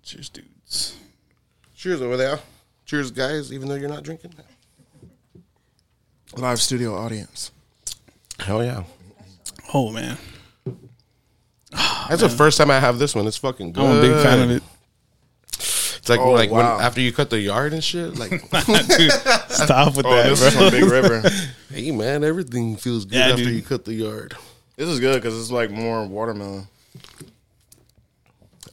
Cheers, 0.02 0.28
dudes. 0.30 0.96
Cheers 1.74 2.00
over 2.02 2.16
there. 2.16 2.40
Cheers, 2.84 3.10
guys. 3.10 3.52
Even 3.52 3.68
though 3.68 3.74
you're 3.74 3.88
not 3.88 4.02
drinking. 4.02 4.32
Live 6.36 6.60
studio 6.60 6.94
audience. 6.94 7.50
Hell 8.40 8.64
yeah. 8.64 8.84
Oh 9.74 9.90
man, 9.90 10.16
That's 12.08 12.20
the 12.20 12.28
first 12.28 12.56
time 12.58 12.70
I 12.70 12.78
have 12.78 12.98
this 12.98 13.14
one. 13.14 13.26
It's 13.26 13.36
fucking 13.36 13.72
good. 13.72 13.84
I'm 13.84 13.98
a 13.98 14.00
big 14.00 14.12
fan 14.22 14.42
of 14.42 14.50
it. 14.50 14.62
It's 16.06 16.10
like 16.10 16.20
Oh, 16.20 16.30
like 16.30 16.52
wow. 16.52 16.76
when 16.76 16.84
after 16.86 17.00
you 17.00 17.12
cut 17.12 17.30
the 17.30 17.40
yard 17.40 17.72
and 17.72 17.82
shit. 17.82 18.16
Like, 18.16 18.30
Dude, 18.30 19.10
stop 19.50 19.96
with 19.96 20.06
Oh, 20.06 20.14
that, 20.14 20.28
this 20.28 20.38
bro. 20.38 20.48
is 20.48 20.54
from 20.54 20.70
Big 20.70 20.84
River. 20.84 21.28
hey 21.72 21.90
man, 21.90 22.22
everything 22.22 22.76
feels 22.76 23.04
good 23.04 23.16
Yeah, 23.16 23.30
after 23.30 23.42
dude. 23.42 23.54
you 23.56 23.62
cut 23.62 23.84
the 23.84 23.92
yard. 23.94 24.36
This 24.76 24.88
is 24.88 25.00
good 25.00 25.20
because 25.20 25.36
it's 25.36 25.50
like 25.50 25.72
more 25.72 26.06
watermelon. 26.06 26.68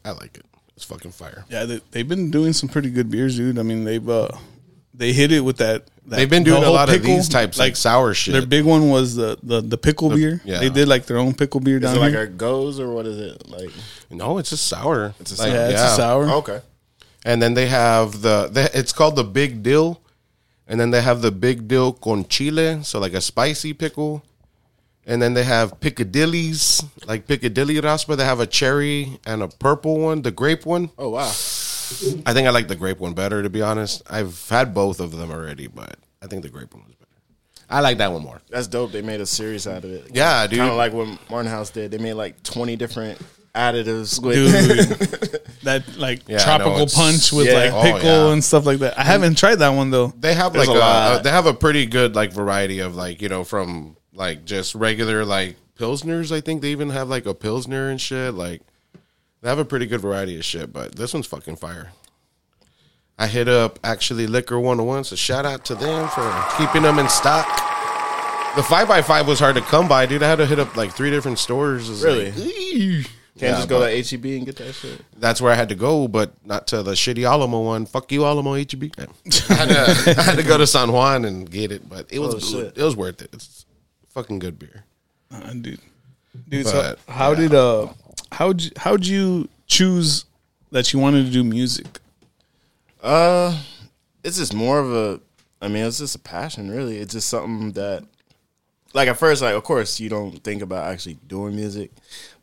I 0.06 0.12
like 0.12 0.38
it. 0.38 0.46
It's 0.76 0.86
fucking 0.86 1.12
fire. 1.12 1.44
Yeah, 1.50 1.66
they, 1.66 1.82
they've 1.90 2.08
been 2.08 2.30
doing 2.30 2.54
some 2.54 2.70
pretty 2.70 2.92
good 2.92 3.10
beers, 3.10 3.36
dude. 3.38 3.58
I 3.58 3.64
mean, 3.64 3.84
they've 3.84 4.08
uh, 4.08 4.28
they 4.94 5.12
hit 5.14 5.32
it 5.32 5.40
with 5.42 5.58
that. 5.58 5.86
that 6.08 6.18
They've 6.18 6.30
been 6.30 6.44
the 6.44 6.52
doing 6.52 6.62
a 6.62 6.66
whole 6.66 6.76
lot 6.76 6.90
of 6.90 6.96
pickle, 6.98 7.16
these 7.16 7.30
types 7.30 7.58
like, 7.58 7.76
sour 7.76 8.14
shit. 8.14 8.34
Their 8.34 8.46
big 8.46 8.66
one 8.66 8.90
was 8.90 9.16
the 9.16 9.38
the, 9.42 9.62
the 9.62 9.78
pickle 9.78 10.10
beer. 10.10 10.40
yeah. 10.46 10.60
They 10.60 10.70
did 10.70 10.88
like 10.88 11.06
their 11.08 11.18
own 11.18 11.34
pickle 11.34 11.62
beer 11.62 11.78
Is 11.78 11.84
down 11.84 11.96
it 11.98 12.00
like 12.00 12.12
here. 12.12 12.22
a 12.24 12.28
goes 12.28 12.80
or 12.80 12.92
what 12.94 13.06
is 13.08 13.18
it? 13.18 13.50
Like 13.50 13.70
no, 14.12 14.38
it's 14.40 14.50
just 14.50 14.68
sour. 14.68 15.14
It's 15.20 15.32
a 15.32 15.42
Like, 15.42 15.48
sour. 15.52 15.56
yeah, 15.56 15.70
it's 15.70 15.82
a 15.82 15.96
sour. 15.96 16.30
okay. 16.30 16.62
And 17.26 17.42
then 17.42 17.54
they 17.54 17.68
have 17.68 18.22
the, 18.22 18.50
the 18.52 18.70
it's 18.74 18.92
called 18.92 19.16
the 19.16 19.24
Big 19.24 19.64
Dill, 19.64 20.02
and 20.68 20.80
then 20.80 20.92
they 20.92 21.02
have 21.02 21.22
the 21.22 21.32
Big 21.32 21.68
Dill 21.68 21.94
con 21.94 22.26
chile, 22.26 22.84
so 22.84 23.00
like 23.00 23.14
a 23.14 23.22
spicy 23.22 23.74
pickle. 23.74 24.24
And 25.06 25.22
then 25.22 25.34
they 25.34 25.44
have 25.44 25.82
Piccadilly's, 25.82 26.82
like 27.06 27.28
Piccadilly 27.28 27.80
raspa. 27.82 28.16
They 28.16 28.24
have 28.24 28.40
a 28.40 28.48
cherry 28.48 29.20
and 29.26 29.44
a 29.44 29.50
purple 29.50 30.00
one, 30.00 30.22
the 30.22 30.32
grape 30.32 30.66
one. 30.66 30.92
Oh 30.98 31.10
wow. 31.10 31.28
I 32.26 32.34
think 32.34 32.48
I 32.48 32.52
like 32.52 32.70
the 32.70 32.76
grape 32.76 33.00
one 33.00 33.14
better, 33.14 33.44
to 33.44 33.50
be 33.50 33.62
honest. 33.62 34.02
I've 34.10 34.48
had 34.50 34.74
both 34.74 35.02
of 35.02 35.12
them 35.12 35.30
already, 35.30 35.68
but 35.68 35.98
I 36.22 36.28
think 36.28 36.42
the 36.42 36.50
grape 36.50 36.74
one 36.74 36.84
was 36.86 36.96
better. 36.96 37.12
I 37.70 37.82
like 37.82 37.98
that 37.98 38.14
one 38.14 38.24
more. 38.24 38.42
That's 38.50 38.68
dope. 38.68 38.94
They 38.94 39.02
made 39.02 39.20
a 39.20 39.26
series 39.26 39.68
out 39.68 39.84
of 39.84 39.92
it. 39.92 40.12
Yeah, 40.14 40.48
dude. 40.48 40.60
Kind 40.60 40.72
of 40.72 40.78
like 40.78 40.94
what 40.94 41.20
Martin 41.30 41.52
House 41.52 41.70
did. 41.70 41.92
They 41.92 41.98
made 41.98 42.14
like 42.14 42.42
twenty 42.44 42.78
different 42.78 43.20
additives 43.56 44.22
with 44.22 44.36
Dude, 44.36 45.42
that 45.64 45.84
like 45.98 46.28
Yeah, 46.28 46.36
I 46.36 46.40
know, 46.40 46.44
tropical 46.44 46.74
it's- 46.82 46.96
punch 46.96 47.32
with 47.32 47.48
yeah. 47.48 47.54
like 47.54 47.72
Oh, 47.74 47.82
pickle 47.84 48.10
yeah. 48.28 48.34
and 48.34 48.44
stuff 48.44 48.66
like 48.66 48.80
that. 48.80 48.98
I 48.98 49.04
haven't 49.04 49.38
tried 49.38 49.56
that 49.56 49.70
one 49.70 49.92
though. 49.92 50.08
They 50.18 50.34
have 50.34 50.54
There's 50.54 50.68
like 50.68 50.76
a 50.76 50.80
a, 50.80 50.82
lot. 50.82 51.24
they 51.24 51.30
have 51.30 51.46
a 51.46 51.54
pretty 51.54 51.86
good 51.86 52.16
like 52.16 52.32
variety 52.34 52.80
of 52.80 52.96
like 52.96 53.22
you 53.22 53.30
know 53.30 53.44
from 53.44 53.96
like 54.14 54.46
just 54.46 54.74
regular 54.76 55.24
like 55.26 55.56
pilsners. 55.78 56.32
I 56.36 56.42
think 56.42 56.62
they 56.62 56.70
even 56.70 56.90
have 56.90 57.10
like 57.10 57.26
a 57.26 57.34
pilsner 57.34 57.90
and 57.90 58.00
shit. 58.02 58.34
Like 58.34 58.62
they 59.42 59.50
have 59.50 59.60
a 59.60 59.66
pretty 59.66 59.86
good 59.86 60.02
variety 60.02 60.38
of 60.38 60.46
shit. 60.46 60.74
But 60.74 60.96
this 60.96 61.14
one's 61.14 61.28
fucking 61.28 61.58
fire. 61.58 61.92
I 63.20 63.28
hit 63.28 63.48
up 63.48 63.78
actually 63.84 64.26
Liquor 64.26 64.60
101, 64.60 65.04
so 65.04 65.16
shout 65.16 65.46
out 65.46 65.64
to 65.66 65.76
them 65.76 66.10
for 66.10 66.46
keeping 66.58 66.82
them 66.82 66.98
in 66.98 67.08
stock. 67.08 67.46
The 68.56 68.62
5x5 68.64 69.28
was 69.28 69.40
hard 69.40 69.56
to 69.56 69.62
come 69.62 69.88
by, 69.88 70.08
dude. 70.08 70.24
I 70.24 70.30
had 70.30 70.38
to 70.40 70.46
hit 70.48 70.60
up 70.60 70.76
like 70.76 70.92
three 70.94 71.12
different 71.12 71.38
stores. 71.40 71.90
It's 71.90 72.02
Really? 72.04 72.26
like, 72.32 72.34
"Eesh." 72.36 73.08
Can't 73.40 73.52
Yeah, 73.52 73.58
just 73.58 73.70
go 73.70 73.80
but- 73.80 73.90
to 73.90 74.16
HEB 74.18 74.26
and 74.38 74.46
get 74.46 74.58
that 74.58 74.74
shit. 74.74 75.02
that's 75.18 75.42
where 75.42 75.52
I 75.52 75.56
had 75.56 75.70
to 75.70 75.76
go, 75.76 76.08
but 76.08 76.34
not 76.46 76.68
to 76.68 76.84
the 76.84 76.92
shitty 76.92 77.28
Alamo 77.28 77.62
one. 77.62 77.86
Fuck 77.88 78.12
you, 78.12 78.26
Alamo 78.26 78.54
HEB. 78.54 78.92
I 78.98 79.54
had 79.54 79.70
to, 79.70 80.16
I 80.18 80.22
had 80.22 80.36
to 80.38 80.44
go 80.44 80.58
to 80.58 80.68
San 80.68 80.92
Juan 80.92 81.26
and 81.26 81.50
get 81.50 81.72
it, 81.72 81.90
but 81.90 82.06
it 82.12 82.20
was 82.20 82.54
Oh, 82.54 82.60
it 82.60 82.78
was 82.78 82.96
worth 82.96 83.22
it. 83.24 83.30
It's 83.34 83.66
fucking 84.10 84.38
good 84.40 84.60
beer. 84.60 84.84
Uh, 85.32 85.52
dude, 85.54 85.80
dude. 86.48 86.68
so 86.68 86.74
But, 87.06 87.12
how 87.12 87.34
did 87.34 87.56
uh 87.56 87.88
how'd 88.32 88.62
how'd 88.78 89.04
you 89.06 89.50
choose 89.66 90.26
that 90.72 90.94
you 90.94 91.00
wanted 91.00 91.26
to 91.26 91.32
do 91.32 91.44
music? 91.44 91.88
Uh, 93.02 93.58
it's 94.24 94.38
just 94.38 94.54
more 94.54 94.80
of 94.80 94.94
a. 94.94 95.20
I 95.62 95.68
mean, 95.70 95.86
it's 95.86 95.98
just 96.00 96.16
a 96.16 96.20
passion, 96.20 96.70
really. 96.70 96.98
It's 96.98 97.14
just 97.14 97.30
something 97.30 97.72
that, 97.72 98.04
like 98.94 99.08
at 99.08 99.18
first, 99.18 99.42
like 99.42 99.56
of 99.56 99.64
course 99.64 100.00
you 100.00 100.10
don't 100.10 100.44
think 100.44 100.62
about 100.62 100.88
actually 100.88 101.18
doing 101.28 101.56
music, 101.56 101.92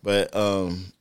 but 0.02 0.34
um, 0.34 0.92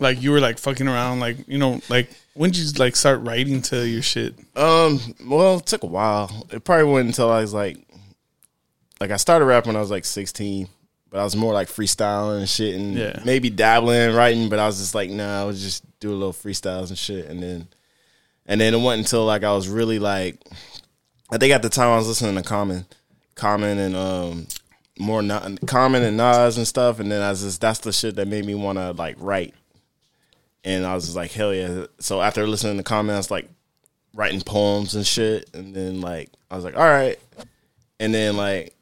Like 0.00 0.22
you 0.22 0.30
were 0.32 0.40
like 0.40 0.58
fucking 0.58 0.88
around, 0.88 1.20
like 1.20 1.36
you 1.48 1.58
know, 1.58 1.80
like 1.88 2.10
when 2.34 2.50
did 2.50 2.60
you 2.64 2.72
like 2.78 2.96
start 2.96 3.20
writing 3.22 3.62
to 3.62 3.86
your 3.86 4.02
shit? 4.02 4.34
um, 4.56 5.00
well, 5.26 5.58
it 5.58 5.66
took 5.66 5.82
a 5.82 5.86
while. 5.86 6.46
It 6.50 6.64
probably 6.64 6.84
wasn't 6.84 7.08
until 7.10 7.30
I 7.30 7.40
was 7.42 7.52
like, 7.54 7.78
like 9.00 9.10
I 9.10 9.16
started 9.16 9.44
rapping 9.46 9.68
when 9.70 9.76
I 9.76 9.80
was 9.80 9.90
like 9.90 10.04
sixteen, 10.04 10.68
but 11.10 11.20
I 11.20 11.24
was 11.24 11.36
more 11.36 11.52
like 11.52 11.68
freestyling 11.68 12.38
and 12.40 12.48
shit, 12.48 12.74
and 12.74 12.94
Yeah. 12.94 13.20
maybe 13.24 13.50
dabbling 13.50 14.00
in 14.10 14.14
writing, 14.16 14.48
but 14.48 14.58
I 14.58 14.66
was 14.66 14.78
just 14.78 14.94
like, 14.94 15.10
nah, 15.10 15.42
I 15.42 15.44
was 15.44 15.60
just 15.62 15.84
do 16.00 16.10
a 16.10 16.14
little 16.14 16.32
freestyles 16.32 16.88
and 16.88 16.98
shit, 16.98 17.26
and 17.26 17.42
then, 17.42 17.68
and 18.46 18.60
then 18.60 18.74
it 18.74 18.78
wasn't 18.78 19.06
until 19.06 19.24
like 19.26 19.44
I 19.44 19.52
was 19.52 19.68
really 19.68 19.98
like, 19.98 20.40
I 21.30 21.38
think 21.38 21.52
at 21.52 21.62
the 21.62 21.68
time 21.68 21.88
I 21.90 21.96
was 21.96 22.08
listening 22.08 22.34
to 22.36 22.42
Common, 22.42 22.86
Common 23.34 23.78
and 23.78 23.94
um 23.96 24.46
more 24.98 25.22
not 25.22 25.66
Common 25.66 26.02
and 26.02 26.16
Nas 26.16 26.56
and 26.56 26.66
stuff, 26.66 27.00
and 27.00 27.10
then 27.10 27.22
I 27.22 27.30
was 27.30 27.42
just 27.42 27.60
that's 27.60 27.80
the 27.80 27.92
shit 27.92 28.16
that 28.16 28.28
made 28.28 28.44
me 28.44 28.54
want 28.54 28.78
to 28.78 28.92
like 28.92 29.16
write, 29.18 29.54
and 30.64 30.84
I 30.84 30.94
was 30.94 31.04
just 31.04 31.16
like 31.16 31.32
hell 31.32 31.54
yeah. 31.54 31.86
So 31.98 32.20
after 32.20 32.46
listening 32.46 32.76
to 32.76 32.82
comments, 32.82 33.30
like 33.30 33.48
writing 34.14 34.40
poems 34.40 34.94
and 34.94 35.06
shit, 35.06 35.48
and 35.54 35.74
then 35.74 36.00
like 36.00 36.30
I 36.50 36.56
was 36.56 36.64
like 36.64 36.76
all 36.76 36.84
right, 36.84 37.18
and 37.98 38.14
then 38.14 38.36
like 38.36 38.74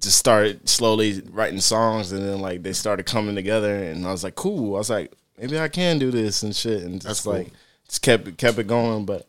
just 0.00 0.18
started 0.18 0.68
slowly 0.68 1.22
writing 1.30 1.60
songs, 1.60 2.12
and 2.12 2.22
then 2.22 2.40
like 2.40 2.62
they 2.62 2.72
started 2.72 3.06
coming 3.06 3.34
together, 3.34 3.74
and 3.74 4.06
I 4.06 4.12
was 4.12 4.24
like 4.24 4.36
cool. 4.36 4.76
I 4.76 4.78
was 4.78 4.90
like 4.90 5.12
maybe 5.38 5.58
I 5.58 5.68
can 5.68 5.98
do 5.98 6.10
this 6.10 6.42
and 6.42 6.54
shit, 6.54 6.82
and 6.82 7.00
just 7.00 7.24
cool. 7.24 7.34
like 7.34 7.52
just 7.88 8.02
kept 8.02 8.28
it 8.28 8.38
kept 8.38 8.58
it 8.58 8.66
going, 8.66 9.04
but. 9.04 9.26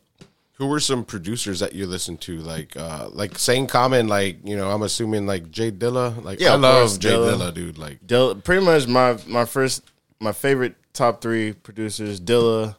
Who 0.57 0.67
were 0.67 0.79
some 0.79 1.05
producers 1.05 1.59
that 1.59 1.73
you 1.73 1.85
listened 1.85 2.19
to? 2.21 2.37
Like, 2.39 2.75
uh, 2.75 3.09
like 3.11 3.37
same 3.37 3.67
common, 3.67 4.07
like 4.07 4.37
you 4.43 4.57
know, 4.57 4.71
I'm 4.71 4.81
assuming 4.81 5.27
like 5.27 5.51
Jay 5.51 5.71
Dilla. 5.71 6.23
Like, 6.23 6.39
Yeah, 6.39 6.53
I 6.53 6.55
love 6.55 6.99
Jay 6.99 7.09
Dilla. 7.09 7.37
Dilla, 7.37 7.53
dude. 7.53 7.77
Like, 7.77 8.05
Dilla, 8.05 8.43
pretty 8.43 8.65
much 8.65 8.87
my 8.87 9.17
my 9.27 9.45
first 9.45 9.83
my 10.19 10.31
favorite 10.31 10.75
top 10.93 11.21
three 11.21 11.53
producers: 11.53 12.19
Dilla, 12.19 12.75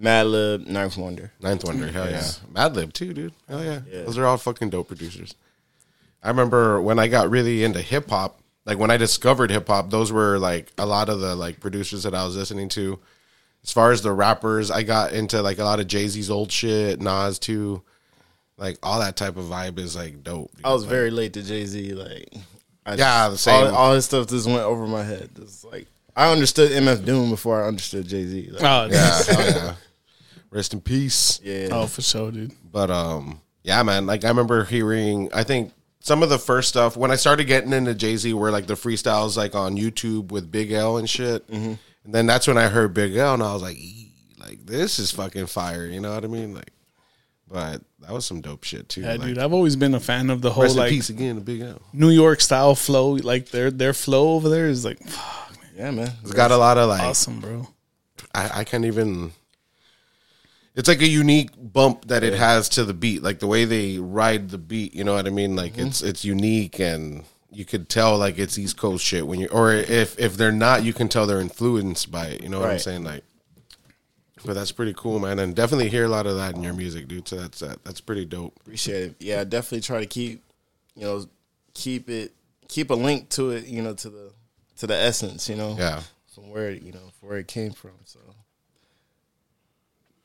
Madlib, 0.00 0.66
Ninth 0.66 0.98
Wonder. 0.98 1.32
Ninth 1.40 1.64
Wonder, 1.64 1.88
hell 1.88 2.10
yeah. 2.10 2.20
Madlib 2.52 2.92
too, 2.92 3.14
dude. 3.14 3.32
Hell 3.48 3.64
yeah. 3.64 3.80
Yeah. 3.90 4.02
Those 4.02 4.18
are 4.18 4.26
all 4.26 4.36
fucking 4.36 4.70
dope 4.70 4.88
producers. 4.88 5.34
I 6.22 6.28
remember 6.28 6.80
when 6.82 6.98
I 6.98 7.08
got 7.08 7.30
really 7.30 7.64
into 7.64 7.80
hip 7.80 8.10
hop, 8.10 8.40
like 8.66 8.78
when 8.78 8.90
I 8.90 8.96
discovered 8.98 9.50
hip 9.50 9.68
hop, 9.68 9.90
those 9.90 10.12
were 10.12 10.38
like 10.38 10.72
a 10.76 10.84
lot 10.84 11.08
of 11.08 11.20
the 11.20 11.34
like 11.34 11.60
producers 11.60 12.02
that 12.02 12.14
I 12.14 12.24
was 12.24 12.36
listening 12.36 12.68
to. 12.70 12.98
As 13.66 13.72
far 13.72 13.90
as 13.90 14.00
the 14.00 14.12
rappers, 14.12 14.70
I 14.70 14.84
got 14.84 15.12
into 15.12 15.42
like 15.42 15.58
a 15.58 15.64
lot 15.64 15.80
of 15.80 15.88
Jay 15.88 16.06
Z's 16.06 16.30
old 16.30 16.52
shit, 16.52 17.00
Nas 17.00 17.38
too. 17.40 17.82
Like 18.56 18.78
all 18.82 19.00
that 19.00 19.16
type 19.16 19.36
of 19.36 19.46
vibe 19.46 19.78
is 19.80 19.96
like 19.96 20.22
dope. 20.22 20.54
dude. 20.56 20.64
I 20.64 20.72
was 20.72 20.82
Like, 20.84 20.90
very 20.90 21.10
late 21.10 21.32
to 21.32 21.42
Jay 21.42 21.66
Z. 21.66 21.92
Like, 21.94 22.28
I 22.86 22.94
Yeah, 22.94 23.28
the 23.28 23.36
same. 23.36 23.66
All, 23.66 23.74
all 23.74 23.92
his 23.94 24.04
stuff 24.04 24.28
just 24.28 24.46
went 24.46 24.60
over 24.60 24.86
my 24.86 25.02
head. 25.02 25.30
It's 25.42 25.64
like 25.64 25.88
I 26.14 26.30
understood 26.30 26.70
MF 26.70 27.04
Doom 27.04 27.28
before 27.30 27.62
I 27.62 27.66
understood 27.66 28.06
Jay 28.06 28.24
Z. 28.24 28.50
Like, 28.52 28.62
Oh, 28.62 28.88
yeah, 28.90 29.22
hell 29.24 29.46
yeah. 29.46 29.74
Rest 30.50 30.72
in 30.72 30.80
peace. 30.80 31.40
yeah. 31.42 31.68
oh, 31.72 31.86
for 31.86 32.02
sure, 32.02 32.30
dude. 32.30 32.52
But 32.70 32.90
um, 32.90 33.40
yeah, 33.64 33.82
man. 33.82 34.06
Like 34.06 34.24
I 34.24 34.28
remember 34.28 34.64
hearing. 34.64 35.28
I 35.34 35.42
think 35.42 35.72
some 35.98 36.22
of 36.22 36.28
the 36.28 36.38
first 36.38 36.68
stuff 36.68 36.96
when 36.96 37.10
I 37.10 37.16
started 37.16 37.44
getting 37.44 37.72
into 37.72 37.94
Jay 37.96 38.16
Z 38.16 38.32
were 38.32 38.52
like 38.52 38.68
the 38.68 38.74
freestyles, 38.74 39.36
like 39.36 39.56
on 39.56 39.76
YouTube 39.76 40.30
with 40.30 40.52
Big 40.52 40.70
L 40.70 40.98
and 40.98 41.10
shit. 41.10 41.50
Mm-hmm. 41.50 41.74
And 42.06 42.14
then 42.14 42.26
that's 42.26 42.46
when 42.46 42.56
I 42.56 42.68
heard 42.68 42.94
Big 42.94 43.14
L, 43.16 43.34
and 43.34 43.42
I 43.42 43.52
was 43.52 43.62
like, 43.62 43.76
like 44.40 44.64
this 44.64 44.98
is 44.98 45.10
fucking 45.10 45.46
fire. 45.46 45.84
You 45.86 46.00
know 46.00 46.14
what 46.14 46.24
I 46.24 46.28
mean? 46.28 46.54
Like, 46.54 46.70
but 47.48 47.82
that 48.00 48.12
was 48.12 48.24
some 48.24 48.40
dope 48.40 48.64
shit 48.64 48.88
too. 48.88 49.02
Yeah, 49.02 49.12
like, 49.12 49.22
dude. 49.22 49.38
I've 49.38 49.52
always 49.52 49.76
been 49.76 49.94
a 49.94 50.00
fan 50.00 50.30
of 50.30 50.40
the 50.40 50.50
whole 50.50 50.62
Rest 50.62 50.76
in 50.76 50.80
like 50.80 50.90
peace 50.90 51.10
again, 51.10 51.34
to 51.34 51.40
Big 51.40 51.60
L. 51.60 51.82
New 51.92 52.10
York 52.10 52.40
style 52.40 52.74
flow. 52.74 53.10
Like 53.12 53.50
their 53.50 53.70
their 53.70 53.92
flow 53.92 54.34
over 54.34 54.48
there 54.48 54.66
is 54.68 54.84
like 54.84 55.00
yeah, 55.76 55.90
man. 55.90 56.10
It's 56.22 56.32
got 56.32 56.50
a 56.52 56.56
lot 56.56 56.78
of 56.78 56.88
like 56.88 57.02
awesome, 57.02 57.40
bro. 57.40 57.68
I, 58.34 58.60
I 58.60 58.64
can't 58.64 58.84
even. 58.84 59.32
It's 60.74 60.88
like 60.88 61.00
a 61.00 61.08
unique 61.08 61.50
bump 61.56 62.06
that 62.08 62.22
it 62.22 62.34
has 62.34 62.68
to 62.70 62.84
the 62.84 62.92
beat, 62.92 63.22
like 63.22 63.38
the 63.38 63.46
way 63.46 63.64
they 63.64 63.98
ride 63.98 64.50
the 64.50 64.58
beat. 64.58 64.94
You 64.94 65.04
know 65.04 65.14
what 65.14 65.26
I 65.26 65.30
mean? 65.30 65.56
Like 65.56 65.72
Mm-hmm. 65.72 65.86
it's 65.88 66.02
it's 66.02 66.24
unique, 66.24 66.78
and 66.78 67.24
you 67.56 67.64
could 67.64 67.88
tell 67.88 68.18
like 68.18 68.38
it's 68.38 68.58
East 68.58 68.76
Coast 68.76 69.02
shit 69.04 69.26
when 69.26 69.40
you, 69.40 69.48
or 69.48 69.72
if 69.72 70.18
if 70.18 70.36
they're 70.36 70.52
not, 70.52 70.84
you 70.84 70.92
can 70.92 71.08
tell 71.08 71.26
they're 71.26 71.40
influenced 71.40 72.10
by 72.10 72.26
it. 72.26 72.42
You 72.42 72.50
know 72.50 72.60
what 72.60 72.70
I'm 72.70 72.78
saying? 72.78 73.04
Like 73.04 73.24
But 74.44 74.54
that's 74.54 74.72
pretty 74.72 74.92
cool, 74.94 75.18
man, 75.18 75.38
and 75.38 75.56
definitely 75.56 75.88
hear 75.88 76.04
a 76.04 76.08
lot 76.08 76.26
of 76.26 76.36
that 76.36 76.54
in 76.54 76.62
your 76.62 76.74
music, 76.74 77.08
dude. 77.08 77.26
So 77.26 77.36
that's 77.36 77.60
that, 77.60 77.82
that's 77.84 78.00
pretty 78.02 78.26
dope. 78.26 78.54
Appreciate 78.60 79.02
it. 79.10 79.14
Yeah, 79.20 79.42
definitely 79.44 79.80
try 79.80 80.00
to 80.00 80.06
keep, 80.06 80.44
you 80.94 81.02
know, 81.04 81.24
keep 81.72 82.10
it, 82.10 82.34
keep 82.68 82.90
a 82.90 82.94
link 82.94 83.30
to 83.30 83.50
it, 83.52 83.66
you 83.66 83.80
know, 83.82 83.94
to 83.94 84.10
the 84.10 84.32
to 84.78 84.86
the 84.86 84.94
essence, 84.96 85.48
you 85.48 85.56
know, 85.56 85.74
Yeah. 85.78 86.02
from 86.34 86.50
where 86.50 86.70
you 86.70 86.92
know 86.92 87.10
from 87.18 87.28
where 87.30 87.38
it 87.38 87.48
came 87.48 87.72
from. 87.72 87.92
So, 88.04 88.20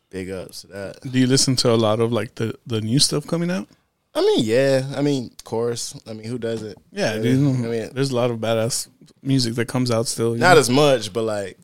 big 0.10 0.30
ups 0.30 0.62
to 0.62 0.67
that. 0.67 1.02
Do 1.10 1.17
you 1.17 1.28
listen 1.28 1.56
to 1.58 1.72
a 1.72 1.76
lot 1.80 2.00
of 2.02 2.12
like 2.12 2.36
the 2.36 2.56
the 2.67 2.82
new 2.82 3.00
stuff 3.00 3.26
coming 3.26 3.50
out? 3.50 3.67
I 4.13 4.21
mean, 4.21 4.43
yeah. 4.43 4.91
I 4.95 5.02
mean, 5.02 5.32
of 5.32 5.43
course. 5.43 6.00
I 6.08 6.13
mean, 6.13 6.28
who 6.28 6.38
does 6.38 6.63
it? 6.63 6.78
Yeah, 6.91 7.13
I 7.13 7.19
dude. 7.19 7.39
mean, 7.39 7.89
there's 7.93 8.12
a 8.12 8.15
lot 8.15 8.30
of 8.32 8.39
badass 8.39 8.88
music 9.21 9.56
that 9.56 9.67
comes 9.67 9.89
out 9.89 10.08
still. 10.08 10.34
not 10.36 10.54
know? 10.56 10.60
as 10.60 10.69
much, 10.69 11.13
but 11.13 11.24
like, 11.24 11.58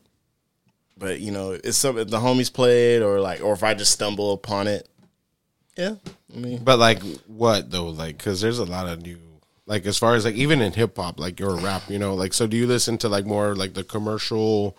but 0.96 1.20
you 1.20 1.30
know, 1.30 1.52
it's 1.52 1.76
something 1.76 2.06
the 2.06 2.18
homies 2.18 2.52
played, 2.52 3.02
or 3.02 3.20
like, 3.20 3.42
or 3.42 3.52
if 3.52 3.62
I 3.62 3.74
just 3.74 3.92
stumble 3.92 4.32
upon 4.32 4.66
it. 4.66 4.88
Yeah, 5.76 5.94
I 6.34 6.38
mean, 6.38 6.64
But 6.64 6.78
like, 6.78 7.02
what 7.26 7.70
though? 7.70 7.88
Like, 7.88 8.18
because 8.18 8.40
there's 8.40 8.58
a 8.58 8.64
lot 8.64 8.88
of 8.88 9.02
new, 9.02 9.18
like, 9.66 9.86
as 9.86 9.96
far 9.96 10.14
as 10.14 10.24
like 10.24 10.34
even 10.34 10.60
in 10.60 10.72
hip 10.72 10.96
hop, 10.96 11.20
like 11.20 11.38
your 11.38 11.54
rap, 11.56 11.82
you 11.88 11.98
know, 11.98 12.14
like, 12.14 12.32
so 12.32 12.46
do 12.46 12.56
you 12.56 12.66
listen 12.66 12.98
to 12.98 13.08
like 13.08 13.26
more 13.26 13.54
like 13.54 13.74
the 13.74 13.84
commercial? 13.84 14.76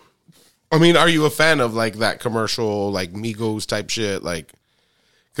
I 0.72 0.78
mean, 0.78 0.96
are 0.96 1.08
you 1.08 1.24
a 1.24 1.30
fan 1.30 1.60
of 1.60 1.72
like 1.72 1.94
that 1.94 2.20
commercial, 2.20 2.90
like 2.90 3.12
Migos 3.12 3.64
type 3.66 3.90
shit, 3.90 4.22
like? 4.22 4.52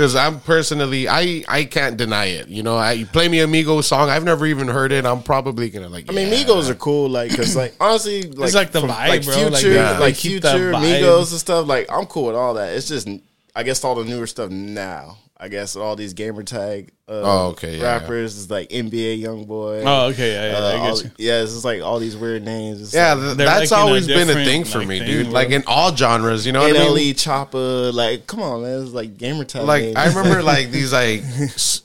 Because 0.00 0.16
I'm 0.16 0.40
personally, 0.40 1.08
I 1.10 1.44
I 1.46 1.66
can't 1.66 1.98
deny 1.98 2.24
it. 2.24 2.48
You 2.48 2.62
know, 2.62 2.74
I 2.74 2.92
you 2.92 3.04
play 3.04 3.28
me 3.28 3.40
a 3.40 3.46
Migos 3.46 3.84
song. 3.84 4.08
I've 4.08 4.24
never 4.24 4.46
even 4.46 4.66
heard 4.66 4.92
it. 4.92 5.04
I'm 5.04 5.22
probably 5.22 5.68
gonna 5.68 5.90
like. 5.90 6.08
I 6.08 6.14
mean, 6.14 6.28
yeah. 6.28 6.42
Migos 6.42 6.70
are 6.70 6.74
cool, 6.74 7.10
like, 7.10 7.36
cause 7.36 7.54
like 7.54 7.74
honestly, 7.78 8.22
like, 8.22 8.54
like 8.54 8.72
the 8.72 8.80
from, 8.80 8.88
vibe, 8.88 9.08
like 9.10 9.24
bro. 9.26 9.34
Future, 9.34 9.50
Like, 9.50 9.62
yeah. 9.64 9.98
like 9.98 10.14
keep 10.14 10.40
Future, 10.40 10.72
vibe. 10.72 11.02
Migos 11.02 11.32
and 11.32 11.38
stuff. 11.40 11.66
Like, 11.66 11.92
I'm 11.92 12.06
cool 12.06 12.28
with 12.28 12.34
all 12.34 12.54
that. 12.54 12.72
It's 12.72 12.88
just, 12.88 13.10
I 13.54 13.62
guess, 13.62 13.84
all 13.84 13.94
the 13.94 14.06
newer 14.06 14.26
stuff 14.26 14.50
now. 14.50 15.18
I 15.42 15.48
guess 15.48 15.74
all 15.74 15.96
these 15.96 16.12
gamer 16.12 16.42
tag, 16.42 16.90
uh, 17.08 17.12
Oh, 17.24 17.46
okay, 17.52 17.78
yeah, 17.78 17.84
rappers 17.98 18.36
is 18.36 18.50
like 18.50 18.68
NBA 18.68 19.22
YoungBoy. 19.22 19.82
Oh, 19.86 20.08
okay, 20.08 20.32
yeah, 20.34 20.50
yeah, 20.52 20.58
Uh, 20.58 20.70
I 20.84 20.88
all- 20.90 21.02
yeah, 21.16 21.42
it's 21.42 21.52
just 21.52 21.64
like 21.64 21.80
all 21.80 21.98
these 21.98 22.14
weird 22.14 22.44
names. 22.44 22.82
It's 22.82 22.92
Yeah, 22.94 23.14
like, 23.14 23.38
that's 23.38 23.70
like, 23.70 23.78
in 23.80 23.84
a 23.84 23.86
always 23.88 24.06
been 24.06 24.28
a 24.28 24.34
thing 24.34 24.64
for 24.64 24.80
like, 24.80 24.88
me, 24.88 24.98
thing, 24.98 25.08
dude. 25.08 25.24
bro. 25.26 25.32
Like 25.32 25.48
in 25.48 25.64
all 25.66 25.96
genres, 25.96 26.44
you 26.44 26.52
know 26.52 26.60
what 26.60 26.76
I 26.76 26.80
mean? 26.80 27.14
NLE, 27.14 27.14
Choppa, 27.14 27.90
like, 27.94 28.26
come 28.26 28.42
on, 28.42 28.62
man, 28.62 28.82
it's 28.82 28.92
like 28.92 29.16
gamer 29.16 29.44
tag. 29.44 29.64
Like 29.64 29.82
names. 29.84 29.96
I 29.96 30.08
remember 30.08 30.42
like 30.54 30.70
these 30.72 30.92
like 30.92 31.22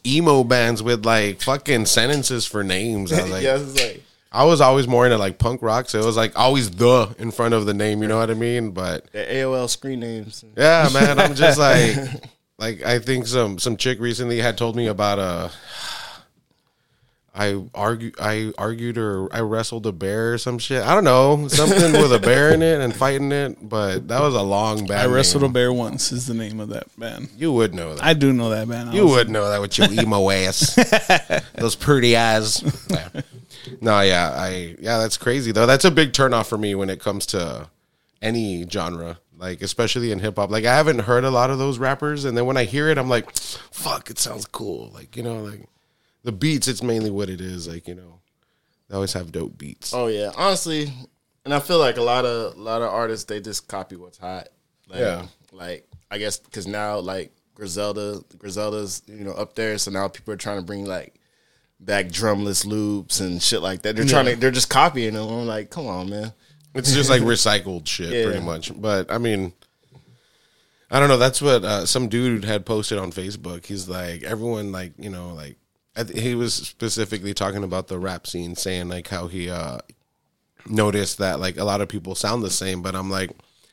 emo 0.06 0.44
bands 0.44 0.84
with 0.84 1.06
like 1.06 1.41
fucking 1.41 1.86
sentences 1.86 2.46
for 2.46 2.62
names. 2.63 3.13
I 3.13 3.22
was 3.22 3.32
like, 3.36 3.44
yeah, 3.44 3.56
it's 3.58 3.80
like 3.82 4.02
I 4.34 4.44
was 4.44 4.60
always 4.60 4.86
more 4.86 5.06
into 5.06 5.18
like 5.18 5.38
punk 5.38 5.62
rock, 5.62 5.88
so 5.89 5.98
it 5.98 6.06
was 6.06 6.18
like 6.18 6.38
always 6.38 6.70
the 6.72 7.15
in 7.20 7.32
front 7.32 7.54
of 7.54 7.65
the 7.65 7.74
name. 7.74 8.02
You 8.02 8.10
know 8.10 8.18
what 8.20 8.30
I 8.30 8.34
mean? 8.34 8.72
But 8.72 9.10
the 9.13 9.20
AOL 9.20 9.70
screen 9.70 10.02
names. 10.02 10.44
yeah, 10.58 10.89
man, 10.94 11.20
I'm 11.20 11.36
just 11.36 11.58
like, 11.58 11.96
like 12.58 12.84
I 12.84 13.00
think 13.00 13.28
some 13.28 13.60
some 13.60 13.78
chick 13.78 14.00
recently 14.00 14.39
had 14.39 14.58
told 14.58 14.76
me 14.76 14.88
about 14.88 15.20
uh 15.20 15.50
I 17.38 17.62
argue, 17.74 18.13
I 18.18 18.54
argued 18.58 18.98
or 18.98 19.28
I 19.34 19.41
wrestled 19.41 19.86
a 19.86 19.91
bear 19.91 20.34
or 20.34 20.38
some 20.38 20.58
shit. 20.58 20.82
I 20.82 20.94
don't 20.96 21.04
know 21.04 21.50
something 21.50 21.91
with 21.91 22.13
a 22.13 22.20
bear 22.20 22.54
in 22.54 22.62
it 22.62 22.80
and 22.80 22.96
fighting 22.96 23.34
it, 23.34 23.58
but 23.68 24.08
that 24.08 24.22
was 24.22 24.34
a 24.36 24.41
long 24.41 24.86
bad. 24.86 25.06
I 25.10 25.13
wrestled 25.13 25.41
name. 25.44 25.52
a 25.52 25.54
bear 25.54 25.74
once 25.74 26.13
is 26.13 26.28
the 26.28 26.34
name 26.34 26.62
of 26.62 26.70
that 26.70 26.88
band. 26.98 27.28
You 27.38 27.52
would 27.52 27.74
know 27.74 27.96
that. 27.96 28.06
I 28.06 28.13
do 28.13 28.32
know 28.32 28.50
that 28.52 28.70
band. 28.70 28.91
I 28.91 28.94
You 28.94 29.08
would 29.08 29.30
know 29.30 29.50
that 29.50 29.60
with 29.60 29.78
your 29.78 29.91
emo 29.91 30.30
ass, 30.30 30.76
those 31.56 31.76
pretty 31.76 32.15
eyes. 32.15 32.63
Yeah. 32.89 33.22
No, 33.82 34.00
yeah, 34.02 34.30
I 34.32 34.76
yeah, 34.80 35.00
that's 35.00 35.18
crazy 35.18 35.52
though. 35.52 35.65
That's 35.65 35.86
a 35.86 35.91
big 35.91 36.12
turnoff 36.13 36.46
for 36.48 36.58
me 36.58 36.76
when 36.76 36.89
it 36.89 37.00
comes 37.00 37.26
to 37.28 37.68
any 38.25 38.67
genre, 38.69 39.19
like 39.38 39.61
especially 39.61 40.11
in 40.11 40.19
hip 40.19 40.35
hop. 40.38 40.49
Like 40.49 40.65
I 40.65 40.75
haven't 40.75 40.99
heard 40.99 41.23
a 41.23 41.31
lot 41.31 41.49
of 41.49 41.57
those 41.59 41.77
rappers, 41.77 42.25
and 42.25 42.38
then 42.38 42.45
when 42.45 42.57
I 42.57 42.63
hear 42.65 42.89
it, 42.89 42.97
I'm 42.97 43.09
like, 43.09 43.31
fuck, 43.38 44.09
it 44.09 44.19
sounds 44.19 44.45
cool. 44.45 44.89
Like 44.93 45.15
you 45.15 45.23
know, 45.23 45.39
like 45.43 45.67
the 46.23 46.31
beats. 46.31 46.67
It's 46.67 46.83
mainly 46.83 47.11
what 47.11 47.29
it 47.29 47.41
is. 47.41 47.67
Like 47.67 47.88
you 47.88 47.95
know, 47.95 48.19
they 48.89 48.95
always 48.95 49.13
have 49.13 49.31
dope 49.31 49.57
beats. 49.57 49.93
Oh 49.93 50.07
yeah, 50.07 50.31
honestly, 50.35 50.91
and 51.45 51.53
I 51.53 51.59
feel 51.59 51.79
like 51.79 51.97
a 51.97 52.01
lot 52.03 52.25
of 52.25 52.55
a 52.57 52.59
lot 52.61 52.81
of 52.81 52.89
artists 52.91 53.25
they 53.25 53.39
just 53.39 53.67
copy 53.67 53.95
what's 53.95 54.17
hot. 54.17 54.47
Like, 54.88 54.99
Yeah. 54.99 55.25
like 55.51 55.88
I 56.11 56.17
guess 56.17 56.38
because 56.38 56.67
now 56.67 56.99
like 56.99 57.31
Griselda, 57.55 58.21
Griselda's 58.38 59.01
you 59.07 59.23
know 59.23 59.33
up 59.33 59.55
there, 59.55 59.77
so 59.77 59.91
now 59.91 60.07
people 60.07 60.33
are 60.33 60.38
trying 60.38 60.57
to 60.59 60.65
bring 60.65 60.85
like 60.85 61.15
back 61.79 62.07
drumless 62.07 62.65
loops 62.65 63.19
and 63.19 63.41
shit 63.41 63.61
like 63.61 63.81
that. 63.83 63.95
They're 63.95 64.05
trying 64.05 64.25
to, 64.25 64.35
they're 64.35 64.49
just 64.51 64.69
copying 64.69 65.13
them. 65.13 65.27
I'm 65.29 65.45
like, 65.45 65.69
come 65.69 65.88
on, 65.88 66.09
man. 66.09 66.33
It's 66.75 66.93
just 66.93 67.09
like 67.09 67.21
recycled 67.21 67.88
shit, 67.88 68.09
Yeah. 68.11 68.25
pretty 68.25 68.41
much. 68.45 68.71
But 68.79 69.11
I 69.11 69.17
mean, 69.17 69.53
I 70.91 70.99
don't 70.99 71.09
know. 71.09 71.17
That's 71.17 71.41
what 71.41 71.63
uh, 71.63 71.85
some 71.85 72.07
dude 72.09 72.45
had 72.45 72.65
posted 72.65 72.97
on 72.99 73.11
Facebook. 73.11 73.65
He's 73.65 73.89
like, 73.89 74.23
everyone, 74.23 74.71
like, 74.71 74.93
you 74.99 75.09
know, 75.09 75.33
like, 75.33 75.57
th- 75.95 76.19
he 76.21 76.35
was 76.35 76.53
specifically 76.53 77.33
talking 77.33 77.63
about 77.63 77.88
the 77.88 77.97
rap 77.97 78.27
scene, 78.27 78.55
saying 78.55 78.88
like 78.89 79.07
how 79.07 79.27
he 79.27 79.49
uh, 79.49 79.79
noticed 80.67 81.17
that 81.19 81.39
like 81.39 81.57
a 81.57 81.63
lot 81.63 81.81
of 81.81 81.88
people 81.89 82.13
sound 82.15 82.43
the 82.43 82.51
same. 82.51 82.81
But 82.81 82.95
I'm 82.95 83.09
like, 83.09 83.31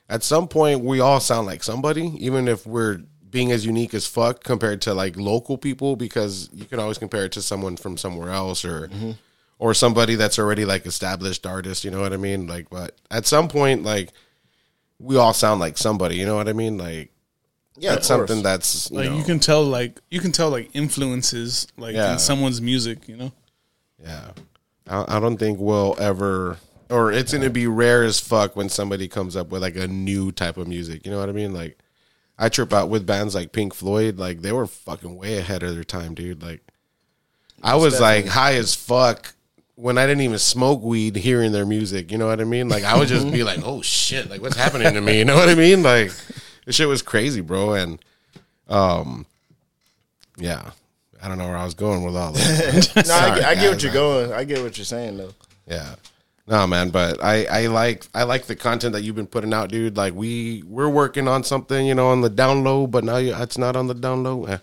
at 0.09 0.23
some 0.23 0.49
point, 0.49 0.81
we 0.81 1.01
all 1.01 1.21
sound 1.21 1.47
like 1.47 1.63
somebody, 1.63 2.15
even 2.19 2.49
if 2.49 2.67
we're 2.67 3.03
being 3.31 3.51
as 3.51 3.65
unique 3.65 3.95
as 3.95 4.07
fuck 4.07 4.45
compared 4.45 4.83
to 4.83 4.93
like 4.95 5.17
local 5.17 5.57
people, 5.59 5.97
because 5.97 6.51
you 6.53 6.65
can 6.67 6.79
always 6.79 6.99
compare 6.99 7.25
it 7.25 7.33
to 7.33 7.43
someone 7.43 7.77
from 7.77 7.97
somewhere 7.97 8.31
else 8.31 8.65
or 8.65 8.91
or 9.63 9.75
somebody 9.75 10.17
that's 10.17 10.41
already 10.41 10.65
like 10.65 10.85
established 10.87 11.47
artist, 11.47 11.85
you 11.85 11.91
know 11.93 12.01
what 12.01 12.13
I 12.13 12.17
mean? 12.17 12.49
Like, 12.49 12.69
but 12.69 12.97
at 13.13 13.27
some 13.27 13.47
point, 13.47 13.85
like 13.85 14.11
we 14.99 15.17
all 15.17 15.33
sound 15.33 15.61
like 15.61 15.79
somebody, 15.79 16.17
you 16.17 16.27
know 16.27 16.35
what 16.35 16.49
I 16.49 16.53
mean? 16.53 16.79
Like, 16.79 17.13
Yeah, 17.77 17.91
that's 17.95 18.11
of 18.11 18.17
course. 18.17 18.29
something 18.29 18.43
that's 18.43 18.91
you 18.91 18.97
Like 18.97 19.11
know, 19.11 19.17
you 19.19 19.23
can 19.23 19.39
tell, 19.39 19.63
like 19.63 20.01
you 20.11 20.19
can 20.19 20.33
tell, 20.33 20.51
like 20.51 20.71
influences, 20.75 21.69
like 21.79 21.95
Yeah. 21.95 22.15
in 22.15 22.19
someone's 22.19 22.61
music. 22.61 23.07
You 23.07 23.17
know, 23.17 23.33
yeah. 24.03 24.33
I, 24.89 25.17
I 25.17 25.21
don't 25.21 25.37
think 25.37 25.61
we'll 25.61 25.95
ever, 26.01 26.57
or 26.91 27.13
it's 27.13 27.33
gonna 27.33 27.49
be 27.49 27.69
rare 27.69 28.03
as 28.03 28.19
fuck 28.19 28.57
when 28.57 28.69
somebody 28.69 29.07
comes 29.07 29.37
up 29.37 29.51
with 29.53 29.63
like 29.63 29.77
a 29.77 29.87
new 29.87 30.33
type 30.33 30.57
of 30.57 30.67
music. 30.67 31.07
You 31.07 31.13
know 31.13 31.21
what 31.21 31.29
I 31.29 31.33
mean? 31.33 31.55
Like, 31.55 31.79
I 32.37 32.49
trip 32.49 32.73
out 32.73 32.89
with 32.89 33.07
bands 33.07 33.37
like 33.37 33.53
Pink 33.53 33.75
Floyd. 33.75 34.19
Like, 34.19 34.43
they 34.43 34.51
were 34.51 34.67
fucking 34.67 35.17
way 35.17 35.39
ahead 35.39 35.63
of 35.63 35.73
their 35.77 35.85
time, 35.85 36.15
dude. 36.15 36.43
Like, 36.43 36.63
I 37.63 37.77
was 37.77 38.01
like 38.01 38.27
high 38.27 38.55
as 38.55 38.75
fuck 38.75 39.35
when 39.77 39.99
I 39.99 40.07
didn't 40.07 40.23
even 40.23 40.39
smoke 40.39 40.83
weed 40.83 41.17
hearing 41.17 41.53
their 41.53 41.67
music. 41.67 42.13
You 42.13 42.19
know 42.19 42.27
what 42.27 42.41
I 42.41 42.45
mean? 42.45 42.69
Like 42.69 42.85
I 42.85 42.99
would 42.99 43.09
just 43.09 43.31
be 43.31 43.43
like, 43.51 43.61
"Oh 43.65 43.83
shit! 43.83 44.29
Like 44.31 44.41
what's 44.43 44.57
happening 44.57 44.93
to 44.95 45.01
me?" 45.01 45.19
You 45.19 45.25
know 45.25 45.35
what 45.37 45.49
I 45.49 45.55
mean? 45.55 45.83
Like 45.83 46.13
this 46.67 46.77
shit 46.77 46.89
was 46.89 47.03
crazy, 47.03 47.41
bro. 47.41 47.75
And 47.75 47.99
um, 48.69 49.27
yeah, 50.37 50.71
I 51.23 51.29
don't 51.29 51.39
know 51.39 51.47
where 51.49 51.57
I 51.57 51.65
was 51.65 51.75
going 51.75 52.05
with 52.05 52.17
all 52.17 52.33
that. 52.33 52.93
No, 53.07 53.15
I, 53.15 53.35
get- 53.39 53.45
I 53.45 53.55
get 53.55 53.71
what 53.71 53.83
you're 53.83 53.93
going. 53.93 54.33
I 54.33 54.45
get 54.45 54.63
what 54.63 54.77
you're 54.79 54.85
saying 54.85 55.17
though. 55.19 55.33
Yeah. 55.67 55.95
No 56.49 56.67
man, 56.67 56.91
but 56.91 57.23
I, 57.23 57.45
I 57.45 57.67
like 57.69 58.05
I 58.15 58.25
like 58.25 58.47
the 58.47 58.57
content 58.57 58.95
that 58.95 59.03
you've 59.03 59.15
been 59.15 59.29
putting 59.29 59.55
out, 59.55 59.71
dude. 59.71 59.97
Like 59.97 60.13
we 60.13 60.65
we're 60.67 60.89
working 60.89 61.29
on 61.29 61.45
something, 61.45 61.87
you 61.87 61.95
know, 61.95 62.09
on 62.09 62.21
the 62.21 62.29
down 62.29 62.65
low, 62.65 62.89
but 62.89 63.05
now 63.05 63.19
you, 63.19 63.33
it's 63.37 63.57
not 63.57 63.77
on 63.77 63.87
the 63.87 63.95
down 63.95 64.25
low. 64.25 64.59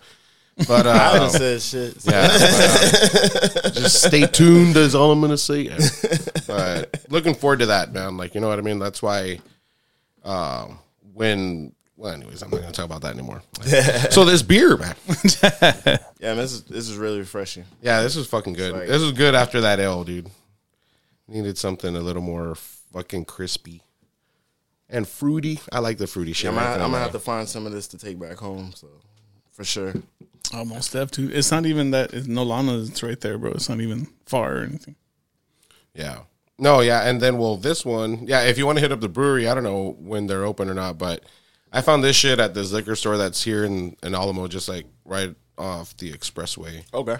But 0.66 0.86
I 0.86 0.90
uh, 0.90 1.12
haven't 1.12 1.30
said 1.30 1.62
shit. 1.62 2.04
yeah, 2.04 2.28
but, 2.28 3.66
uh, 3.66 3.70
just 3.70 4.02
stay 4.02 4.26
tuned. 4.26 4.76
Is 4.76 4.94
all 4.94 5.12
I'm 5.12 5.20
gonna 5.20 5.38
say. 5.38 5.62
Yeah. 5.62 5.78
But 6.46 7.04
looking 7.08 7.34
forward 7.34 7.60
to 7.60 7.66
that, 7.66 7.92
man. 7.92 8.16
Like 8.16 8.34
you 8.34 8.40
know 8.40 8.48
what 8.48 8.58
I 8.58 8.62
mean. 8.62 8.78
That's 8.78 9.02
why, 9.02 9.40
uh, 10.24 10.68
when 11.14 11.72
well, 11.96 12.12
anyways, 12.12 12.42
I'm 12.42 12.50
not 12.50 12.60
gonna 12.60 12.72
talk 12.72 12.86
about 12.86 13.02
that 13.02 13.14
anymore. 13.14 13.42
so 14.10 14.24
this 14.24 14.42
beer, 14.42 14.76
man. 14.76 14.96
Yeah, 16.18 16.34
man, 16.34 16.36
this 16.38 16.52
is 16.52 16.62
this 16.64 16.88
is 16.88 16.96
really 16.96 17.18
refreshing. 17.18 17.64
Yeah, 17.82 18.02
this 18.02 18.16
is 18.16 18.26
fucking 18.26 18.54
good. 18.54 18.72
Like- 18.72 18.88
this 18.88 19.02
is 19.02 19.12
good 19.12 19.34
after 19.34 19.60
that 19.62 19.80
L, 19.80 20.04
dude. 20.04 20.30
Needed 21.28 21.58
something 21.58 21.94
a 21.94 22.00
little 22.00 22.22
more 22.22 22.54
fucking 22.92 23.26
crispy 23.26 23.82
and 24.88 25.06
fruity. 25.06 25.60
I 25.72 25.78
like 25.78 25.98
the 25.98 26.06
fruity 26.06 26.32
shit. 26.32 26.48
I'm 26.50 26.56
gonna, 26.56 26.84
I'm 26.84 26.90
gonna 26.90 26.98
have 26.98 27.12
to 27.12 27.20
find 27.20 27.48
some 27.48 27.66
of 27.66 27.72
this 27.72 27.86
to 27.88 27.98
take 27.98 28.18
back 28.18 28.38
home. 28.38 28.72
So 28.74 28.88
for 29.52 29.64
sure. 29.64 29.94
Almost 30.54 30.92
have 30.94 31.10
to. 31.12 31.30
It's 31.32 31.50
not 31.50 31.66
even 31.66 31.90
that. 31.92 32.12
It's 32.14 32.26
Nolana. 32.26 32.88
It's 32.88 33.02
right 33.02 33.20
there, 33.20 33.38
bro. 33.38 33.52
It's 33.52 33.68
not 33.68 33.80
even 33.80 34.08
far 34.26 34.56
or 34.58 34.62
anything. 34.62 34.96
Yeah. 35.94 36.20
No, 36.58 36.80
yeah, 36.80 37.08
and 37.08 37.22
then 37.22 37.38
well, 37.38 37.56
this 37.56 37.86
one, 37.86 38.26
yeah. 38.26 38.42
If 38.42 38.58
you 38.58 38.66
want 38.66 38.76
to 38.76 38.82
hit 38.82 38.92
up 38.92 39.00
the 39.00 39.08
brewery, 39.08 39.48
I 39.48 39.54
don't 39.54 39.64
know 39.64 39.96
when 39.98 40.26
they're 40.26 40.44
open 40.44 40.68
or 40.68 40.74
not, 40.74 40.98
but 40.98 41.22
I 41.72 41.80
found 41.80 42.04
this 42.04 42.16
shit 42.16 42.38
at 42.38 42.52
this 42.52 42.70
liquor 42.70 42.96
store 42.96 43.16
that's 43.16 43.42
here 43.42 43.64
in 43.64 43.96
in 44.02 44.14
Alamo, 44.14 44.46
just 44.46 44.68
like 44.68 44.84
right 45.06 45.34
off 45.56 45.96
the 45.96 46.12
expressway. 46.12 46.84
Okay. 46.92 47.16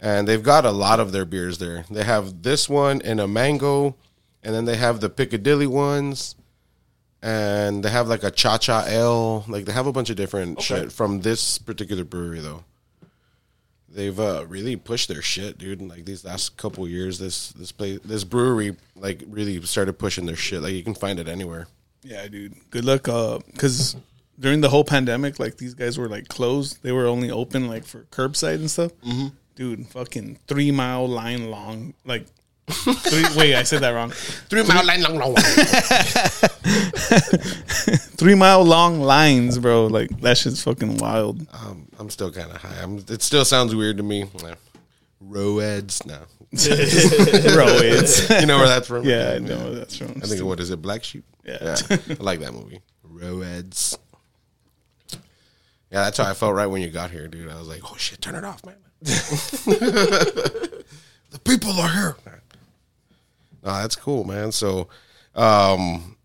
and 0.00 0.26
they've 0.26 0.42
got 0.42 0.64
a 0.64 0.70
lot 0.72 0.98
of 0.98 1.12
their 1.12 1.24
beers 1.24 1.58
there. 1.58 1.84
They 1.88 2.02
have 2.02 2.42
this 2.42 2.68
one 2.68 3.00
and 3.02 3.20
a 3.20 3.28
mango, 3.28 3.94
and 4.42 4.54
then 4.54 4.64
they 4.64 4.76
have 4.76 5.00
the 5.00 5.08
Piccadilly 5.10 5.68
ones, 5.68 6.34
and 7.22 7.84
they 7.84 7.90
have 7.90 8.08
like 8.08 8.24
a 8.24 8.30
Cha 8.32 8.58
Cha 8.58 8.86
Ale. 8.88 9.44
Like 9.46 9.66
they 9.66 9.72
have 9.72 9.86
a 9.86 9.92
bunch 9.92 10.10
of 10.10 10.16
different 10.16 10.60
shit 10.62 10.90
from 10.90 11.20
this 11.20 11.58
particular 11.58 12.02
brewery 12.02 12.40
though. 12.40 12.64
They've 13.92 14.18
uh, 14.18 14.44
really 14.48 14.76
pushed 14.76 15.08
their 15.08 15.22
shit, 15.22 15.58
dude. 15.58 15.82
Like 15.82 16.04
these 16.04 16.24
last 16.24 16.56
couple 16.56 16.86
years, 16.88 17.18
this 17.18 17.50
this 17.52 17.72
place, 17.72 17.98
this 18.04 18.24
brewery, 18.24 18.76
like 18.94 19.22
really 19.26 19.60
started 19.62 19.94
pushing 19.98 20.26
their 20.26 20.36
shit. 20.36 20.62
Like 20.62 20.74
you 20.74 20.84
can 20.84 20.94
find 20.94 21.18
it 21.18 21.26
anywhere. 21.26 21.66
Yeah, 22.02 22.26
dude. 22.28 22.54
Good 22.70 22.84
luck. 22.84 23.08
Uh, 23.08 23.40
cause 23.58 23.96
during 24.38 24.60
the 24.60 24.68
whole 24.68 24.84
pandemic, 24.84 25.38
like 25.38 25.56
these 25.56 25.74
guys 25.74 25.98
were 25.98 26.08
like 26.08 26.28
closed. 26.28 26.82
They 26.82 26.92
were 26.92 27.06
only 27.06 27.30
open 27.30 27.68
like 27.68 27.84
for 27.84 28.02
curbside 28.04 28.56
and 28.56 28.70
stuff. 28.70 28.92
Mm-hmm. 29.00 29.28
Dude, 29.56 29.86
fucking 29.88 30.38
three 30.46 30.70
mile 30.70 31.08
line 31.08 31.50
long, 31.50 31.94
like. 32.04 32.26
Three, 32.70 33.24
wait, 33.36 33.54
I 33.54 33.62
said 33.62 33.82
that 33.82 33.90
wrong. 33.90 34.10
Three 34.10 34.62
mile 34.62 34.84
line 34.84 35.02
long, 35.02 35.16
long. 35.16 35.34
Three 38.16 38.34
mile 38.34 38.64
long 38.64 39.00
lines, 39.00 39.58
bro. 39.58 39.86
Like 39.86 40.20
that 40.20 40.38
shit's 40.38 40.62
fucking 40.62 40.98
wild. 40.98 41.46
Um, 41.52 41.88
I'm 41.98 42.10
still 42.10 42.30
kind 42.30 42.50
of 42.50 42.56
high. 42.58 42.82
I'm, 42.82 42.98
it 43.08 43.22
still 43.22 43.44
sounds 43.44 43.74
weird 43.74 43.96
to 43.98 44.02
me. 44.02 44.26
Roads, 45.20 46.04
no. 46.06 46.18
Roads. 46.52 48.30
You 48.30 48.46
know 48.46 48.58
where 48.58 48.68
that's 48.68 48.88
from? 48.88 49.04
yeah, 49.04 49.32
I 49.34 49.38
know 49.38 49.58
where 49.58 49.74
that's 49.74 49.96
from. 49.96 50.12
I 50.22 50.26
think 50.26 50.42
what 50.42 50.60
is 50.60 50.70
it? 50.70 50.82
Black 50.82 51.04
Sheep. 51.04 51.24
Yeah. 51.44 51.76
I 51.90 51.98
like 52.18 52.40
that 52.40 52.52
movie. 52.52 52.80
Roads. 53.04 53.98
Yeah, 55.90 56.04
that's 56.04 56.18
how 56.18 56.30
I 56.30 56.34
felt 56.34 56.54
right 56.54 56.66
when 56.66 56.82
you 56.82 56.88
got 56.88 57.10
here, 57.10 57.26
dude. 57.26 57.50
I 57.50 57.58
was 57.58 57.66
like, 57.66 57.80
"Oh 57.84 57.96
shit, 57.96 58.20
turn 58.20 58.36
it 58.36 58.44
off, 58.44 58.64
man." 58.64 58.76
the 59.02 60.84
people 61.44 61.72
are 61.72 61.88
here. 61.88 62.16
No, 63.62 63.72
that's 63.72 63.96
cool, 63.96 64.24
man. 64.24 64.52
So, 64.52 64.88
um, 65.34 66.16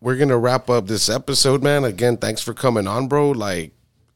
we're 0.00 0.16
gonna 0.16 0.38
wrap 0.38 0.70
up 0.70 0.86
this 0.86 1.08
episode, 1.08 1.62
man. 1.62 1.84
Again, 1.84 2.16
thanks 2.16 2.42
for 2.42 2.54
coming 2.54 2.86
on, 2.86 3.08
bro. 3.08 3.30
Like, 3.30 3.72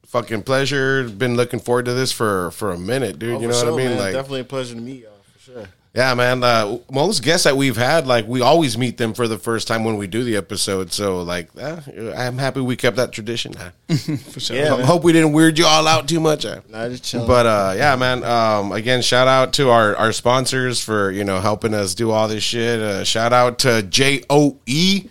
fucking 0.07 0.43
pleasure. 0.43 1.09
Been 1.09 1.37
looking 1.37 1.61
forward 1.61 1.85
to 1.87 1.95
this 1.95 2.13
for 2.13 2.51
for 2.53 2.71
a 2.73 2.79
minute, 2.79 3.19
dude. 3.19 3.37
Oh, 3.37 3.41
you 3.41 3.49
know 3.49 3.55
sure, 3.55 3.73
what 3.73 3.81
I 3.81 3.85
mean? 3.85 3.97
man. 3.97 3.99
Like, 3.99 4.13
definitely 4.15 4.41
a 4.41 4.45
pleasure 4.45 4.75
to 4.75 4.81
meet 4.81 5.03
y'all 5.03 5.13
for 5.33 5.39
sure. 5.39 5.69
Yeah, 5.95 6.13
man. 6.15 6.43
Uh, 6.43 6.79
most 6.91 7.23
guests 7.23 7.45
that 7.45 7.57
we've 7.57 7.77
had, 7.77 8.05
like, 8.07 8.27
we 8.27 8.41
always 8.41 8.77
meet 8.77 8.97
them 8.97 9.15
for 9.15 9.29
the 9.29 9.39
first 9.39 9.69
time 9.69 9.85
when 9.85 9.97
we 9.97 10.09
do 10.09 10.25
the 10.25 10.37
episode. 10.37 10.93
So, 10.93 11.23
like, 11.23 11.51
uh, 11.57 11.81
I'm 12.17 12.37
happy 12.37 12.61
we 12.61 12.75
kept 12.75 12.97
that 12.97 13.13
tradition. 13.13 13.53
For 13.89 14.41
sure. 14.41 14.57
Yeah, 14.57 14.75
I 14.75 14.79
man. 14.79 14.87
hope 14.87 15.05
we 15.05 15.13
didn't 15.13 15.33
weird 15.33 15.57
you 15.57 15.67
all 15.67 15.87
out 15.87 16.09
too 16.09 16.19
much. 16.19 16.45
Uh. 16.45 16.63
Nah, 16.69 16.89
just 16.89 17.05
chilling. 17.05 17.29
But 17.29 17.47
uh, 17.47 17.75
yeah, 17.77 17.95
man. 17.95 18.25
Um, 18.25 18.73
again, 18.73 19.03
shout 19.03 19.29
out 19.29 19.53
to 19.55 19.71
our 19.71 19.95
our 19.97 20.11
sponsors 20.11 20.83
for 20.83 21.13
you 21.13 21.23
know 21.23 21.39
helping 21.41 21.75
us 21.75 21.95
do 21.95 22.11
all 22.11 22.27
this 22.27 22.43
shit. 22.43 22.81
Uh, 22.81 23.05
shout 23.05 23.33
out 23.33 23.61
to 23.61 23.83
J 23.83 24.25
O 24.31 24.59
E, 24.67 25.09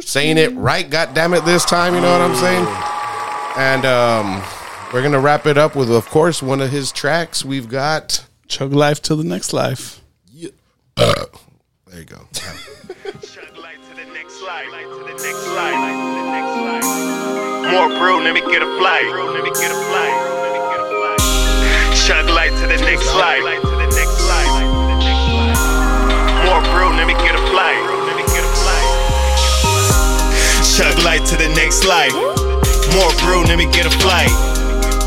saying 0.00 0.38
it 0.38 0.54
right. 0.54 0.88
God 0.88 1.12
damn 1.12 1.34
it, 1.34 1.44
this 1.44 1.64
time. 1.66 1.94
You 1.94 2.00
know 2.00 2.10
what 2.10 2.22
I'm 2.22 2.36
saying? 2.36 2.66
And 3.58 3.84
um, 3.84 4.42
we're 4.94 5.02
gonna 5.02 5.20
wrap 5.20 5.46
it 5.46 5.58
up 5.58 5.76
with, 5.76 5.90
of 5.90 6.08
course, 6.08 6.42
one 6.42 6.62
of 6.62 6.70
his 6.70 6.90
tracks. 6.90 7.44
We've 7.44 7.68
got. 7.68 8.24
Chug 8.48 8.72
life 8.72 9.02
till 9.02 9.16
the 9.16 9.24
next 9.24 9.52
life. 9.52 10.01
There 10.96 11.98
you 11.98 12.04
go. 12.04 12.26
More 17.70 17.88
brew, 17.98 18.20
let 18.20 18.34
me 18.34 18.40
get 18.40 18.62
a 18.62 18.66
flight. 18.78 19.06
Let 19.06 19.44
me 19.44 19.50
get 19.50 19.70
a 19.70 19.78
flight. 19.88 20.14
Chug 22.06 22.28
light 22.28 22.50
to 22.50 22.66
the 22.66 22.78
next 22.82 23.14
light. 23.14 23.42
More 26.44 26.62
brew, 26.72 26.90
let 26.96 27.06
me 27.06 27.14
get 27.14 27.34
a 27.34 27.42
flight. 27.50 27.80
Let 28.06 28.16
me 28.16 28.24
get 28.34 28.44
a 28.44 28.52
flight. 28.60 28.88
Chug 30.76 30.98
light 31.04 31.24
to 31.26 31.36
the 31.36 31.48
next 31.54 31.84
light. 31.84 32.12
More 32.94 33.12
brew, 33.22 33.44
let 33.44 33.56
me 33.56 33.66
get 33.72 33.86
a 33.86 33.90
flight. 34.00 34.32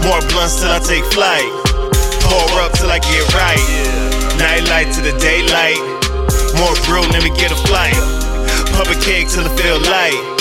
More 0.04 0.22
blunts 0.30 0.62
till 0.62 0.72
I 0.72 0.80
take 0.80 1.06
flight. 1.06 1.50
Pour 2.22 2.62
up 2.62 2.72
till 2.74 2.90
I 2.90 3.00
get 3.00 3.34
right. 3.34 4.14
Night 4.38 4.68
light 4.70 4.92
to 4.94 5.02
the 5.02 5.18
daylight. 5.20 5.80
More 6.60 6.76
brew, 6.86 7.02
let 7.12 7.24
me 7.24 7.30
get 7.38 7.52
a 7.52 7.56
flight. 7.68 7.96
A 8.86 8.94
cake 9.02 9.28
till 9.30 9.46
it 9.46 9.60
feel 9.60 9.80
light. 9.80 10.35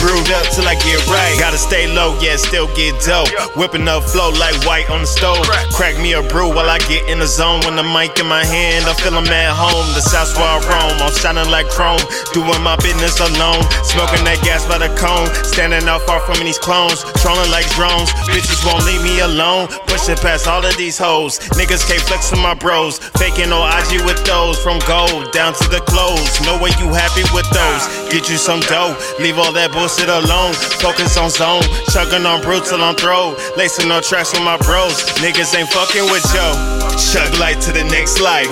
Brewed 0.00 0.32
up 0.32 0.48
till 0.56 0.64
I 0.64 0.80
get 0.80 0.96
right. 1.12 1.36
Gotta 1.36 1.60
stay 1.60 1.84
low, 1.84 2.16
yeah, 2.24 2.40
still 2.40 2.72
get 2.72 2.96
dope. 3.04 3.28
Whipping 3.52 3.84
up 3.84 4.08
flow 4.08 4.32
like 4.40 4.56
white 4.64 4.88
on 4.88 5.04
the 5.04 5.06
stove. 5.06 5.44
Crack 5.76 6.00
me 6.00 6.16
a 6.16 6.22
brew 6.24 6.48
while 6.48 6.72
I 6.72 6.80
get 6.88 7.04
in 7.04 7.20
the 7.20 7.28
zone. 7.28 7.60
When 7.68 7.76
the 7.76 7.84
mic 7.84 8.16
in 8.16 8.24
my 8.24 8.40
hand, 8.40 8.88
I 8.88 8.96
feel 8.96 9.12
I'm 9.12 9.28
at 9.28 9.52
home. 9.52 9.84
The 9.92 10.00
South's 10.00 10.32
where 10.40 10.48
I 10.48 10.56
roam. 10.64 10.96
I'm 11.04 11.12
shining 11.12 11.52
like 11.52 11.68
chrome. 11.68 12.00
Doing 12.32 12.64
my 12.64 12.80
business 12.80 13.20
alone. 13.20 13.60
Smoking 13.84 14.24
that 14.24 14.40
gas 14.40 14.64
by 14.64 14.80
the 14.80 14.88
cone. 14.96 15.28
Standing 15.44 15.84
out 15.84 16.00
far 16.08 16.24
from 16.24 16.40
these 16.40 16.56
clones. 16.56 17.04
Trolling 17.20 17.52
like 17.52 17.68
drones. 17.76 18.08
Bitches 18.32 18.64
won't 18.64 18.88
leave 18.88 19.04
me 19.04 19.20
alone. 19.20 19.68
Pushing 19.84 20.16
past 20.16 20.48
all 20.48 20.64
of 20.64 20.72
these 20.80 20.96
hoes. 20.96 21.36
Niggas 21.60 21.84
can't 21.84 22.00
flex 22.08 22.32
with 22.32 22.40
my 22.40 22.56
bros. 22.56 22.96
Faking 23.20 23.52
no 23.52 23.68
IG 23.68 24.00
with 24.08 24.24
those. 24.24 24.56
From 24.64 24.80
gold 24.88 25.28
down 25.36 25.52
to 25.60 25.68
the 25.68 25.84
clothes. 25.84 26.40
Know 26.48 26.56
when 26.56 26.72
you 26.80 26.88
happy 26.88 27.28
with 27.36 27.48
those. 27.52 27.84
Get 28.08 28.32
you 28.32 28.40
some 28.40 28.64
dough. 28.64 28.96
Leave 29.20 29.36
all 29.36 29.52
that 29.52 29.68
bullshit 29.76 29.89
alone. 29.98 30.54
Focus 30.78 31.16
on 31.16 31.30
zone. 31.30 31.62
Chugging 31.90 32.24
on 32.26 32.40
brew 32.42 32.62
on 32.62 32.94
throw. 32.94 33.34
Lacing 33.56 33.88
no 33.88 34.00
tracks 34.00 34.32
with 34.32 34.42
my 34.42 34.56
bros. 34.58 35.02
Niggas 35.18 35.50
ain't 35.58 35.68
fucking 35.70 36.06
with 36.12 36.22
yo. 36.30 36.46
Chug 36.94 37.34
light 37.40 37.60
to 37.66 37.72
the 37.72 37.82
next 37.90 38.20
life. 38.20 38.50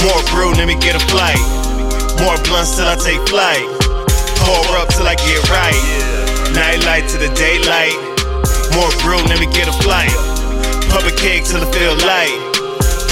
More 0.00 0.22
brew, 0.32 0.52
let 0.56 0.66
me 0.66 0.76
get 0.80 0.96
a 0.96 1.04
flight. 1.12 1.40
More 2.24 2.38
blunts 2.48 2.76
till 2.76 2.88
I 2.88 2.96
take 2.96 3.20
flight. 3.28 3.66
Pour 4.40 4.64
up 4.80 4.88
till 4.88 5.06
I 5.06 5.14
get 5.20 5.40
right. 5.52 5.84
Night 6.56 6.80
light 6.88 7.08
to 7.12 7.18
the 7.18 7.28
daylight. 7.36 7.96
More 8.72 8.92
brew, 9.04 9.20
let 9.28 9.40
me 9.40 9.46
get 9.52 9.68
a 9.68 9.76
flight. 9.84 10.14
A 11.04 11.10
cake 11.16 11.44
till 11.44 11.60
I 11.60 11.70
feel 11.70 11.94
light. 12.06 12.53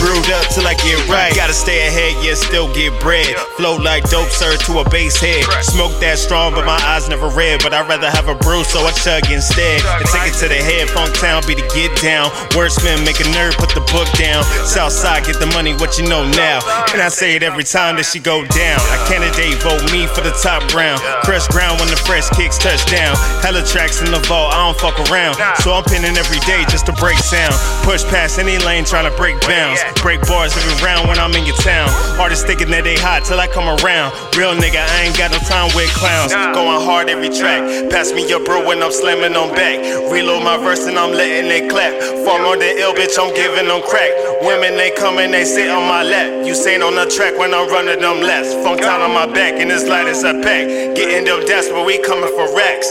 Brewed 0.03 0.35
up 0.35 0.43
till 0.51 0.67
I 0.67 0.75
get 0.83 0.99
right. 1.07 1.31
Gotta 1.31 1.55
stay 1.55 1.87
ahead, 1.87 2.19
yeah, 2.27 2.35
still 2.35 2.67
get 2.75 2.91
bread. 2.99 3.39
Flow 3.55 3.79
like 3.79 4.03
dope, 4.11 4.35
sir, 4.35 4.59
to 4.67 4.83
a 4.83 4.85
base 4.91 5.15
head. 5.15 5.47
Smoke 5.63 5.95
that 6.03 6.19
strong, 6.19 6.59
but 6.59 6.67
my 6.67 6.75
eyes 6.83 7.07
never 7.09 7.31
red. 7.31 7.63
But 7.63 7.71
I'd 7.71 7.87
rather 7.87 8.11
have 8.11 8.27
a 8.27 8.35
brew, 8.35 8.67
so 8.67 8.83
I 8.83 8.91
chug 8.91 9.31
instead. 9.31 9.79
And 9.79 10.07
take 10.11 10.35
it 10.35 10.37
to 10.43 10.51
the 10.51 10.59
head, 10.59 10.91
Funk 10.91 11.15
Town 11.15 11.47
be 11.47 11.55
the 11.55 11.63
get 11.71 11.95
down. 12.03 12.35
Wordsman, 12.59 13.07
make 13.07 13.23
a 13.23 13.29
nerd, 13.31 13.55
put 13.63 13.71
the 13.79 13.85
book 13.95 14.11
down. 14.19 14.43
Southside, 14.67 15.23
get 15.23 15.39
the 15.39 15.47
money, 15.55 15.71
what 15.79 15.95
you 15.95 16.05
know 16.11 16.27
now. 16.35 16.59
And 16.91 16.99
I 16.99 17.07
say 17.07 17.39
it 17.39 17.47
every 17.47 17.63
time 17.63 17.95
that 18.03 18.11
she 18.11 18.19
go 18.19 18.43
down. 18.43 18.83
A 18.91 18.99
candidate 19.07 19.63
vote 19.63 19.87
me 19.95 20.11
for 20.11 20.27
the 20.27 20.35
top 20.43 20.67
round. 20.75 20.99
Fresh 21.23 21.47
ground 21.55 21.79
when 21.79 21.87
the 21.87 22.01
fresh 22.03 22.27
kicks 22.35 22.59
touchdown. 22.59 23.15
Hella 23.39 23.63
tracks 23.63 24.03
in 24.03 24.11
the 24.11 24.19
vault, 24.27 24.51
I 24.51 24.67
don't 24.67 24.79
fuck 24.83 24.99
around. 25.07 25.39
So 25.63 25.71
I'm 25.71 25.87
pinning 25.87 26.19
every 26.19 26.43
day 26.43 26.67
just 26.67 26.91
to 26.91 26.95
break 26.99 27.23
sound. 27.23 27.55
Push 27.87 28.03
past 28.11 28.43
any 28.43 28.59
lane 28.67 28.83
trying 28.83 29.07
to 29.07 29.15
break 29.15 29.39
bounds. 29.47 29.79
Break 30.01 30.22
bars 30.26 30.57
every 30.57 30.78
round 30.84 31.09
when 31.09 31.18
I'm 31.18 31.34
in 31.34 31.45
your 31.45 31.57
town. 31.61 31.90
Artists 32.18 32.45
thinking 32.45 32.70
that 32.70 32.84
they 32.84 32.97
hot 32.97 33.24
till 33.24 33.38
I 33.38 33.47
come 33.47 33.68
around. 33.68 34.14
Real 34.34 34.55
nigga, 34.57 34.80
I 34.80 35.07
ain't 35.07 35.18
got 35.18 35.30
no 35.30 35.38
time 35.45 35.68
with 35.76 35.90
clowns. 35.95 36.32
Going 36.32 36.80
hard 36.82 37.09
every 37.09 37.28
track. 37.28 37.62
Pass 37.90 38.12
me 38.12 38.26
your 38.26 38.43
brew 38.43 38.66
when 38.66 38.82
I'm 38.82 38.90
slamming 38.90 39.36
on 39.36 39.55
back. 39.55 39.78
Reload 40.11 40.43
my 40.43 40.57
verse 40.57 40.86
and 40.86 40.99
I'm 40.99 41.12
letting 41.12 41.51
it 41.51 41.70
clap. 41.70 41.93
Form 42.24 42.43
on 42.49 42.59
the 42.59 42.70
ill 42.80 42.95
bitch, 42.95 43.14
I'm 43.18 43.34
giving 43.34 43.68
them 43.68 43.82
crack. 43.82 44.11
Women 44.43 44.74
they 44.76 44.90
come 44.90 45.18
and 45.18 45.32
they 45.32 45.45
sit 45.45 45.70
on 45.70 45.86
my 45.86 46.03
lap. 46.03 46.47
You 46.47 46.55
ain't 46.55 46.82
on 46.82 46.95
the 46.95 47.07
track 47.07 47.38
when 47.38 47.55
I'm 47.55 47.68
running 47.68 48.01
them 48.01 48.22
laps. 48.22 48.55
Funk 48.64 48.80
town 48.80 49.03
on 49.03 49.14
my 49.14 49.26
back 49.26 49.61
and 49.61 49.70
it's 49.70 49.86
light 49.86 50.07
as 50.07 50.24
a 50.24 50.34
pack. 50.43 50.97
Getting 50.97 51.24
them 51.24 51.45
desperate, 51.47 51.84
we 51.84 52.03
coming 52.03 52.30
for 52.34 52.49
racks. 52.57 52.90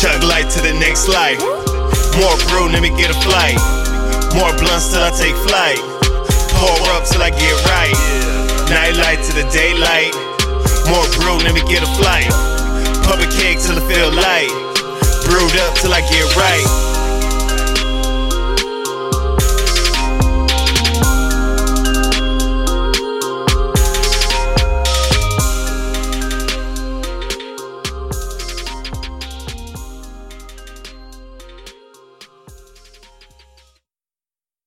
Chug 0.00 0.22
light 0.24 0.50
to 0.50 0.60
the 0.60 0.74
next 0.80 1.08
life. 1.08 1.38
More 2.18 2.36
brew, 2.50 2.68
let 2.68 2.82
me 2.82 2.90
get 2.96 3.10
a 3.10 3.18
flight. 3.20 3.93
More 4.34 4.52
blunts 4.58 4.90
till 4.90 5.02
I 5.02 5.10
take 5.14 5.38
flight. 5.46 5.78
Pour 6.58 6.74
up 6.94 7.06
till 7.06 7.22
I 7.22 7.30
get 7.30 7.54
right. 7.70 7.96
Night 8.68 8.98
light 8.98 9.22
to 9.26 9.32
the 9.32 9.46
daylight. 9.54 10.14
More 10.90 11.06
brew, 11.16 11.38
let 11.46 11.54
me 11.54 11.62
get 11.70 11.82
a 11.82 11.90
flight. 11.94 12.30
A 13.14 13.26
cake 13.30 13.62
till 13.62 13.78
it 13.78 13.86
feel 13.86 14.10
light. 14.10 14.50
Brewed 15.24 15.56
up 15.64 15.74
till 15.78 15.94
I 15.94 16.00
get 16.10 16.26
right. 16.36 17.03